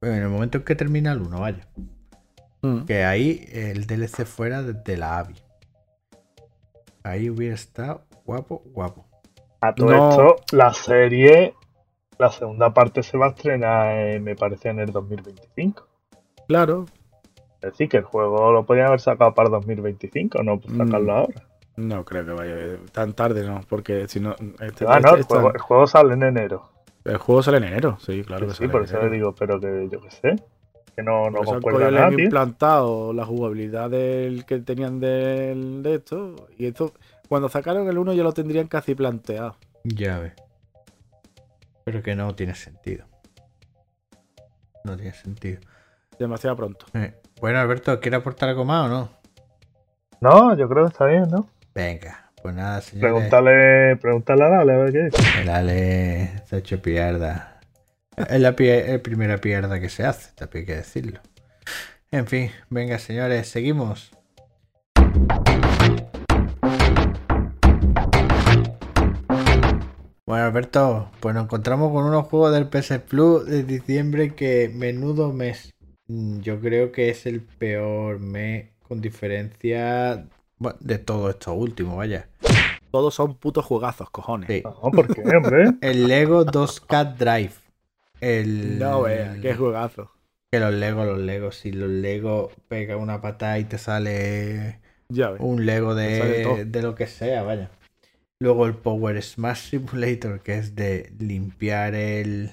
Bueno, 0.00 0.16
en 0.16 0.22
el 0.22 0.28
momento 0.28 0.58
en 0.58 0.64
que 0.64 0.74
termina 0.74 1.12
el 1.12 1.20
1, 1.22 1.40
vaya. 1.40 1.66
Mm. 2.62 2.84
Que 2.84 3.04
ahí 3.04 3.46
el 3.52 3.86
DLC 3.86 4.24
fuera 4.24 4.62
desde 4.62 4.96
la 4.96 5.18
AVI. 5.18 5.34
Ahí 7.02 7.30
hubiera 7.30 7.54
estado 7.54 8.02
guapo, 8.24 8.62
guapo. 8.66 9.06
A 9.60 9.74
todo 9.74 9.90
No. 9.90 10.10
esto, 10.10 10.36
la 10.56 10.72
serie. 10.72 11.54
La 12.18 12.30
segunda 12.30 12.72
parte 12.74 13.02
se 13.02 13.16
va 13.16 13.26
a 13.26 13.30
estrenar, 13.30 13.96
eh, 13.98 14.20
me 14.20 14.36
parece, 14.36 14.68
en 14.68 14.78
el 14.80 14.92
2025. 14.92 15.88
Claro. 16.48 16.84
Es 17.62 17.72
decir, 17.72 17.88
que 17.88 17.96
el 17.98 18.04
juego 18.04 18.52
lo 18.52 18.64
podían 18.66 18.88
haber 18.88 19.00
sacado 19.00 19.34
para 19.34 19.48
2025, 19.48 20.42
no 20.42 20.60
pues 20.60 20.74
Mm. 20.74 20.78
sacarlo 20.86 21.12
ahora. 21.14 21.42
No 21.76 22.04
creo 22.04 22.26
que 22.26 22.32
vaya 22.32 22.56
tan 22.92 23.14
tarde, 23.14 23.46
no. 23.46 23.60
Porque 23.68 24.06
si 24.08 24.20
no. 24.20 24.34
este- 24.60 24.84
Ah, 24.86 25.00
no, 25.00 25.16
este- 25.16 25.20
el 25.20 25.24
juego, 25.24 25.52
el 25.54 25.60
juego 25.60 25.86
sale 25.86 26.12
en 26.14 26.22
enero. 26.24 26.70
El 27.04 27.16
juego 27.16 27.42
sale 27.42 27.56
en 27.58 27.64
enero, 27.64 27.98
sí, 28.00 28.22
claro 28.24 28.46
que 28.46 28.52
sí, 28.52 28.58
sale 28.58 28.70
por 28.70 28.82
eso 28.84 29.00
le 29.02 29.10
digo, 29.10 29.34
pero 29.34 29.58
que 29.58 29.88
yo 29.90 30.00
qué 30.00 30.10
sé. 30.10 30.36
Que 30.94 31.02
no, 31.02 31.30
no 31.30 31.42
concuerda 31.42 31.90
nada, 31.90 32.06
han 32.08 32.18
implantado 32.20 33.12
la 33.12 33.24
jugabilidad 33.24 33.88
del 33.88 34.44
que 34.44 34.58
tenían 34.58 35.00
del, 35.00 35.82
de 35.82 35.94
esto. 35.94 36.48
Y 36.58 36.66
esto, 36.66 36.92
cuando 37.28 37.48
sacaron 37.48 37.88
el 37.88 37.96
1 37.96 38.12
ya 38.12 38.22
lo 38.22 38.32
tendrían 38.32 38.66
casi 38.66 38.94
planteado. 38.94 39.56
Ya 39.84 40.18
ves. 40.18 40.34
Pero 41.84 42.02
que 42.02 42.14
no 42.14 42.34
tiene 42.34 42.54
sentido. 42.54 43.06
No 44.84 44.96
tiene 44.96 45.12
sentido. 45.14 45.60
Demasiado 46.18 46.56
pronto. 46.56 46.86
Eh, 46.94 47.14
Bueno, 47.40 47.60
Alberto, 47.60 47.98
¿quiere 48.00 48.18
aportar 48.18 48.50
algo 48.50 48.64
más 48.64 48.86
o 48.86 48.88
no? 48.88 49.10
No, 50.20 50.54
yo 50.56 50.68
creo 50.68 50.84
que 50.84 50.92
está 50.92 51.06
bien, 51.06 51.28
¿no? 51.30 51.48
Venga, 51.74 52.19
pues 52.42 52.54
nada, 52.54 52.80
señores. 52.80 53.12
Pregúntale, 53.12 53.96
pregúntale 53.96 54.44
a 54.44 54.48
Lale 54.48 54.72
a 54.72 54.76
ver 54.78 54.92
qué 54.92 55.02
dice. 55.04 55.22
El 55.42 55.48
Ale 55.48 56.30
se 56.46 56.56
ha 56.56 56.58
hecho 56.58 56.80
pierda. 56.82 57.60
Es 58.16 58.40
la 58.40 58.54
pie- 58.54 58.84
es 58.94 59.00
primera 59.00 59.38
pierda 59.38 59.80
que 59.80 59.88
se 59.88 60.04
hace, 60.04 60.32
también 60.34 60.62
hay 60.62 60.66
que 60.66 60.76
decirlo. 60.76 61.20
En 62.10 62.26
fin, 62.26 62.50
venga, 62.68 62.98
señores, 62.98 63.48
seguimos. 63.48 64.10
Bueno, 70.26 70.44
Alberto, 70.44 71.10
pues 71.20 71.34
nos 71.34 71.44
encontramos 71.44 71.90
con 71.92 72.04
unos 72.04 72.26
juegos 72.28 72.52
del 72.52 72.68
PS 72.68 73.00
Plus 73.00 73.46
de 73.46 73.64
diciembre 73.64 74.34
que 74.34 74.70
menudo 74.72 75.32
mes. 75.32 75.70
Mm, 76.06 76.40
Yo 76.40 76.60
creo 76.60 76.92
que 76.92 77.08
es 77.10 77.26
el 77.26 77.40
peor 77.40 78.20
mes 78.20 78.68
con 78.86 79.00
diferencia 79.00 80.26
bueno, 80.60 80.78
de 80.80 80.98
todo 80.98 81.30
esto 81.30 81.54
último, 81.54 81.96
vaya. 81.96 82.28
Todos 82.90 83.14
son 83.14 83.34
putos 83.34 83.64
juegazos, 83.64 84.10
cojones. 84.10 84.46
Sí. 84.48 84.62
No, 84.62 84.90
¿por 84.90 85.12
qué, 85.12 85.22
hombre? 85.34 85.70
El 85.80 86.06
Lego 86.06 86.44
2K 86.44 87.16
Drive. 87.16 87.54
El... 88.20 88.78
No 88.78 89.02
vea, 89.02 89.38
qué 89.40 89.54
juegazo. 89.54 90.12
Que 90.52 90.60
los 90.60 90.74
Lego, 90.74 91.06
los 91.06 91.18
Legos. 91.18 91.56
Si 91.56 91.72
los 91.72 91.88
Lego 91.88 92.50
pega 92.68 92.98
una 92.98 93.22
patada 93.22 93.58
y 93.58 93.64
te 93.64 93.78
sale 93.78 94.80
Ya 95.08 95.30
un 95.30 95.64
Lego 95.64 95.94
de, 95.94 96.66
de 96.66 96.82
lo 96.82 96.94
que 96.94 97.06
sea, 97.06 97.42
vaya. 97.42 97.70
Luego 98.38 98.66
el 98.66 98.74
Power 98.74 99.22
Smash 99.22 99.70
Simulator, 99.70 100.40
que 100.40 100.58
es 100.58 100.74
de 100.74 101.10
limpiar 101.18 101.94
el. 101.94 102.50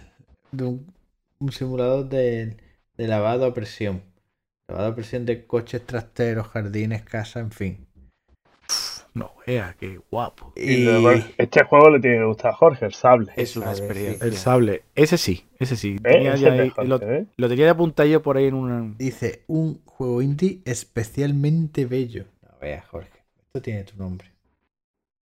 de 0.53 0.63
un, 0.63 0.93
un 1.39 1.51
simulador 1.51 2.07
de, 2.07 2.55
de 2.95 3.07
lavado 3.07 3.45
a 3.45 3.53
presión. 3.53 4.01
Lavado 4.69 4.89
a 4.89 4.95
presión 4.95 5.25
de 5.25 5.45
coches 5.45 5.85
trasteros, 5.85 6.47
jardines, 6.47 7.03
casa, 7.03 7.41
en 7.41 7.51
fin. 7.51 7.86
No 9.17 9.31
vea, 9.45 9.75
qué 9.79 9.99
guapo. 10.11 10.53
Y 10.55 10.87
este 11.37 11.63
juego 11.63 11.89
le 11.89 11.99
tiene 11.99 12.17
que 12.17 12.23
gustar 12.25 12.51
a 12.51 12.55
Jorge, 12.55 12.85
el 12.85 12.93
sable. 12.93 13.31
Es 13.35 13.55
una 13.57 13.71
experiencia. 13.71 14.25
El 14.25 14.33
sable. 14.33 14.83
Ese 14.95 15.17
sí, 15.17 15.45
ese 15.59 15.75
sí. 15.75 15.95
¿Eh? 15.97 15.99
Tenía 16.11 16.33
Ese 16.33 16.43
ya 16.43 16.49
es 16.49 16.55
de 16.55 16.61
ahí- 16.63 16.69
Jorge, 16.69 16.87
lo, 16.89 17.01
¿eh? 17.01 17.25
lo 17.37 17.49
tenía 17.49 17.65
de 17.65 17.71
apuntadillo 17.71 18.21
por 18.21 18.37
ahí 18.37 18.45
en 18.45 18.53
una. 18.53 18.93
Dice, 18.97 19.43
un 19.47 19.81
juego 19.85 20.21
indie 20.21 20.61
especialmente 20.65 21.85
bello. 21.85 22.25
No 22.43 22.57
veas, 22.61 22.85
Jorge. 22.87 23.23
Esto 23.47 23.61
tiene 23.61 23.83
tu 23.83 23.97
nombre. 23.97 24.31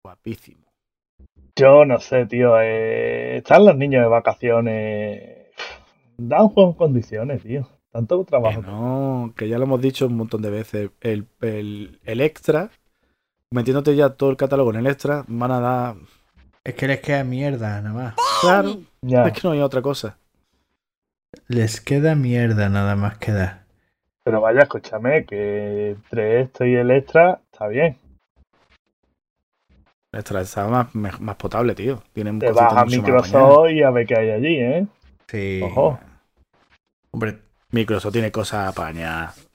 Guapísimo. 0.04 0.62
Yo 1.56 1.84
no 1.84 1.98
sé, 2.00 2.26
tío. 2.26 2.58
eh, 2.60 3.36
están 3.36 3.64
los 3.64 3.76
niños 3.76 4.02
de 4.02 4.08
vacaciones. 4.08 5.36
Dan 6.16 6.48
juego 6.48 6.70
en 6.70 6.76
condiciones, 6.76 7.42
tío. 7.42 7.68
Tanto 7.90 8.24
Que 8.24 8.28
trabajo. 8.30 8.62
no, 8.62 9.34
que 9.36 9.48
ya 9.48 9.58
lo 9.58 9.64
hemos 9.64 9.80
dicho 9.82 10.06
un 10.06 10.16
montón 10.16 10.40
de 10.40 10.48
veces. 10.50 10.90
El, 11.02 11.26
el, 11.42 12.00
el 12.04 12.20
extra, 12.22 12.70
metiéndote 13.52 13.94
ya 13.94 14.10
todo 14.10 14.30
el 14.30 14.36
catálogo 14.36 14.70
en 14.70 14.76
el 14.76 14.86
extra, 14.86 15.24
van 15.28 15.50
a 15.50 15.60
dar. 15.60 15.94
Es 16.64 16.74
que 16.74 16.86
les 16.86 17.00
queda 17.00 17.24
mierda, 17.24 17.80
nada 17.80 17.94
más. 17.94 18.14
Claro, 18.40 18.78
Ya. 19.02 19.26
es 19.26 19.32
que 19.32 19.40
no 19.44 19.52
hay 19.52 19.60
otra 19.60 19.82
cosa. 19.82 20.16
Les 21.48 21.80
queda 21.80 22.14
mierda 22.14 22.68
nada 22.68 22.94
más 22.96 23.18
que 23.18 23.32
dar. 23.32 23.62
Pero 24.24 24.40
vaya, 24.40 24.60
escúchame, 24.62 25.24
que 25.24 25.90
entre 25.90 26.42
esto 26.42 26.64
y 26.64 26.74
el 26.74 26.90
extra 26.90 27.40
está 27.50 27.66
bien. 27.66 27.96
Extra 30.12 30.42
está 30.42 30.66
más, 30.92 31.36
potable, 31.36 31.74
tío. 31.74 32.02
Tienen 32.12 32.38
Te 32.38 32.52
vas 32.52 32.72
a 32.72 32.84
Microsoft 32.84 33.70
y 33.70 33.82
a 33.82 33.90
ver 33.90 34.06
qué 34.06 34.18
hay 34.18 34.30
allí, 34.30 34.56
¿eh? 34.60 34.86
Sí. 35.26 35.60
Ojo. 35.64 35.98
Hombre. 37.10 37.38
Microsoft 37.70 38.12
tiene 38.12 38.30
cosas 38.30 38.68
apañadas. 38.68 39.48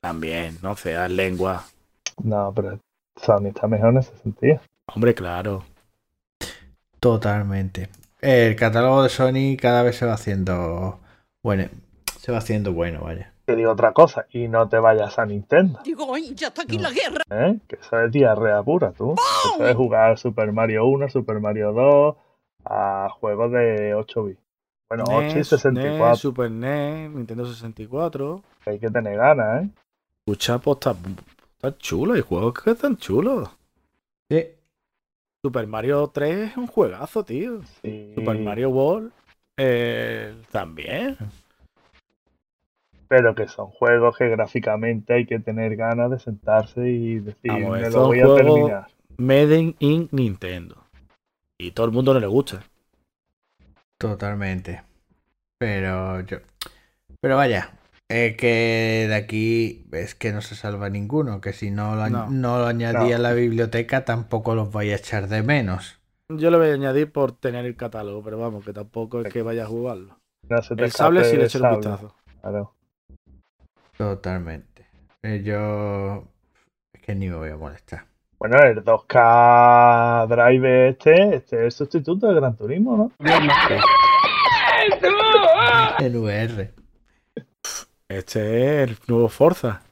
También, 0.00 0.58
no 0.62 0.74
sé, 0.76 1.08
lengua. 1.08 1.64
No, 2.22 2.52
pero 2.52 2.80
Sony 3.16 3.48
está 3.48 3.66
mejor 3.66 3.90
en 3.90 3.98
ese 3.98 4.16
sentido. 4.18 4.60
Hombre, 4.86 5.14
claro. 5.14 5.64
totalmente. 7.00 7.88
El 8.20 8.54
catálogo 8.56 9.02
de 9.02 9.08
Sony 9.08 9.56
cada 9.60 9.82
vez 9.82 9.96
se 9.96 10.06
va 10.06 10.14
haciendo 10.14 11.00
bueno. 11.42 11.64
Se 12.20 12.30
va 12.30 12.38
haciendo 12.38 12.72
bueno, 12.72 13.00
vaya. 13.02 13.32
Te 13.44 13.56
digo 13.56 13.72
otra 13.72 13.92
cosa, 13.92 14.26
y 14.30 14.46
no 14.46 14.68
te 14.68 14.78
vayas 14.78 15.18
a 15.18 15.26
Nintendo, 15.26 15.80
Digo, 15.84 16.14
"Ay, 16.14 16.32
ya 16.36 16.48
está 16.48 16.62
aquí 16.62 16.76
No. 16.76 16.84
la 16.84 16.90
guerra. 16.92 17.24
¿eh? 17.30 17.58
Que 17.66 17.74
eso 17.76 17.98
es 18.00 18.12
diarrea 18.12 18.62
pura, 18.62 18.92
tú. 18.92 19.16
Tú 19.16 19.58
puedes 19.58 19.74
jugar 19.74 20.16
Super 20.18 20.52
Mario 20.52 20.86
1, 20.86 21.08
Super 21.08 21.40
Mario 21.40 21.72
2, 21.72 22.16
a 22.64 23.08
juegos 23.18 23.50
de 23.50 23.94
8 23.96 24.24
bits. 24.24 24.40
Bueno, 24.88 25.04
8 25.08 25.22
y 25.30 25.34
NES, 25.34 25.48
64. 25.48 26.06
NES, 26.10 26.18
Super 26.20 26.50
NES, 26.52 27.10
Nintendo 27.10 27.44
64. 27.46 28.42
que 28.62 28.70
Hay 28.70 28.78
que 28.78 28.88
tener 28.90 29.16
ganas, 29.16 29.64
¿eh? 29.64 29.68
Escucha, 30.24 30.58
pues 30.58 30.76
está, 30.76 30.94
está 31.62 31.78
chulo. 31.78 32.14
Hay 32.14 32.20
juegos 32.20 32.54
que 32.54 32.70
están 32.70 32.96
chulos. 32.96 33.48
Sí. 34.30 34.46
Super 35.44 35.66
Mario 35.66 36.08
3 36.08 36.50
es 36.50 36.56
un 36.56 36.66
juegazo, 36.66 37.24
tío. 37.24 37.60
Sí. 37.82 38.12
Super 38.14 38.38
Mario 38.38 38.70
World 38.70 39.12
eh, 39.56 40.34
también. 40.50 41.16
Pero 43.08 43.34
que 43.34 43.46
son 43.48 43.66
juegos 43.68 44.16
que 44.16 44.28
gráficamente 44.28 45.12
hay 45.14 45.26
que 45.26 45.38
tener 45.38 45.76
ganas 45.76 46.10
de 46.10 46.18
sentarse 46.18 46.88
y 46.88 47.18
decir, 47.20 47.50
Vamos 47.52 47.78
me 47.80 47.90
lo 47.90 48.06
voy 48.06 48.20
a 48.20 48.24
juegos- 48.24 48.36
terminar. 48.40 48.86
Made 49.18 49.74
in 49.80 50.08
Nintendo. 50.10 50.76
Y 51.58 51.72
todo 51.72 51.86
el 51.86 51.92
mundo 51.92 52.14
no 52.14 52.20
le 52.20 52.26
gusta. 52.26 52.62
Totalmente. 53.98 54.82
Pero 55.58 56.20
yo. 56.22 56.38
Pero 57.20 57.36
vaya. 57.36 57.70
Eh, 58.08 58.36
que 58.36 59.06
de 59.08 59.14
aquí 59.14 59.86
es 59.92 60.14
que 60.14 60.32
no 60.32 60.42
se 60.42 60.54
salva 60.54 60.90
ninguno. 60.90 61.40
Que 61.40 61.52
si 61.52 61.70
no 61.70 61.96
lo, 61.96 62.08
No. 62.10 62.28
no 62.30 62.58
lo 62.58 62.66
añadía 62.66 63.10
No. 63.10 63.16
a 63.16 63.18
la 63.18 63.32
biblioteca, 63.32 64.04
tampoco 64.04 64.54
los 64.54 64.72
vais 64.72 64.92
a 64.92 64.96
echar 64.96 65.28
de 65.28 65.42
menos. 65.42 65.98
Yo 66.28 66.50
lo 66.50 66.58
voy 66.58 66.70
a 66.70 66.74
añadir 66.74 67.12
por 67.12 67.32
tener 67.32 67.66
el 67.66 67.76
catálogo, 67.76 68.22
pero 68.22 68.38
vamos, 68.38 68.64
que 68.64 68.72
tampoco 68.72 69.20
es 69.20 69.32
que 69.32 69.42
vaya 69.42 69.64
a 69.64 69.66
jugarlo. 69.66 70.18
No 70.48 70.62
se 70.62 70.74
te 70.74 70.84
El 70.84 70.90
sable 70.92 71.24
sí 71.24 71.36
le 71.36 71.42
el 71.42 71.46
echo 71.46 71.62
un 71.62 71.70
vistazo. 71.70 72.14
claro. 72.40 72.74
Totalmente. 73.96 74.86
Eh, 75.22 75.42
yo. 75.44 76.24
Es 76.94 77.02
que 77.02 77.14
ni 77.14 77.28
me 77.28 77.36
voy 77.36 77.50
a 77.50 77.56
molestar. 77.56 78.06
Bueno, 78.38 78.58
el 78.58 78.82
2K 78.82 80.26
Drive 80.26 80.88
este, 80.88 81.36
este 81.36 81.56
es 81.58 81.62
el 81.64 81.72
sustituto 81.72 82.26
de 82.28 82.34
Gran 82.34 82.56
Turismo, 82.56 82.96
¿no? 82.96 83.12
En 86.00 86.16
VR. 86.16 86.72
Este 88.18 88.82
es 88.82 88.90
el 88.90 88.98
nuevo 89.08 89.28
Forza. 89.28 89.82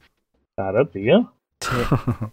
Claro, 0.57 0.89
tío. 0.89 1.33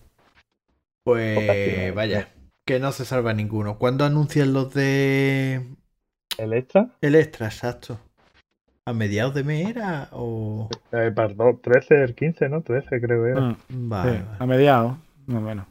Pues 1.04 1.96
vaya. 1.96 2.28
Que 2.66 2.80
no 2.82 2.92
se 2.92 3.06
salva 3.06 3.34
ninguno. 3.34 3.78
¿Cuándo 3.78 4.04
anuncian 4.04 4.52
los 4.52 4.74
de. 4.74 5.66
El 6.38 6.52
extra, 6.52 6.90
El 7.00 7.16
extra, 7.16 7.48
exacto? 7.48 7.98
¿A 8.86 8.92
mediados 8.92 9.34
de 9.34 9.46
mes 9.46 9.70
era? 9.70 10.10
O. 10.12 10.70
eh, 10.92 11.12
perdón, 11.16 11.62
13, 11.62 12.04
el 12.04 12.14
15, 12.14 12.50
¿no? 12.50 12.62
13 12.62 13.00
creo 13.00 13.24
que 13.24 13.30
era. 13.32 13.40
Mm, 13.42 13.56
Vale, 13.70 14.12
sí, 14.18 14.24
vale. 14.26 14.38
a 14.40 14.46
mediados, 14.46 14.98
más 15.28 15.38
o 15.38 15.42
menos. 15.42 15.68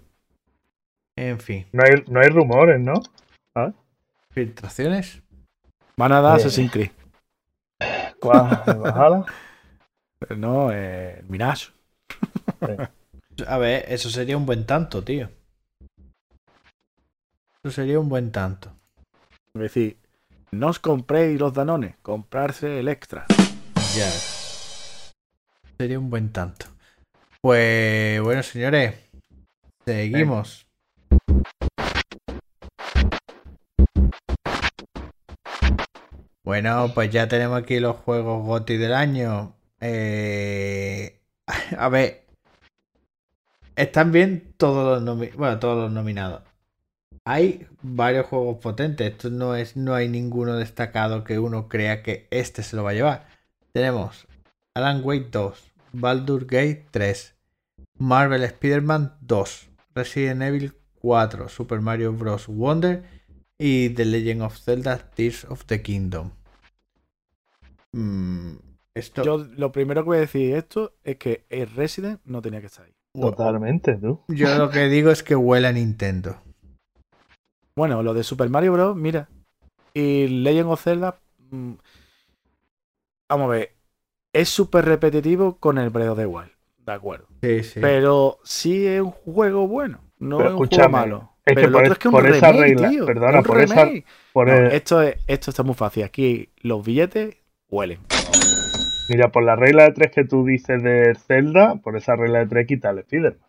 En 1.16 1.38
fin. 1.38 1.66
No, 1.72 1.82
hay, 1.84 2.02
no 2.08 2.20
hay 2.20 2.28
rumores, 2.28 2.80
¿no? 2.80 2.94
¿Filtraciones? 4.30 5.22
Van 5.98 6.12
a 6.12 6.20
dar. 6.22 6.36
Assassin's 6.36 6.72
Creed. 6.72 6.90
¿Cuál? 8.20 9.24
No, 10.36 10.72
eh, 10.72 11.18
el 11.18 11.26
Mirage. 11.26 11.72
A 13.46 13.58
ver, 13.58 13.84
eso 13.88 14.08
sería 14.08 14.36
un 14.36 14.46
buen 14.46 14.64
tanto, 14.64 15.04
tío. 15.04 15.28
Eso 17.62 17.70
sería 17.70 18.00
un 18.00 18.08
buen 18.08 18.32
tanto. 18.32 18.72
Es 19.54 19.60
decir, 19.60 19.98
no 20.52 20.68
os 20.68 20.78
compréis 20.78 21.38
los 21.38 21.52
Danones, 21.52 21.96
comprarse 22.02 22.80
el 22.80 22.88
extra. 22.88 23.26
Ya. 23.94 24.10
Sería 25.78 25.98
un 25.98 26.08
buen 26.08 26.32
tanto. 26.32 26.66
Pues 27.42 28.20
bueno, 28.22 28.42
señores. 28.42 28.94
Seguimos. 29.84 30.66
Bueno, 36.42 36.90
pues 36.94 37.10
ya 37.10 37.28
tenemos 37.28 37.60
aquí 37.60 37.80
los 37.80 37.96
juegos 37.96 38.44
GOTY 38.46 38.76
del 38.76 38.94
año. 38.94 39.56
Eh, 39.80 41.20
a 41.78 41.88
ver. 41.88 42.26
Están 43.76 44.10
bien 44.10 44.54
todos 44.56 45.02
los 45.02 45.36
bueno, 45.36 45.58
todos 45.58 45.76
los 45.84 45.92
nominados. 45.92 46.42
Hay 47.24 47.66
varios 47.82 48.26
juegos 48.26 48.58
potentes. 48.58 49.12
Esto 49.12 49.30
no 49.30 49.54
es, 49.56 49.76
no 49.76 49.94
hay 49.94 50.08
ninguno 50.08 50.56
destacado 50.56 51.24
que 51.24 51.38
uno 51.38 51.68
crea 51.68 52.02
que 52.02 52.26
este 52.30 52.62
se 52.62 52.76
lo 52.76 52.84
va 52.84 52.90
a 52.90 52.94
llevar. 52.94 53.28
Tenemos 53.72 54.26
Alan 54.74 55.02
Wake 55.04 55.28
2, 55.30 55.72
Baldur 55.92 56.46
Gate 56.46 56.86
3, 56.90 57.34
Marvel 57.98 58.44
Spider-Man 58.44 59.16
2, 59.20 59.68
Resident 59.94 60.42
Evil 60.42 60.74
4, 61.00 61.48
Super 61.48 61.80
Mario 61.80 62.12
Bros. 62.12 62.46
Wonder 62.48 63.02
y 63.58 63.90
The 63.90 64.04
Legend 64.04 64.42
of 64.42 64.58
Zelda 64.58 64.98
Tears 64.98 65.44
of 65.44 65.64
the 65.66 65.82
Kingdom. 65.82 66.30
Mm, 67.92 68.56
esto 68.96 69.22
Yo 69.22 69.38
lo 69.56 69.72
primero 69.72 70.02
que 70.02 70.06
voy 70.06 70.16
a 70.18 70.20
decir 70.20 70.52
de 70.52 70.58
esto 70.58 70.92
es 71.04 71.16
que 71.16 71.44
el 71.50 71.70
Resident 71.70 72.20
no 72.24 72.40
tenía 72.42 72.60
que 72.60 72.66
estar 72.66 72.84
ahí. 72.86 72.92
Totalmente, 73.18 73.94
tú. 73.94 74.20
yo 74.28 74.56
lo 74.58 74.68
que 74.70 74.88
digo 74.88 75.10
es 75.10 75.22
que 75.22 75.34
huele 75.36 75.68
a 75.68 75.72
Nintendo. 75.72 76.36
Bueno, 77.76 78.02
lo 78.02 78.14
de 78.14 78.22
Super 78.24 78.48
Mario 78.50 78.72
Bros., 78.72 78.96
mira. 78.96 79.28
Y 79.94 80.26
Legend 80.28 80.70
of 80.70 80.82
Zelda. 80.82 81.18
mm, 81.50 81.72
vamos 83.30 83.44
a 83.46 83.48
ver. 83.50 83.72
Es 84.34 84.48
súper 84.50 84.84
repetitivo 84.84 85.56
con 85.58 85.78
el 85.78 85.88
Breath 85.90 86.10
of 86.10 86.18
the 86.18 86.26
Wild. 86.26 86.50
De 86.78 86.92
acuerdo. 86.92 87.26
Sí, 87.42 87.62
sí. 87.64 87.80
Pero 87.80 88.38
sí 88.44 88.86
es 88.86 89.00
un 89.00 89.10
juego 89.10 89.66
bueno. 89.66 90.00
No 90.18 90.38
Pero 90.38 90.50
es 90.50 90.54
un 90.60 90.66
juego 90.68 90.88
malo. 90.90 91.30
es 91.44 91.54
Pero 91.54 91.60
que 91.60 91.66
lo 91.68 91.72
por 91.72 91.82
otro 91.82 91.92
es- 91.92 91.96
es 91.96 91.98
que 92.02 92.08
es 92.08 92.12
por 92.12 92.24
un 92.24 92.34
esa 92.34 92.52
remake, 92.52 92.68
regla, 92.68 92.88
tío. 92.90 93.06
perdona, 93.06 93.38
un 93.38 93.44
por 93.44 93.60
esa- 93.60 93.74
remake. 93.84 94.04
Por 94.32 94.48
No, 94.48 94.54
el- 94.54 94.72
esto, 94.72 95.02
es, 95.02 95.16
esto 95.26 95.50
está 95.50 95.62
muy 95.62 95.74
fácil. 95.74 96.02
Aquí 96.04 96.50
los 96.62 96.84
billetes 96.84 97.36
huelen. 97.70 97.98
Mira, 99.08 99.30
por 99.30 99.42
la 99.44 99.56
regla 99.56 99.84
de 99.84 99.92
tres 99.92 100.10
que 100.10 100.24
tú 100.24 100.44
dices 100.44 100.82
de 100.82 101.14
Zelda, 101.14 101.76
por 101.76 101.96
esa 101.96 102.16
regla 102.16 102.40
de 102.40 102.46
tres 102.46 102.66
quita 102.66 102.90
el 102.90 102.98
Spider-Man. 103.00 103.48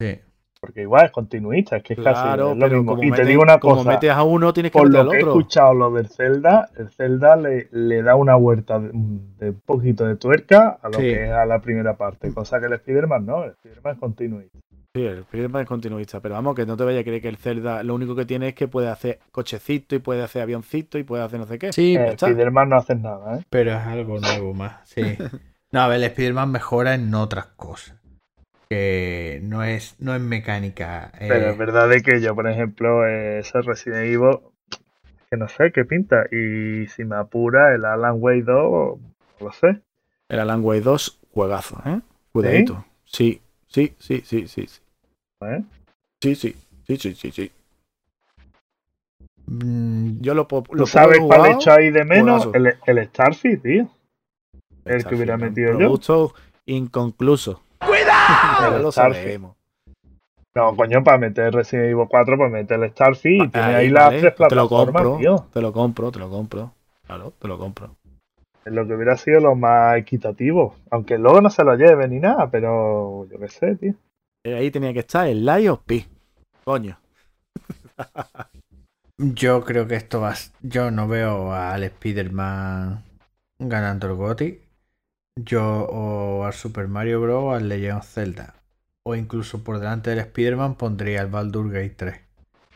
Sí. 0.00 0.18
Porque 0.60 0.82
igual 0.82 1.04
es 1.06 1.12
continuista, 1.12 1.76
es 1.76 1.82
que 1.84 1.92
es 1.92 2.00
casi 2.00 2.20
Claro, 2.22 2.50
es 2.52 2.58
lo 2.58 2.68
mismo. 2.68 2.92
como, 2.96 3.04
Y 3.04 3.12
te 3.12 3.24
digo 3.24 3.42
una 3.42 3.60
como 3.60 3.76
cosa, 3.76 3.90
metes 3.90 4.10
a 4.10 4.24
uno, 4.24 4.52
tienes 4.52 4.72
que 4.72 4.78
por 4.78 4.88
meter 4.88 5.04
lo 5.04 5.10
al 5.12 5.16
que 5.16 5.22
he 5.22 5.26
escuchado 5.26 5.74
lo 5.74 5.92
del 5.92 6.08
Zelda, 6.08 6.68
el 6.76 6.88
Zelda 6.90 7.36
le, 7.36 7.68
le 7.70 8.02
da 8.02 8.16
una 8.16 8.34
vuelta 8.34 8.80
de, 8.80 8.88
de 8.92 9.50
un 9.50 9.60
poquito 9.64 10.04
de 10.04 10.16
tuerca 10.16 10.78
a 10.82 10.88
lo 10.88 10.94
Sí. 10.94 11.02
que 11.02 11.24
es 11.26 11.30
a 11.30 11.46
la 11.46 11.60
primera 11.60 11.96
parte, 11.96 12.32
cosa 12.34 12.58
que 12.58 12.66
el 12.66 12.72
Spider-Man 12.72 13.24
no, 13.26 13.44
el 13.44 13.50
Spider-Man 13.52 13.94
es 13.94 14.00
continuista. 14.00 14.58
Sí, 14.98 15.04
el 15.06 15.18
Spider-Man 15.18 15.62
es 15.62 15.68
continuista, 15.68 16.18
pero 16.20 16.34
vamos, 16.34 16.56
que 16.56 16.66
no 16.66 16.76
te 16.76 16.82
vayas 16.82 17.02
a 17.02 17.04
creer 17.04 17.22
que 17.22 17.28
el 17.28 17.36
Zelda 17.36 17.84
lo 17.84 17.94
único 17.94 18.16
que 18.16 18.24
tiene 18.24 18.48
es 18.48 18.54
que 18.54 18.66
puede 18.66 18.88
hacer 18.88 19.20
cochecito 19.30 19.94
y 19.94 20.00
puede 20.00 20.24
hacer 20.24 20.42
avioncito 20.42 20.98
y 20.98 21.04
puede 21.04 21.22
hacer 21.22 21.38
no 21.38 21.46
sé 21.46 21.56
qué. 21.56 21.72
Sí, 21.72 21.94
El. 21.94 22.14
Spider-Man 22.14 22.68
no 22.70 22.76
hace 22.78 22.96
nada, 22.96 23.38
¿eh? 23.38 23.44
pero 23.48 23.70
es 23.70 23.78
algo 23.86 24.18
nuevo 24.18 24.54
más. 24.54 24.88
Sí. 24.88 25.02
No, 25.70 25.82
a 25.82 25.88
ver, 25.88 25.98
el 25.98 26.04
Spider-Man 26.04 26.50
mejora 26.50 26.94
en 26.94 27.14
otras 27.14 27.46
cosas. 27.48 27.94
Que 28.70 29.38
no 29.42 29.62
es, 29.62 29.96
no 30.00 30.14
es 30.14 30.20
mecánica. 30.20 31.12
eh, 31.20 31.26
Pero 31.28 31.50
es 31.50 31.58
verdad 31.58 31.88
de 31.90 32.02
que 32.02 32.20
yo, 32.22 32.34
por 32.34 32.48
ejemplo, 32.48 33.06
eh, 33.06 33.40
ese 33.40 33.60
Resident 33.60 34.06
Evil, 34.06 34.38
que 35.30 35.36
no 35.36 35.46
sé 35.46 35.70
qué 35.72 35.84
pinta. 35.84 36.24
Y 36.32 36.86
si 36.88 37.04
me 37.04 37.16
apura, 37.16 37.74
el 37.74 37.84
Alan 37.84 38.14
Wake 38.18 38.44
2, 38.44 38.98
no 38.98 39.46
lo 39.46 39.52
sé. 39.52 39.82
El 40.30 40.40
Alan 40.40 40.64
Wake 40.64 40.80
2, 40.80 41.20
juegazo, 41.32 41.82
¿eh? 41.84 42.00
Cuidadito. 42.32 42.84
Sí, 43.04 43.42
sí, 43.66 43.94
sí, 43.98 44.22
sí, 44.24 44.48
sí. 44.48 44.66
Sí, 44.66 44.80
¿eh? 45.42 45.62
sí, 46.22 46.34
sí, 46.34 46.54
sí, 46.86 46.96
sí, 46.96 47.14
sí. 47.14 47.30
sí. 47.32 47.52
mm, 49.46 50.20
Yo 50.20 50.34
lo, 50.34 50.46
lo 50.50 50.62
¿Tú 50.62 50.86
sabes 50.86 51.18
poco 51.18 51.28
cuál 51.28 51.46
he 51.46 51.48
he 51.50 51.52
hecho 51.54 51.72
ahí 51.72 51.90
de 51.90 52.04
menos? 52.04 52.48
El, 52.54 52.74
el 52.86 53.06
Starfield, 53.06 53.62
tío. 53.62 53.88
el 54.84 55.04
que 55.04 55.14
hubiera 55.14 55.36
metido 55.36 55.78
yo. 55.78 56.32
Inconcluso. 56.66 57.62
El 57.80 57.88
Ya 58.60 58.78
lo 58.78 58.92
sabemos. 58.92 59.56
No, 60.54 60.74
coño, 60.76 61.04
para 61.04 61.18
meter 61.18 61.54
Resident 61.54 61.90
Evil 61.92 62.06
4, 62.08 62.36
pues 62.36 62.50
mete 62.50 62.74
el 62.74 62.90
Starfield 62.90 63.44
y 63.44 63.48
tiene 63.50 63.74
ahí, 63.74 63.74
Ahí, 63.76 63.88
las 63.90 64.04
vale, 64.06 64.20
tres 64.20 64.34
te 64.48 64.54
lo 64.56 64.68
plataformas, 64.68 65.02
compro, 65.02 65.16
tío. 65.18 65.46
te 65.52 65.60
lo 65.60 65.72
compro, 65.72 66.10
te 66.10 66.18
lo 66.18 66.28
compro. 66.30 66.72
Claro, 67.06 67.32
te 67.38 67.48
lo 67.48 67.58
compro. 67.58 67.96
lo 68.64 68.86
que 68.86 68.94
hubiera 68.94 69.16
sido 69.16 69.40
lo 69.40 69.54
más 69.54 69.96
equitativo. 69.98 70.74
Aunque 70.90 71.16
luego 71.16 71.40
no 71.40 71.48
se 71.50 71.64
lo 71.64 71.74
lleve 71.76 72.08
ni 72.08 72.18
nada, 72.18 72.50
pero 72.50 73.26
yo 73.30 73.38
qué 73.38 73.48
sé, 73.48 73.76
tío. 73.76 73.94
Eh, 74.44 74.54
Ahí 74.54 74.70
tenía 74.70 74.92
que 74.92 75.00
estar 75.00 75.26
el 75.26 75.44
Lion 75.44 75.74
of 75.74 75.80
P. 75.84 76.06
Coño. 76.64 76.98
Yo 79.18 79.64
creo 79.64 79.88
que 79.88 79.96
esto 79.96 80.20
va. 80.20 80.34
Yo 80.62 80.90
no 80.90 81.08
veo 81.08 81.52
al 81.52 81.82
Spider-Man 81.82 83.02
ganando 83.58 84.06
el 84.06 84.14
GOTY. 84.14 84.60
Yo 85.44 85.86
o 85.90 86.44
al 86.44 86.52
Super 86.52 86.88
Mario 86.88 87.20
Bros. 87.20 87.44
o 87.44 87.52
al 87.52 87.68
Legend 87.68 87.98
of 87.98 88.06
Zelda. 88.06 88.54
O 89.04 89.14
incluso 89.14 89.64
por 89.64 89.78
delante 89.78 90.10
del 90.10 90.20
Spider-Man 90.20 90.76
pondría 90.76 91.22
el 91.22 91.28
Baldur 91.28 91.70
Gate 91.70 91.94
3. 91.96 92.20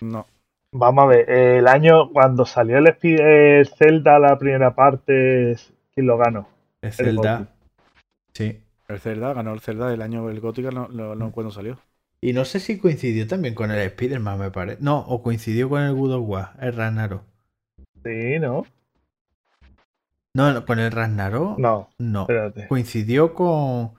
No. 0.01 0.27
Vamos 0.75 1.05
a 1.05 1.07
ver, 1.09 1.31
el 1.31 1.69
año 1.69 2.11
cuando 2.11 2.47
salió 2.47 2.79
el, 2.79 2.97
el 3.03 3.69
Zelda, 3.69 4.19
la 4.19 4.39
primera 4.39 4.75
parte, 4.75 5.55
¿quién 5.95 6.07
lo 6.07 6.17
ganó? 6.17 6.49
El 6.81 6.93
Zelda. 6.93 7.49
Sí. 8.33 8.59
El 8.89 9.01
Zelda 9.01 9.33
ganó 9.33 9.53
el 9.55 9.61
Zelda 9.61 9.89
del 9.89 10.03
año 10.03 10.29
el 10.31 10.41
Gótica 10.41 10.71
no, 10.71 10.89
no, 10.89 11.15
Mm. 11.15 11.19
no 11.19 11.33
cuando 11.33 11.51
salió. 11.53 11.79
Y 12.21 12.33
no 12.33 12.45
sé 12.45 12.61
si 12.61 12.79
coincidió 12.79 13.27
también 13.27 13.55
con 13.55 13.71
el 13.71 13.79
Spider-Man, 13.81 14.39
me 14.39 14.51
parece. 14.51 14.81
No, 14.83 14.99
o 15.01 15.23
coincidió 15.23 15.69
con 15.69 15.83
el 15.83 15.95
God 15.95 16.13
of 16.15 16.29
War, 16.29 16.57
el 16.61 16.73
Ragnarok. 16.75 17.25
Sí, 18.05 18.39
¿no? 18.39 18.65
No, 20.35 20.53
no, 20.53 20.65
con 20.65 20.79
el 20.79 20.91
Ragnarok. 20.93 21.59
No, 21.59 21.91
No. 21.99 22.23
espérate. 22.23 22.69
Coincidió 22.69 23.35
con. 23.35 23.95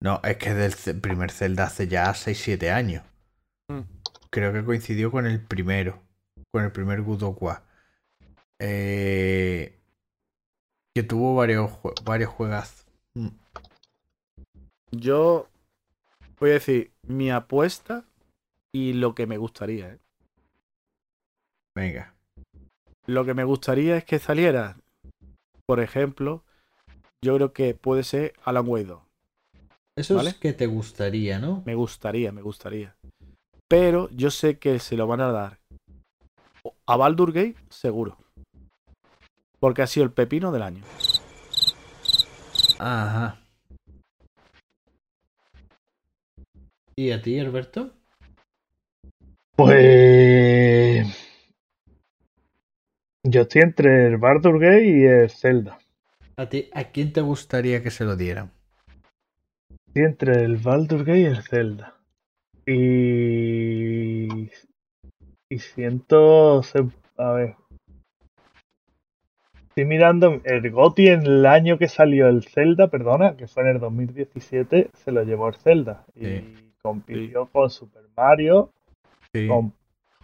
No, 0.00 0.20
es 0.22 0.36
que 0.36 0.54
del 0.54 0.72
primer 1.00 1.30
Zelda 1.30 1.64
hace 1.64 1.88
ya 1.88 2.12
6-7 2.14 2.70
años. 2.70 3.02
Mm. 3.68 3.80
Creo 4.30 4.52
que 4.52 4.64
coincidió 4.64 5.10
con 5.10 5.26
el 5.26 5.40
primero. 5.40 6.00
Con 6.52 6.64
el 6.64 6.70
primer 6.72 7.02
God 7.02 7.22
of 7.24 7.42
War. 7.42 7.62
Eh, 8.60 9.78
que 10.94 11.02
tuvo 11.02 11.34
varios, 11.34 11.70
jue- 11.70 11.94
varios 12.04 12.30
juegazos. 12.30 12.86
Mm. 13.14 13.28
Yo 14.90 15.48
voy 16.38 16.50
a 16.50 16.54
decir 16.54 16.92
mi 17.06 17.30
apuesta 17.30 18.04
y 18.72 18.94
lo 18.94 19.14
que 19.14 19.26
me 19.26 19.36
gustaría. 19.36 19.92
¿eh? 19.92 19.98
Venga. 21.76 22.14
Lo 23.06 23.24
que 23.24 23.34
me 23.34 23.44
gustaría 23.44 23.96
es 23.96 24.04
que 24.04 24.18
saliera, 24.18 24.76
por 25.66 25.80
ejemplo, 25.80 26.44
yo 27.22 27.36
creo 27.36 27.52
que 27.52 27.74
puede 27.74 28.04
ser 28.04 28.34
Alan 28.44 28.68
Wake 28.68 28.86
2. 28.86 29.02
Eso 29.96 30.14
¿Vale? 30.14 30.30
es 30.30 30.36
que 30.36 30.52
te 30.52 30.66
gustaría, 30.66 31.38
¿no? 31.38 31.62
Me 31.66 31.74
gustaría, 31.74 32.30
me 32.30 32.42
gustaría. 32.42 32.94
Pero 33.66 34.08
yo 34.10 34.30
sé 34.30 34.58
que 34.58 34.78
se 34.78 34.96
lo 34.96 35.06
van 35.06 35.20
a 35.20 35.32
dar 35.32 35.58
a 36.86 36.96
Baldur 36.96 37.32
Gate, 37.32 37.56
seguro. 37.68 38.16
Porque 39.60 39.82
ha 39.82 39.86
sido 39.86 40.04
el 40.04 40.12
pepino 40.12 40.52
del 40.52 40.62
año. 40.62 40.84
Ajá. 42.78 43.40
¿Y 46.98 47.12
a 47.12 47.22
ti, 47.22 47.38
Alberto? 47.38 47.92
Pues. 49.54 51.06
Yo 53.22 53.42
estoy 53.42 53.62
entre 53.62 54.08
el 54.08 54.16
Baldur 54.16 54.58
Gate 54.58 54.84
y 54.84 55.04
el 55.04 55.30
Zelda. 55.30 55.78
¿A 56.36 56.48
ti? 56.48 56.68
¿A 56.74 56.90
quién 56.90 57.12
te 57.12 57.20
gustaría 57.20 57.84
que 57.84 57.92
se 57.92 58.04
lo 58.04 58.16
dieran? 58.16 58.50
Estoy 59.86 60.06
entre 60.06 60.42
el 60.42 60.56
Baldur 60.56 61.04
Gate 61.04 61.20
y 61.20 61.24
el 61.26 61.42
Zelda. 61.44 61.94
Y. 62.66 64.50
Y 65.48 65.58
siento. 65.60 66.62
A 67.16 67.30
ver. 67.30 67.54
Estoy 69.68 69.84
mirando 69.84 70.40
el 70.42 70.68
GOTY 70.68 71.06
en 71.10 71.22
el 71.22 71.46
año 71.46 71.78
que 71.78 71.86
salió 71.86 72.26
el 72.26 72.42
Zelda, 72.42 72.88
perdona, 72.88 73.36
que 73.36 73.46
fue 73.46 73.62
en 73.62 73.68
el 73.68 73.78
2017, 73.78 74.90
se 74.92 75.12
lo 75.12 75.22
llevó 75.22 75.46
el 75.46 75.54
Zelda. 75.54 76.04
Y 76.16 76.67
Sí. 76.88 77.00
compitió 77.02 77.46
con 77.46 77.70
Super 77.70 78.02
Mario, 78.16 78.72
Sí. 79.32 79.46
con, 79.46 79.72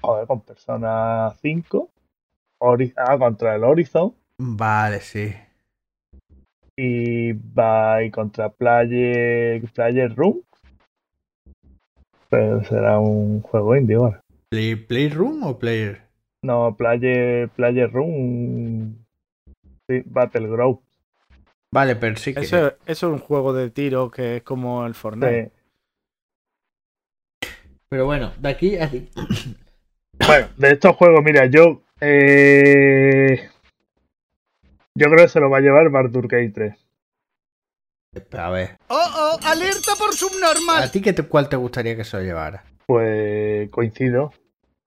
joder, 0.00 0.26
con 0.26 0.40
Persona 0.40 1.32
5, 1.40 1.90
Ori- 2.60 2.92
ah, 2.96 3.18
contra 3.18 3.54
el 3.54 3.64
Horizon 3.64 4.14
Vale, 4.38 5.00
sí. 5.00 5.32
y 6.76 7.32
va 7.32 8.02
y 8.02 8.10
contra 8.10 8.48
Player, 8.48 9.62
Player 9.72 10.14
Room. 10.14 10.42
Pero 12.28 12.64
será 12.64 12.98
un 12.98 13.42
juego 13.42 13.76
indie, 13.76 13.96
¿vale? 13.96 14.16
¿Play, 14.50 14.74
¿Playroom 14.76 15.44
o 15.44 15.58
Player? 15.58 16.02
No, 16.42 16.74
Player, 16.76 17.48
Player 17.50 17.90
Room. 17.90 18.96
Sí, 19.88 20.02
Battleground. 20.06 20.78
Vale, 21.72 21.96
pero 21.96 22.16
sí 22.16 22.34
que. 22.34 22.40
Eso, 22.40 22.68
eso 22.68 22.76
es 22.86 23.02
un 23.04 23.18
juego 23.18 23.52
de 23.52 23.70
tiro 23.70 24.10
que 24.10 24.36
es 24.36 24.42
como 24.42 24.86
el 24.86 24.94
Fortnite. 24.94 25.52
Pero 27.88 28.06
bueno, 28.06 28.32
de 28.38 28.48
aquí 28.48 28.76
a 28.76 28.84
aquí. 28.86 29.08
Bueno, 30.26 30.46
de 30.56 30.70
estos 30.70 30.94
juegos, 30.94 31.24
mira, 31.24 31.46
yo. 31.46 31.82
eh, 32.00 33.50
yo 34.94 35.06
creo 35.10 35.24
que 35.24 35.28
se 35.28 35.40
lo 35.40 35.50
va 35.50 35.58
a 35.58 35.60
llevar 35.60 35.90
Baldur 35.90 36.28
Gate 36.28 36.50
3. 36.54 36.86
A 38.38 38.50
ver. 38.50 38.78
¡Oh, 38.86 38.94
oh! 38.96 39.38
¡Alerta 39.44 39.96
por 39.98 40.14
subnormal! 40.14 40.84
¿A 40.84 40.90
ti 40.90 41.02
qué 41.02 41.12
te, 41.12 41.24
cuál 41.24 41.48
te 41.48 41.56
gustaría 41.56 41.96
que 41.96 42.04
se 42.04 42.16
lo 42.16 42.22
llevara? 42.22 42.64
Pues 42.86 43.68
coincido. 43.70 44.32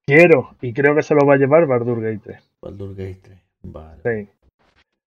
Quiero 0.07 0.55
y 0.61 0.71
creo 0.73 0.95
que 0.95 1.03
se 1.03 1.13
lo 1.13 1.25
va 1.25 1.33
a 1.33 1.37
llevar 1.37 1.65
Baldur 1.65 2.01
Gate 2.01 2.21
3. 2.23 2.49
Baldur 2.61 2.95
Gate 2.95 3.19
3. 3.21 3.39
Vale. 3.63 4.01
Sí. 4.01 4.29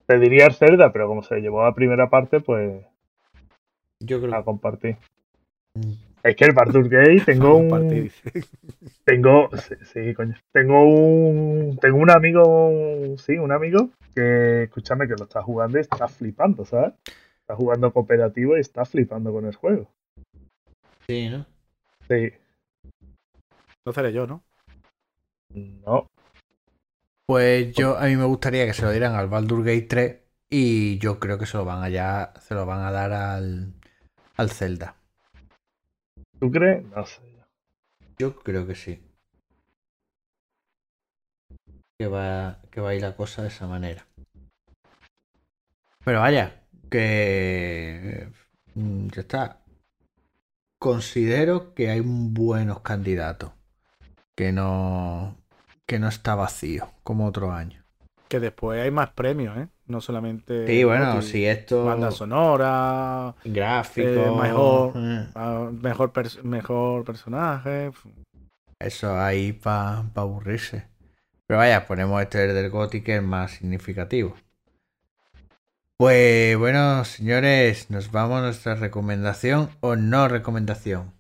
Te 0.05 0.19
diría 0.19 0.47
el 0.47 0.55
Zelda, 0.55 0.93
pero 0.93 1.07
como 1.07 1.23
se 1.23 1.37
llevó 1.37 1.65
a 1.65 1.75
primera 1.77 2.11
parte, 2.11 2.41
pues 2.41 2.85
Yo 4.01 4.21
creo 4.21 4.35
a 4.35 4.45
compartir. 4.45 4.97
Es 6.23 6.37
que 6.37 6.45
el 6.45 6.53
Baldur 6.53 6.89
Gate 6.89 7.23
tengo 7.25 7.57
Un. 7.57 8.11
Tengo. 9.05 9.51
Sí, 9.57 9.75
sí, 9.93 10.15
coño. 10.15 10.35
Tengo 10.53 10.83
un. 10.85 11.79
Tengo 11.81 11.99
un 11.99 12.11
amigo. 12.11 13.17
Sí, 13.19 13.39
un 13.39 13.53
amigo 13.53 13.91
que, 14.15 14.65
escúchame, 14.65 15.07
que 15.07 15.15
lo 15.15 15.25
está 15.25 15.43
jugando 15.43 15.79
y 15.79 15.83
está 15.83 16.09
flipando, 16.09 16.65
¿sabes? 16.65 16.93
Está 17.41 17.55
jugando 17.55 17.93
cooperativo 17.93 18.57
y 18.57 18.61
está 18.61 18.85
flipando 18.85 19.33
con 19.33 19.47
el 19.47 19.55
juego. 19.55 19.91
Sí, 21.07 21.29
¿no? 21.29 21.47
Sí. 22.09 22.33
No 23.87 23.93
seré 23.93 24.13
yo, 24.13 24.27
¿no? 24.27 24.43
No. 25.55 26.09
Pues 27.27 27.75
yo, 27.75 27.97
a 27.97 28.07
mí 28.07 28.17
me 28.17 28.25
gustaría 28.25 28.67
que 28.67 28.75
se 28.75 28.83
lo 28.83 28.91
dieran 28.91 29.15
al 29.15 29.29
Baldur 29.29 29.61
Gate 29.61 29.87
3 29.89 30.17
y 30.51 30.99
yo 30.99 31.19
creo 31.19 31.39
que 31.39 31.47
se 31.47 31.57
lo 31.57 31.65
van 31.65 31.83
a 31.83 31.89
ya, 31.89 32.33
se 32.41 32.55
lo 32.55 32.67
van 32.67 32.81
a 32.81 32.91
dar 32.91 33.13
al, 33.13 33.75
al 34.37 34.51
Zelda. 34.51 34.97
¿Tú 36.41 36.51
crees? 36.51 36.85
No 36.85 37.05
sé. 37.05 37.21
Yo 38.19 38.35
creo 38.37 38.67
que 38.67 38.75
sí. 38.75 39.01
Que 41.99 42.07
va, 42.07 42.61
que 42.71 42.81
va 42.81 42.91
a 42.91 42.95
ir 42.95 43.03
la 43.03 43.17
cosa 43.17 43.43
de 43.43 43.49
esa 43.49 43.67
manera. 43.67 44.07
Pero 46.05 46.21
vaya, 46.21 46.63
que 46.91 48.29
mm, 48.75 49.09
ya 49.09 49.21
está. 49.21 49.65
Considero 50.81 51.75
que 51.75 51.91
hay 51.91 52.03
buenos 52.05 52.81
candidatos. 52.81 53.53
Que 54.37 54.53
no, 54.53 55.37
que 55.87 55.99
no 55.99 56.09
está 56.09 56.37
vacío, 56.37 56.89
como 57.03 57.27
otro 57.27 57.51
año. 57.51 57.85
Que 58.29 58.39
después 58.39 58.81
hay 58.81 58.93
más 58.93 59.11
premios, 59.11 59.59
¿eh? 59.59 59.69
No 59.89 60.01
solamente. 60.01 60.67
Sí, 60.67 60.85
bueno, 60.85 61.15
Goti, 61.15 61.27
si 61.27 61.47
esto. 61.47 61.85
Banda 61.87 62.11
sonora, 62.11 63.35
Gráfico. 63.45 64.07
eh, 64.07 64.31
mejor. 64.31 64.93
eh, 64.97 65.27
ah, 65.35 65.71
mejor, 65.73 66.13
mejor 66.45 67.05
personaje. 67.05 67.91
Eso 68.79 69.19
ahí 69.19 69.53
para 69.53 70.05
aburrirse. 70.15 70.87
Pero 71.47 71.59
vaya, 71.59 71.87
ponemos 71.87 72.21
este 72.23 72.47
del 72.47 72.71
Gothic 72.71 73.05
que 73.05 73.17
es 73.17 73.23
más 73.23 73.53
significativo. 73.53 74.35
Pues 75.97 76.57
bueno, 76.59 77.05
señores, 77.05 77.91
nos 77.91 78.13
vamos 78.13 78.39
a 78.39 78.43
nuestra 78.43 78.75
recomendación 78.77 79.71
o 79.81 79.97
no 79.97 80.29
recomendación. 80.29 81.13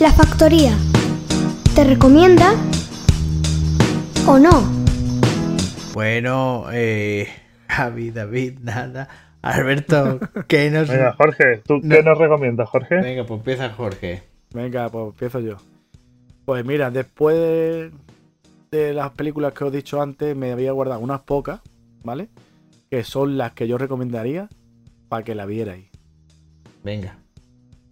La 0.00 0.12
factoría. 0.12 0.76
¿Te 1.74 1.84
recomienda 1.84 2.54
o 4.26 4.38
no? 4.38 4.62
Bueno, 5.94 6.66
eh, 6.72 7.28
Javi, 7.68 8.10
David, 8.10 8.58
nada. 8.62 9.08
Alberto, 9.42 10.20
¿qué 10.46 10.70
nos... 10.70 10.88
Venga, 10.88 11.14
Jorge, 11.16 11.62
¿tú 11.66 11.80
No. 11.82 11.96
qué 11.96 12.02
nos 12.02 12.16
recomiendas, 12.16 12.68
Jorge? 12.68 12.96
Venga, 13.00 13.24
pues 13.26 13.38
empieza 13.38 13.70
Jorge. 13.70 14.22
Venga, 14.54 14.88
pues 14.88 15.06
empiezo 15.08 15.40
yo. 15.40 15.56
Pues 16.44 16.64
mira, 16.64 16.90
después 16.90 17.36
de, 17.36 17.90
de 18.70 18.92
las 18.92 19.10
películas 19.12 19.52
que 19.52 19.64
os 19.64 19.72
he 19.72 19.76
dicho 19.76 20.00
antes, 20.00 20.36
me 20.36 20.52
había 20.52 20.70
guardado 20.72 21.00
unas 21.00 21.20
pocas, 21.22 21.60
¿vale? 22.04 22.28
Que 22.90 23.02
son 23.02 23.36
las 23.36 23.52
que 23.52 23.66
yo 23.66 23.78
recomendaría 23.78 24.48
para 25.08 25.24
que 25.24 25.34
la 25.34 25.46
vierais. 25.46 25.86
Venga, 26.84 27.16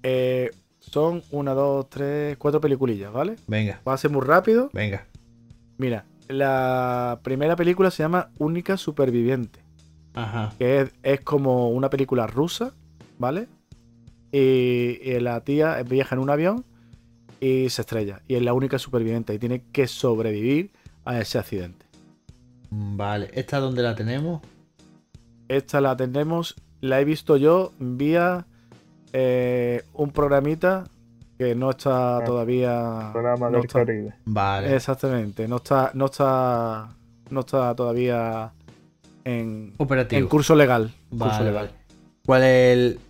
Eh, 0.03 0.51
son 0.79 1.23
una, 1.31 1.53
dos, 1.55 1.89
tres, 1.91 2.37
cuatro 2.39 2.61
peliculillas, 2.61 3.13
¿vale? 3.13 3.37
venga, 3.49 3.81
Va 3.87 3.95
a 3.95 3.99
ser 3.99 4.11
muy 4.11 4.23
rápido. 4.23 4.71
venga. 4.73 5.07
Mira, 5.79 6.05
la 6.31 7.21
primera 7.23 7.57
película 7.57 7.91
se 7.91 8.03
llama 8.03 8.31
Única 8.39 8.77
Superviviente. 8.77 9.61
Ajá. 10.15 10.53
Que 10.59 10.81
es, 10.81 10.93
es 11.03 11.21
como 11.21 11.71
una 11.71 11.91
película 11.91 12.27
rusa, 12.27 12.73
¿vale? 13.19 13.49
Y, 14.33 14.99
y 15.03 15.21
la 15.21 15.41
tía 15.43 15.83
viaja 15.83 16.15
en 16.15 16.21
un 16.21 16.31
avión 16.31 16.65
y 17.41 17.69
se 17.71 17.83
estrella. 17.83 18.23
Y 18.29 18.35
es 18.35 18.43
la 18.43 18.53
única 18.53 18.79
superviviente 18.79 19.35
y 19.35 19.39
tiene 19.39 19.65
que 19.73 19.87
sobrevivir 19.87 20.73
a 21.05 21.19
ese 21.21 21.39
accidente. 21.39 21.87
Vale, 22.71 23.31
¿esta 23.35 23.59
dónde 23.59 23.83
la 23.83 23.95
tenemos? 23.95 24.43
Esta 25.49 25.81
la 25.81 25.97
tenemos, 25.97 26.55
la 26.81 27.01
he 27.01 27.05
visto 27.05 27.37
yo 27.37 27.73
vía 27.81 28.47
eh, 29.13 29.83
un 29.93 30.11
programita 30.13 30.85
que 31.41 31.55
no 31.55 31.71
está 31.71 32.19
Ah, 32.19 32.25
todavía. 32.25 33.09
Programa 33.15 33.47
no 33.49 33.57
del 33.57 33.65
está- 33.67 33.79
Caribe. 33.87 34.13
Vale. 34.27 34.77
Exactamente, 34.77 35.49
no 35.49 35.57
está, 35.57 35.91
no 35.95 36.05
está, 36.05 36.91
no 37.31 37.41
está 37.41 37.75
todavía 37.75 38.53
en, 39.25 39.73
Operativo. 39.79 40.21
en 40.21 40.29
curso 40.29 40.55
legal. 40.55 40.93
curso 41.09 41.39
legal. 41.43 41.69
vale. 41.69 41.71
¿Cuál 42.27 42.43
es 42.43 42.73
el- 42.77 43.01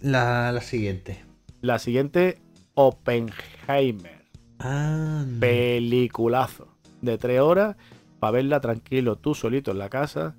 la, 0.00 0.50
la 0.50 0.60
siguiente? 0.60 1.24
La 1.60 1.78
siguiente, 1.78 2.40
Oppenheimer. 2.74 4.24
Ah, 4.58 5.24
Peliculazo. 5.38 6.66
De 7.00 7.16
tres 7.16 7.38
horas 7.40 7.76
para 8.18 8.32
verla 8.32 8.60
tranquilo, 8.60 9.14
tú 9.18 9.36
solito 9.36 9.70
en 9.70 9.78
la 9.78 9.88
casa, 9.88 10.34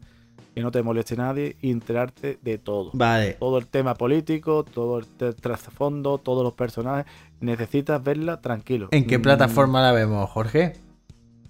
que 0.60 0.64
no 0.64 0.72
te 0.72 0.84
moleste 0.84 1.16
nadie 1.16 1.56
y 1.62 1.72
enterarte 1.72 2.38
de 2.42 2.58
todo. 2.58 2.92
Vale. 2.94 3.38
Todo 3.40 3.58
el 3.58 3.68
tema 3.68 3.94
político, 3.96 4.64
todo 4.66 5.00
el 5.00 5.06
trasfondo, 5.36 6.18
todos 6.18 6.44
los 6.44 6.54
personajes. 6.54 7.06
Necesitas 7.40 8.04
verla 8.04 8.42
tranquilo. 8.42 8.90
¿En 8.92 9.08
qué 9.08 9.18
Mm, 9.18 9.22
plataforma 9.22 9.82
la 9.82 9.94
vemos, 9.94 10.30
Jorge? 10.30 10.74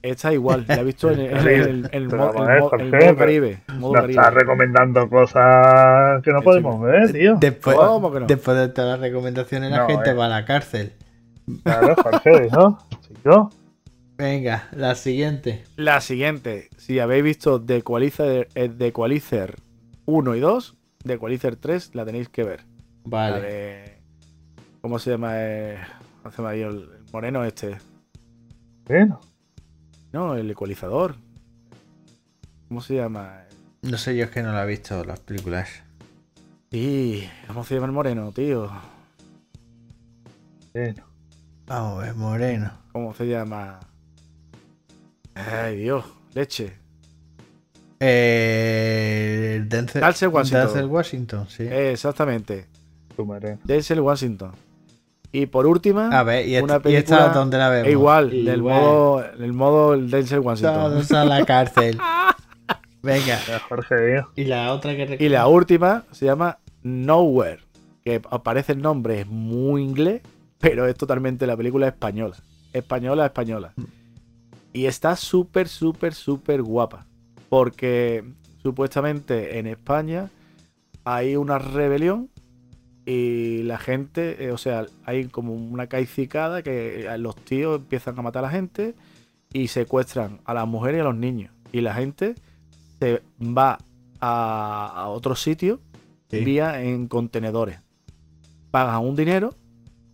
Está 0.04 0.32
igual, 0.32 0.64
la 0.68 0.76
he 0.76 0.84
visto 0.84 1.10
en 1.10 1.20
el, 1.20 1.32
en 1.36 1.48
el- 1.48 1.90
en 1.92 2.04
el 2.04 2.08
Pero 2.08 2.18
mo- 2.18 2.34
vamos 2.34 2.36
el 2.36 2.48
a 2.48 2.54
ver, 2.54 2.60
mo- 2.62 2.70
Jorge, 2.70 2.86
el 2.86 2.92
modo 2.92 3.16
Caribe. 3.18 3.60
modo 3.68 3.94
Nos 3.94 4.02
Caribe. 4.02 4.22
estás 4.22 4.34
recomendando 4.36 5.10
cosas 5.10 6.22
que 6.24 6.32
no 6.32 6.40
Sí, 6.40 6.46
podemos 6.46 6.76
sí. 6.78 6.82
ver, 6.84 7.12
tío. 7.12 7.36
Después, 7.40 7.76
¿Cómo 7.76 8.12
que 8.14 8.20
no? 8.22 8.26
después 8.28 8.58
de 8.58 8.70
todas 8.70 8.92
las 8.92 9.00
recomendaciones, 9.00 9.72
la 9.72 9.78
No, 9.80 9.88
gente 9.88 10.12
eh. 10.12 10.14
va 10.14 10.26
a 10.28 10.30
la 10.30 10.46
cárcel. 10.46 10.94
Claro, 11.64 11.96
Jorge, 12.02 12.42
dijo. 12.44 12.78
Chico. 13.08 13.50
Venga, 14.20 14.68
la 14.74 14.96
siguiente. 14.96 15.64
La 15.78 16.02
siguiente, 16.02 16.70
si 16.78 17.00
habéis 17.00 17.24
visto 17.24 17.62
The 17.62 17.78
Equalizer, 17.78 18.50
eh, 18.54 18.68
The 18.68 18.88
Equalizer 18.88 19.56
1 20.06 20.36
y 20.36 20.40
2, 20.42 20.76
The 21.06 21.14
Equalizer 21.14 21.56
3 21.56 21.96
la 21.96 22.04
tenéis 22.06 22.28
que 22.28 22.44
ver. 22.44 22.66
La 23.06 23.10
Vale. 23.32 23.42
de- 23.42 24.02
¿Cómo 24.82 25.00
se 25.00 25.12
llama? 25.12 25.32
Eh, 25.36 25.78
¿cómo 26.22 26.32
se 26.32 26.38
llama 26.38 26.50
ahí 26.50 26.62
el, 26.62 26.68
el 26.80 27.04
moreno 27.14 27.46
este? 27.46 27.78
Bueno, 28.86 29.22
No, 30.12 30.36
el 30.36 30.52
ecualizador. 30.52 31.16
¿Cómo 32.68 32.82
se 32.82 32.96
llama? 32.96 33.44
No 33.84 33.98
sé, 33.98 34.18
yo 34.18 34.26
es 34.26 34.32
que 34.32 34.44
no 34.44 34.52
la 34.52 34.64
he 34.64 34.68
visto 34.68 35.02
las 35.06 35.22
películas. 35.22 35.70
Sí, 36.72 37.26
¿cómo 37.48 37.64
se 37.64 37.76
llama 37.76 37.88
el 37.88 37.94
moreno, 37.94 38.34
tío? 38.34 38.70
bueno. 40.74 41.04
Vamos 41.68 42.02
a 42.02 42.06
ver, 42.08 42.16
Moreno. 42.16 42.72
¿Cómo 42.92 43.14
se 43.14 43.26
llama? 43.28 43.80
Ay, 45.52 45.78
Dios, 45.78 46.06
leche. 46.34 46.74
Eh, 48.00 49.64
Denzel, 49.68 50.02
Denzel 50.02 50.30
Washington. 50.30 50.62
Denzel 50.68 50.86
Washington, 50.86 51.48
sí. 51.50 51.64
Eh, 51.64 51.92
exactamente. 51.92 52.68
Denzel 53.66 54.00
Washington. 54.00 54.52
Y 55.32 55.46
por 55.46 55.68
última, 55.68 56.08
a 56.18 56.24
ver, 56.24 56.48
¿y, 56.48 56.58
una 56.58 56.78
esta, 56.78 56.90
y 56.90 56.96
esta 56.96 57.18
película 57.18 57.34
dónde 57.34 57.58
la 57.58 57.70
vemos? 57.70 57.88
e 57.88 57.92
igual, 57.92 58.30
del 58.30 58.58
Igual. 58.58 58.82
modo, 58.82 59.24
del 59.38 59.54
modo 59.54 59.98
Denzel 59.98 60.40
Washington. 60.40 60.74
Todos 60.76 61.12
a 61.12 61.26
la 61.26 61.46
cárcel. 61.46 62.00
Venga. 63.04 63.40
Jorge. 63.68 64.24
¿Y 64.36 64.46
la 64.46 64.74
otra 64.74 64.96
que 64.96 65.18
Y 65.20 65.30
la 65.30 65.48
última 65.48 66.04
se 66.12 66.26
llama 66.26 66.58
Nowhere, 66.82 67.60
que 68.04 68.22
aparece 68.32 68.72
el 68.74 68.82
nombre, 68.82 69.22
es 69.22 69.28
muy 69.28 69.84
inglés, 69.84 70.22
pero 70.60 70.88
es 70.88 70.96
totalmente 70.96 71.46
la 71.46 71.56
película 71.56 71.88
española. 71.88 72.36
Española, 72.74 73.26
española. 73.26 73.74
Y 74.74 74.86
está 74.86 75.16
súper, 75.16 75.68
súper, 75.68 76.14
súper 76.14 76.62
guapa. 76.62 77.06
Porque 77.50 78.24
supuestamente 78.62 79.58
en 79.60 79.68
España 79.68 80.30
hay 81.04 81.36
una 81.36 81.58
rebelión 81.58 82.30
y 83.06 83.64
la 83.64 83.80
gente, 83.80 84.46
eh, 84.46 84.52
o 84.52 84.58
sea, 84.58 84.86
hay 85.06 85.26
como 85.26 85.54
una 85.54 85.88
caicicada 85.88 86.62
que 86.62 87.06
eh, 87.08 87.18
los 87.18 87.36
tíos 87.36 87.80
empiezan 87.80 88.20
a 88.20 88.22
matar 88.22 88.44
a 88.44 88.48
la 88.48 88.52
gente 88.52 88.94
y 89.52 89.70
secuestran 89.70 90.42
a 90.46 90.54
las 90.54 90.68
mujeres 90.68 91.00
y 91.00 91.02
a 91.02 91.06
los 91.06 91.16
niños. 91.16 91.52
Y 91.72 91.82
la 91.82 91.96
gente 91.96 92.36
se 93.00 93.24
va 93.42 93.80
a, 94.20 94.92
a 94.96 95.08
otro 95.10 95.36
sitio 95.36 95.80
Sí. 96.30 96.44
vía 96.46 96.84
en 96.84 97.08
contenedores. 97.08 97.80
Pagan 98.70 99.04
un 99.04 99.16
dinero, 99.16 99.56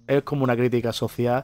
es 0.07 0.23
como 0.23 0.45
una 0.45 0.55
crítica 0.55 0.93
social 0.93 1.43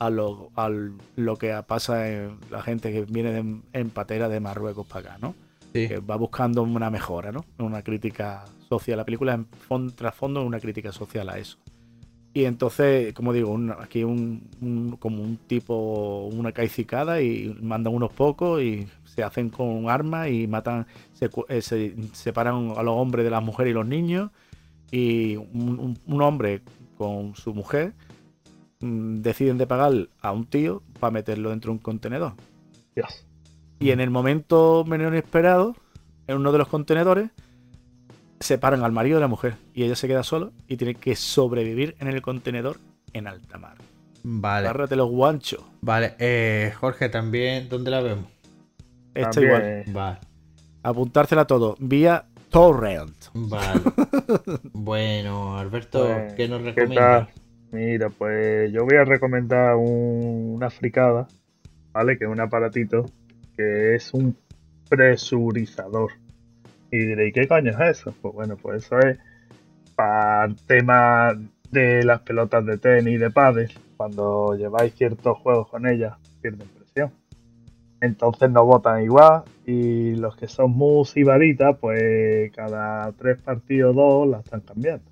a 0.00 0.10
lo, 0.10 0.50
a 0.56 0.68
lo 1.16 1.36
que 1.36 1.54
pasa 1.66 2.10
en 2.10 2.38
la 2.50 2.60
gente 2.62 2.90
que 2.92 3.02
viene 3.04 3.38
en, 3.38 3.62
en 3.72 3.90
patera 3.90 4.28
de 4.28 4.40
Marruecos 4.40 4.86
para 4.86 5.10
acá, 5.10 5.18
¿no? 5.20 5.34
Sí. 5.72 5.86
Que 5.86 5.98
va 6.00 6.16
buscando 6.16 6.62
una 6.64 6.90
mejora, 6.90 7.30
¿no? 7.30 7.44
Una 7.58 7.82
crítica 7.82 8.44
social. 8.68 8.96
La 8.96 9.04
película 9.04 9.34
en 9.34 9.46
fon- 9.68 9.94
trasfondo 9.94 10.40
es 10.40 10.46
una 10.46 10.58
crítica 10.58 10.90
social 10.90 11.28
a 11.28 11.38
eso. 11.38 11.58
Y 12.32 12.44
entonces, 12.44 13.12
como 13.12 13.32
digo, 13.32 13.50
un- 13.50 13.72
aquí 13.72 14.02
un, 14.02 14.48
un- 14.60 14.96
como 14.98 15.22
un 15.22 15.36
tipo, 15.36 16.28
una 16.32 16.52
caicicada 16.52 17.20
y 17.20 17.56
mandan 17.60 17.92
unos 17.94 18.12
pocos 18.12 18.62
y 18.62 18.86
se 19.04 19.22
hacen 19.22 19.50
con 19.50 19.88
armas 19.90 20.28
y 20.30 20.46
matan, 20.46 20.86
se, 21.12 21.28
se 21.60 21.94
separan 22.12 22.72
a 22.76 22.82
los 22.82 22.94
hombres 22.96 23.24
de 23.24 23.30
las 23.30 23.42
mujeres 23.42 23.72
y 23.72 23.74
los 23.74 23.86
niños 23.86 24.30
y 24.90 25.36
un, 25.36 25.96
hombre 26.22 26.62
con 26.96 27.34
su 27.36 27.52
mujer 27.54 27.92
deciden 28.80 29.58
de 29.58 29.66
pagar 29.66 29.92
a 30.20 30.32
un 30.32 30.46
tío 30.46 30.82
para 30.98 31.10
meterlo 31.10 31.50
dentro 31.50 31.70
de 31.70 31.76
un 31.76 31.82
contenedor. 31.82 32.32
Dios. 32.94 33.26
Y 33.78 33.90
en 33.90 34.00
el 34.00 34.10
momento 34.10 34.84
menos 34.86 35.08
inesperado, 35.08 35.76
en 36.26 36.36
uno 36.36 36.52
de 36.52 36.58
los 36.58 36.68
contenedores, 36.68 37.30
separan 38.40 38.82
al 38.82 38.92
marido 38.92 39.16
de 39.16 39.20
la 39.22 39.28
mujer. 39.28 39.56
Y 39.74 39.84
ella 39.84 39.96
se 39.96 40.08
queda 40.08 40.22
sola 40.22 40.50
y 40.66 40.76
tiene 40.76 40.94
que 40.94 41.16
sobrevivir 41.16 41.96
en 41.98 42.08
el 42.08 42.22
contenedor 42.22 42.78
en 43.12 43.26
alta 43.26 43.58
mar. 43.58 43.76
Vale. 44.22 44.66
Agárrate 44.66 44.96
los 44.96 45.08
guanchos. 45.10 45.62
Vale. 45.80 46.14
Eh, 46.18 46.72
Jorge, 46.78 47.08
también, 47.08 47.68
¿dónde 47.68 47.90
la 47.90 48.00
vemos? 48.00 48.26
Está 49.14 49.30
También, 49.30 49.84
igual. 49.86 49.94
Vale. 49.94 50.18
Apuntársela 50.82 51.46
todo. 51.46 51.76
Vía 51.78 52.26
Torrent. 52.50 53.16
Vale. 53.32 53.80
bueno, 54.72 55.58
Alberto, 55.58 56.04
Pues, 56.06 56.34
¿qué 56.34 56.48
nos 56.48 56.60
¿Qué 56.60 56.72
recomiendas? 56.72 57.28
Mira, 57.72 58.10
pues 58.10 58.72
yo 58.72 58.84
voy 58.84 58.96
a 58.96 59.04
recomendar 59.04 59.76
un- 59.76 60.54
una 60.56 60.70
fricada, 60.70 61.28
¿vale? 61.92 62.18
Que 62.18 62.24
es 62.24 62.30
un 62.30 62.40
aparatito 62.40 63.06
que 63.56 63.94
es 63.94 64.12
un 64.14 64.36
presurizador. 64.88 66.12
Y 66.90 66.98
diréis, 66.98 67.34
¿qué 67.34 67.46
coño 67.48 67.72
es 67.72 67.98
eso? 68.00 68.14
Pues 68.20 68.34
bueno, 68.34 68.56
pues 68.56 68.84
eso 68.84 68.98
es 69.00 69.18
para 69.96 70.46
el 70.46 70.56
tema 70.66 71.32
de 71.70 72.04
las 72.04 72.20
pelotas 72.22 72.66
de 72.66 72.78
tenis 72.78 73.14
y 73.14 73.18
de 73.18 73.30
pádel. 73.30 73.70
Cuando 73.96 74.56
lleváis 74.56 74.94
ciertos 74.94 75.38
juegos 75.38 75.68
con 75.70 75.86
ellas, 75.86 76.16
pierden 76.42 76.68
presión. 76.68 77.12
Entonces 78.00 78.50
no 78.50 78.64
botan 78.64 79.02
igual 79.04 79.44
y 79.66 80.16
los 80.16 80.36
que 80.36 80.48
son 80.48 80.72
mus 80.72 81.16
y 81.16 81.22
varitas, 81.24 81.76
pues 81.80 82.50
cada 82.52 83.12
tres 83.12 83.40
partidos 83.42 83.94
dos 83.94 84.28
la 84.28 84.40
están 84.40 84.60
cambiando. 84.62 85.09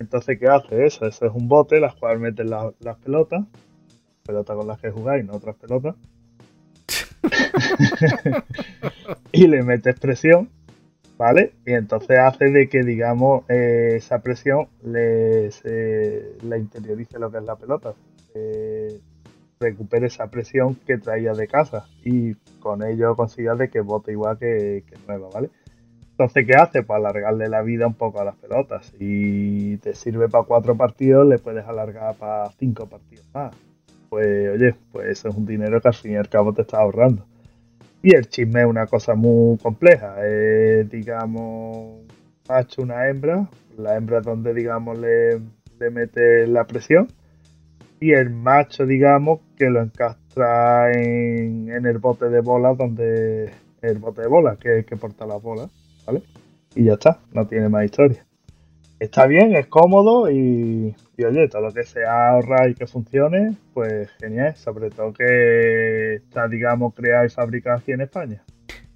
Entonces, 0.00 0.38
¿qué 0.38 0.46
hace 0.48 0.86
eso? 0.86 1.06
Eso 1.06 1.26
es 1.26 1.32
un 1.34 1.48
bote, 1.48 1.80
las 1.80 1.94
cuales 1.94 2.20
meten 2.20 2.50
la- 2.50 2.72
las 2.80 2.96
pelotas, 2.98 3.44
pelotas 4.24 4.56
con 4.56 4.66
las 4.66 4.80
que 4.80 4.90
jugáis, 4.90 5.24
no 5.24 5.34
otras 5.34 5.56
pelotas. 5.56 5.96
y 9.32 9.46
le 9.46 9.62
metes 9.62 9.98
presión, 9.98 10.48
¿vale? 11.16 11.54
Y 11.66 11.72
entonces 11.72 12.18
hace 12.18 12.46
de 12.50 12.68
que, 12.68 12.82
digamos, 12.82 13.44
eh, 13.48 13.94
esa 13.96 14.20
presión 14.20 14.68
le, 14.84 15.50
se- 15.50 16.36
la 16.42 16.58
interiorice 16.58 17.18
lo 17.18 17.30
que 17.30 17.38
es 17.38 17.44
la 17.44 17.56
pelota. 17.56 17.94
Eh, 18.34 19.00
recupere 19.60 20.06
esa 20.06 20.28
presión 20.30 20.76
que 20.86 20.98
traía 20.98 21.32
de 21.32 21.48
casa 21.48 21.86
y 22.04 22.34
con 22.60 22.82
ello 22.84 23.16
consiga 23.16 23.56
de 23.56 23.68
que 23.70 23.80
bote 23.80 24.12
igual 24.12 24.38
que, 24.38 24.84
que 24.86 24.96
nueva, 25.06 25.28
¿vale? 25.34 25.50
Entonces, 26.18 26.46
¿qué 26.48 26.54
hace? 26.56 26.82
Pues 26.82 26.96
alargarle 26.96 27.48
la 27.48 27.62
vida 27.62 27.86
un 27.86 27.94
poco 27.94 28.20
a 28.20 28.24
las 28.24 28.34
pelotas. 28.34 28.92
Si 28.98 29.78
te 29.80 29.94
sirve 29.94 30.28
para 30.28 30.42
cuatro 30.42 30.76
partidos, 30.76 31.24
le 31.24 31.38
puedes 31.38 31.64
alargar 31.64 32.16
para 32.16 32.50
cinco 32.58 32.86
partidos 32.86 33.24
más. 33.32 33.54
Pues, 34.08 34.50
oye, 34.52 34.74
pues 34.90 35.10
eso 35.10 35.28
es 35.28 35.36
un 35.36 35.46
dinero 35.46 35.80
que 35.80 35.86
al 35.86 35.94
fin 35.94 36.14
y 36.14 36.16
al 36.16 36.28
cabo 36.28 36.52
te 36.52 36.62
está 36.62 36.78
ahorrando. 36.78 37.24
Y 38.02 38.16
el 38.16 38.28
chisme 38.28 38.62
es 38.62 38.66
una 38.66 38.88
cosa 38.88 39.14
muy 39.14 39.58
compleja. 39.58 40.16
Es, 40.26 40.90
digamos, 40.90 42.00
macho, 42.48 42.82
una 42.82 43.08
hembra. 43.08 43.48
La 43.76 43.94
hembra 43.94 44.18
es 44.18 44.24
donde, 44.24 44.54
digamos, 44.54 44.98
le, 44.98 45.40
mete 45.92 46.48
la 46.48 46.66
presión. 46.66 47.06
y 48.00 48.10
el 48.10 48.30
macho, 48.30 48.86
digamos, 48.86 49.38
que 49.56 49.70
lo 49.70 49.82
encastra 49.82 50.90
en, 50.92 51.70
el 51.86 51.98
bote 51.98 52.28
de 52.28 52.40
bolas 52.40 52.76
donde 52.76 53.52
el 53.82 53.98
bote 53.98 54.22
de 54.22 54.28
bolas 54.28 54.58
que, 54.58 54.84
que 54.84 54.96
porta 54.96 55.24
las 55.24 55.40
bolas, 55.40 55.70
¿vale? 56.08 56.22
Y 56.74 56.84
ya 56.84 56.94
está, 56.94 57.20
no 57.32 57.46
tiene 57.46 57.68
más 57.68 57.84
historia. 57.84 58.24
Está 58.98 59.26
bien, 59.26 59.54
es 59.54 59.66
cómodo 59.66 60.30
y, 60.30 60.94
y 61.16 61.24
oye, 61.24 61.48
todo 61.48 61.62
lo 61.62 61.72
que 61.72 61.84
sea 61.84 62.30
ahorrar 62.30 62.70
y 62.70 62.74
que 62.74 62.86
funcione, 62.86 63.54
pues 63.74 64.10
genial, 64.18 64.56
sobre 64.56 64.90
todo 64.90 65.12
que 65.12 66.14
está, 66.14 66.48
digamos, 66.48 66.94
creado 66.94 67.26
y 67.26 67.28
fabricado 67.28 67.76
aquí 67.78 67.92
en 67.92 68.00
España. 68.00 68.42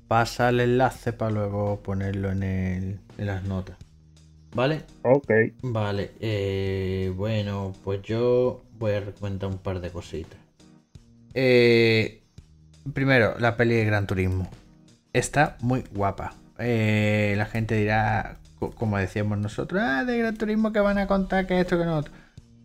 Pasa 0.08 0.48
el 0.48 0.60
enlace 0.60 1.12
para 1.12 1.30
luego 1.30 1.80
ponerlo 1.82 2.32
en, 2.32 2.42
el, 2.42 2.98
en 3.18 3.26
las 3.26 3.44
notas. 3.44 3.76
¿Vale? 4.54 4.82
Ok, 5.02 5.30
Vale, 5.62 6.10
eh, 6.20 7.12
bueno, 7.16 7.72
pues 7.84 8.02
yo 8.02 8.62
voy 8.78 8.92
a 8.92 9.00
recomendar 9.00 9.50
un 9.50 9.58
par 9.58 9.80
de 9.80 9.90
cositas. 9.90 10.38
Eh, 11.32 12.22
primero, 12.92 13.34
la 13.38 13.56
peli 13.56 13.76
de 13.76 13.84
Gran 13.84 14.06
Turismo. 14.06 14.50
Está 15.12 15.56
muy 15.60 15.84
guapa. 15.94 16.34
Eh, 16.58 17.34
la 17.36 17.46
gente 17.46 17.76
dirá, 17.76 18.38
co- 18.58 18.70
como 18.72 18.98
decíamos 18.98 19.38
nosotros, 19.38 19.80
ah, 19.84 20.04
de 20.04 20.18
Gran 20.18 20.36
Turismo 20.36 20.72
que 20.72 20.80
van 20.80 20.98
a 20.98 21.06
contar 21.06 21.46
que 21.46 21.60
esto 21.60 21.78
que 21.78 21.84
no. 21.84 21.98
otro". 21.98 22.12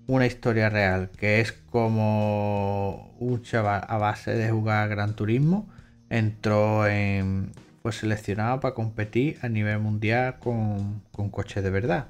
Una 0.08 0.26
historia 0.26 0.70
real, 0.70 1.10
que 1.18 1.42
es 1.42 1.52
como 1.52 3.14
un 3.20 3.42
chaval 3.44 3.84
a 3.88 3.98
base 3.98 4.34
de 4.34 4.50
jugar 4.52 4.88
Gran 4.90 5.16
Turismo 5.16 5.68
entró 6.10 6.88
en. 6.88 7.52
fue 7.82 7.92
seleccionado 7.92 8.60
para 8.60 8.74
competir 8.74 9.38
a 9.42 9.50
nivel 9.50 9.80
mundial 9.80 10.40
con, 10.40 11.02
con 11.12 11.30
coches 11.30 11.64
de 11.64 11.70
verdad. 11.70 12.08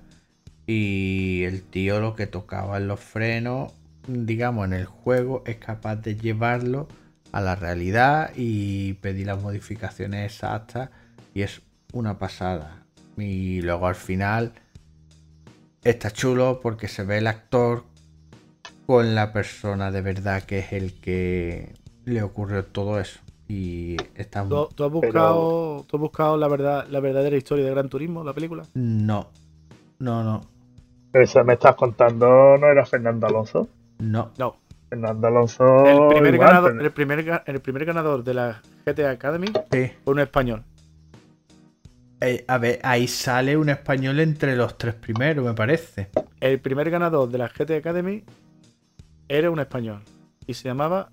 Y 0.68 1.44
el 1.46 1.64
tío 1.64 2.00
lo 2.00 2.16
que 2.16 2.28
tocaba 2.28 2.78
en 2.78 2.88
los 2.88 3.00
frenos, 3.00 3.74
digamos, 4.08 4.66
en 4.68 4.74
el 4.74 4.86
juego, 4.86 5.44
es 5.46 5.58
capaz 5.58 5.98
de 5.98 6.16
llevarlo 6.16 6.88
a 7.32 7.42
la 7.42 7.56
realidad 7.56 8.32
y 8.36 8.94
pedir 8.96 9.28
las 9.28 9.42
modificaciones 9.42 10.26
exactas. 10.34 10.90
Y 11.34 11.44
es 11.44 11.62
una 11.94 12.18
pasada. 12.18 12.84
Y 13.18 13.62
luego 13.62 13.88
al 13.88 13.96
final 13.96 14.54
está 15.84 16.12
chulo 16.12 16.60
porque 16.62 16.88
se 16.88 17.04
ve 17.04 17.18
el 17.20 17.28
actor 17.28 17.84
con 18.86 19.16
la 19.16 19.34
persona 19.34 19.92
de 19.92 20.02
verdad 20.02 20.44
que 20.44 20.60
es 20.60 20.74
el 20.74 21.00
que 21.00 21.74
le 22.06 22.22
ocurrió 22.24 22.66
todo 22.66 23.00
eso. 23.00 23.20
Y 23.50 23.96
está 24.16 24.44
muy... 24.44 24.50
¿Tú, 24.50 24.70
tú 24.76 24.84
has 24.84 24.92
buscado, 24.92 25.86
tú 25.88 25.98
has 25.98 26.02
buscado 26.02 26.38
la, 26.38 26.48
verdad, 26.48 26.86
la 26.90 27.00
verdadera 27.00 27.36
historia 27.38 27.66
de 27.66 27.72
Gran 27.72 27.90
Turismo, 27.90 28.24
la 28.24 28.34
película? 28.34 28.64
No, 28.74 29.30
no, 30.00 30.24
no, 30.24 30.42
eso 31.14 31.44
me 31.46 31.54
estás 31.54 31.76
contando, 31.76 32.58
¿no 32.58 32.68
era 32.68 32.86
Fernando 32.86 33.26
Alonso? 33.28 33.68
no. 34.00 34.32
No. 34.38 34.56
Fernando 34.90 35.28
Alonso. 35.28 35.86
El 35.86 36.08
primer, 36.08 36.34
igual, 36.36 36.48
ganador, 36.50 36.72
pero- 36.72 36.86
el, 36.86 36.92
primer, 36.94 37.42
el 37.46 37.60
primer 37.60 37.84
ganador 37.86 38.24
de 38.24 38.34
la 38.34 38.62
GTA 38.86 39.12
Academy 39.12 39.48
Sí. 39.70 39.92
fue 40.06 40.14
un 40.14 40.20
español. 40.22 40.64
Eh, 42.22 42.44
a 42.48 42.58
ver, 42.58 42.80
ahí 42.84 43.08
sale 43.08 43.56
un 43.58 43.70
español 43.70 44.20
entre 44.20 44.56
los 44.56 44.78
tres 44.78 44.96
primeros, 44.96 45.46
me 45.46 45.54
parece. 45.54 46.10
El 46.40 46.60
primer 46.60 46.90
ganador 46.90 47.30
de 47.30 47.38
la 47.38 47.48
GTA 47.50 47.78
Academy 47.78 48.24
era 49.28 49.52
un 49.52 49.60
español. 49.60 50.02
Y 50.48 50.54
se 50.56 50.68
llamaba 50.70 51.10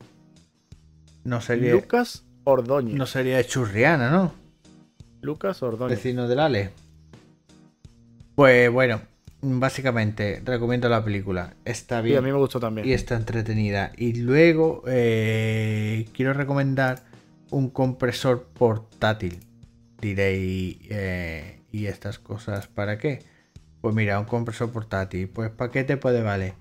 No 1.25 1.41
sería, 1.41 1.73
Lucas 1.73 2.25
Ordóñez. 2.45 2.95
no 2.95 3.05
sería 3.07 3.37
de 3.37 3.45
Churriana, 3.47 4.11
¿no? 4.11 4.33
Lucas 5.21 5.63
Ordóñez. 5.63 5.97
Vecino 5.99 6.27
del 6.29 6.39
Ale. 6.41 6.71
Pues 8.35 8.71
bueno, 8.71 9.01
básicamente 9.43 10.43
recomiendo 10.45 10.89
la 10.89 11.05
película. 11.05 11.55
Está 11.65 12.01
Sí, 12.01 12.07
bien 12.07 12.19
a 12.19 12.23
mí 12.23 12.33
me 12.33 12.39
gustó 12.39 12.59
también. 12.61 12.87
y 12.89 12.93
está 12.93 13.15
entretenida. 13.17 13.93
Y 13.97 14.15
luego 14.23 14.83
eh, 14.87 16.09
quiero 16.15 16.33
recomendar 16.33 17.03
un 17.51 17.71
compresor 17.71 18.45
portátil. 18.55 19.39
Diréis, 20.05 20.77
eh, 20.91 21.61
¿y 21.73 21.87
estas 21.87 22.19
cosas 22.19 22.67
para 22.67 22.99
qué? 22.99 23.21
Pues 23.81 23.95
mira, 23.95 24.21
un 24.21 24.27
compresor 24.27 24.71
portátil. 24.71 25.31
Pues 25.31 25.49
¿para 25.49 25.71
qué 25.71 25.83
te 25.83 25.97
puede 25.97 26.23
valer? 26.23 26.53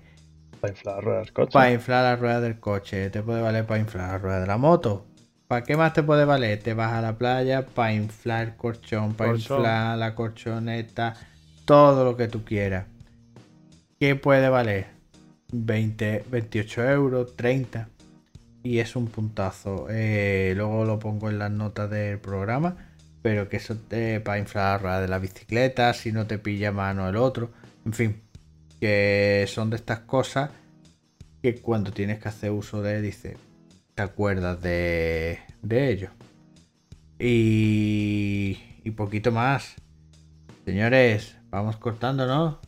Para 0.62 0.72
inflar 0.72 1.04
ruedas 1.04 1.26
del 1.26 1.34
coche. 1.34 1.52
Para 1.52 1.70
inflar 1.70 2.04
la 2.04 2.16
rueda 2.16 2.40
del 2.40 2.58
coche, 2.58 3.10
te 3.10 3.22
puede 3.22 3.42
valer 3.42 3.66
para 3.66 3.80
inflar 3.80 4.12
la 4.12 4.16
rueda 4.16 4.40
de 4.40 4.46
la 4.46 4.56
moto. 4.56 5.04
¿Para 5.46 5.62
qué 5.62 5.76
más 5.76 5.92
te 5.92 6.02
puede 6.02 6.24
valer? 6.24 6.58
Te 6.62 6.72
vas 6.72 6.94
a 6.94 7.02
la 7.02 7.18
playa 7.18 7.66
para 7.66 7.92
inflar 7.92 8.46
el 8.46 8.56
colchón, 8.56 9.12
para 9.12 9.32
inflar 9.34 9.98
la 9.98 10.14
colchoneta, 10.14 11.12
todo 11.66 12.02
lo 12.02 12.16
que 12.16 12.28
tú 12.28 12.46
quieras. 12.46 12.86
¿Qué 14.00 14.16
puede 14.16 14.48
valer? 14.48 14.86
20, 15.52 16.24
28 16.30 16.88
euros, 16.88 17.36
30. 17.36 17.90
Y 18.62 18.78
es 18.78 18.96
un 18.96 19.08
puntazo. 19.08 19.88
Eh, 19.90 20.54
luego 20.56 20.86
lo 20.86 20.98
pongo 20.98 21.28
en 21.28 21.38
las 21.38 21.50
notas 21.50 21.90
del 21.90 22.18
programa. 22.18 22.93
Pero 23.24 23.48
que 23.48 23.56
eso 23.56 23.74
te 23.74 24.20
para 24.20 24.38
inflar 24.38 24.72
la 24.72 24.78
rueda 24.78 25.00
de 25.00 25.08
la 25.08 25.18
bicicleta, 25.18 25.94
si 25.94 26.12
no 26.12 26.26
te 26.26 26.36
pilla 26.36 26.72
mano 26.72 27.08
el 27.08 27.16
otro. 27.16 27.52
En 27.86 27.94
fin, 27.94 28.22
que 28.78 29.46
son 29.48 29.70
de 29.70 29.76
estas 29.76 30.00
cosas 30.00 30.50
que 31.40 31.54
cuando 31.62 31.90
tienes 31.90 32.18
que 32.18 32.28
hacer 32.28 32.50
uso 32.50 32.82
de, 32.82 33.00
dice, 33.00 33.38
te 33.94 34.02
acuerdas 34.02 34.60
de, 34.60 35.38
de 35.62 35.90
ello. 35.90 36.10
Y, 37.18 38.58
y 38.84 38.90
poquito 38.90 39.32
más. 39.32 39.74
Señores, 40.66 41.34
vamos 41.48 41.78
cortando, 41.78 42.26
¿no? 42.26 42.60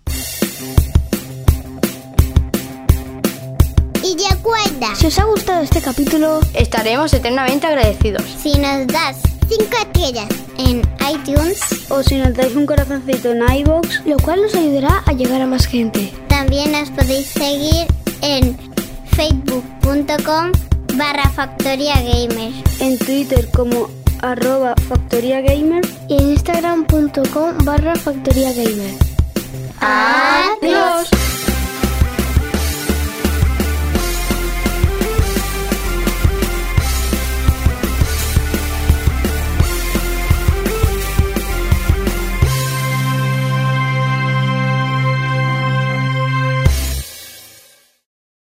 Y 4.03 4.17
recuerda, 4.35 4.95
Si 4.95 5.07
os 5.09 5.19
ha 5.19 5.25
gustado 5.25 5.63
este 5.63 5.83
capítulo, 5.83 6.41
Estaremos 6.55 7.13
eternamente 7.13 7.67
agradecidos. 7.67 8.23
si 8.25 8.55
nos 8.59 8.87
das 8.87 9.21
5 9.49 9.63
estrellas 9.83 10.46
en 10.59 10.83
iTunes, 11.13 11.61
O 11.89 12.03
si 12.03 12.17
nos 12.17 12.35
dais 12.35 12.55
un 12.57 12.67
corazoncito 12.67 13.33
en 13.33 13.43
iVoox, 13.61 14.05
lo 14.07 14.17
cual 14.19 14.43
nos 14.43 14.55
ayudará 14.55 15.03
a 15.07 15.13
llegar 15.13 15.41
a 15.41 15.47
más 15.47 15.67
gente. 15.67 16.13
también 16.29 16.73
nos 16.73 16.91
podéis 16.91 17.27
seguir 17.27 17.87
en 18.23 18.57
facebook.com 19.17 20.53
barra 20.97 21.29
factoría 21.31 21.95
gamer. 22.03 22.53
en 22.81 22.99
Twitter 22.99 23.49
como 23.55 23.89
arroba 24.23 24.75
Factoría 24.89 25.41
Gamer. 25.41 25.85
Y 26.09 26.15
en 26.15 26.31
instagram.com 26.31 27.59
barra 27.65 27.95
factoría 27.97 28.53
gamer. 28.53 28.95
¡Adiós! 29.81 31.56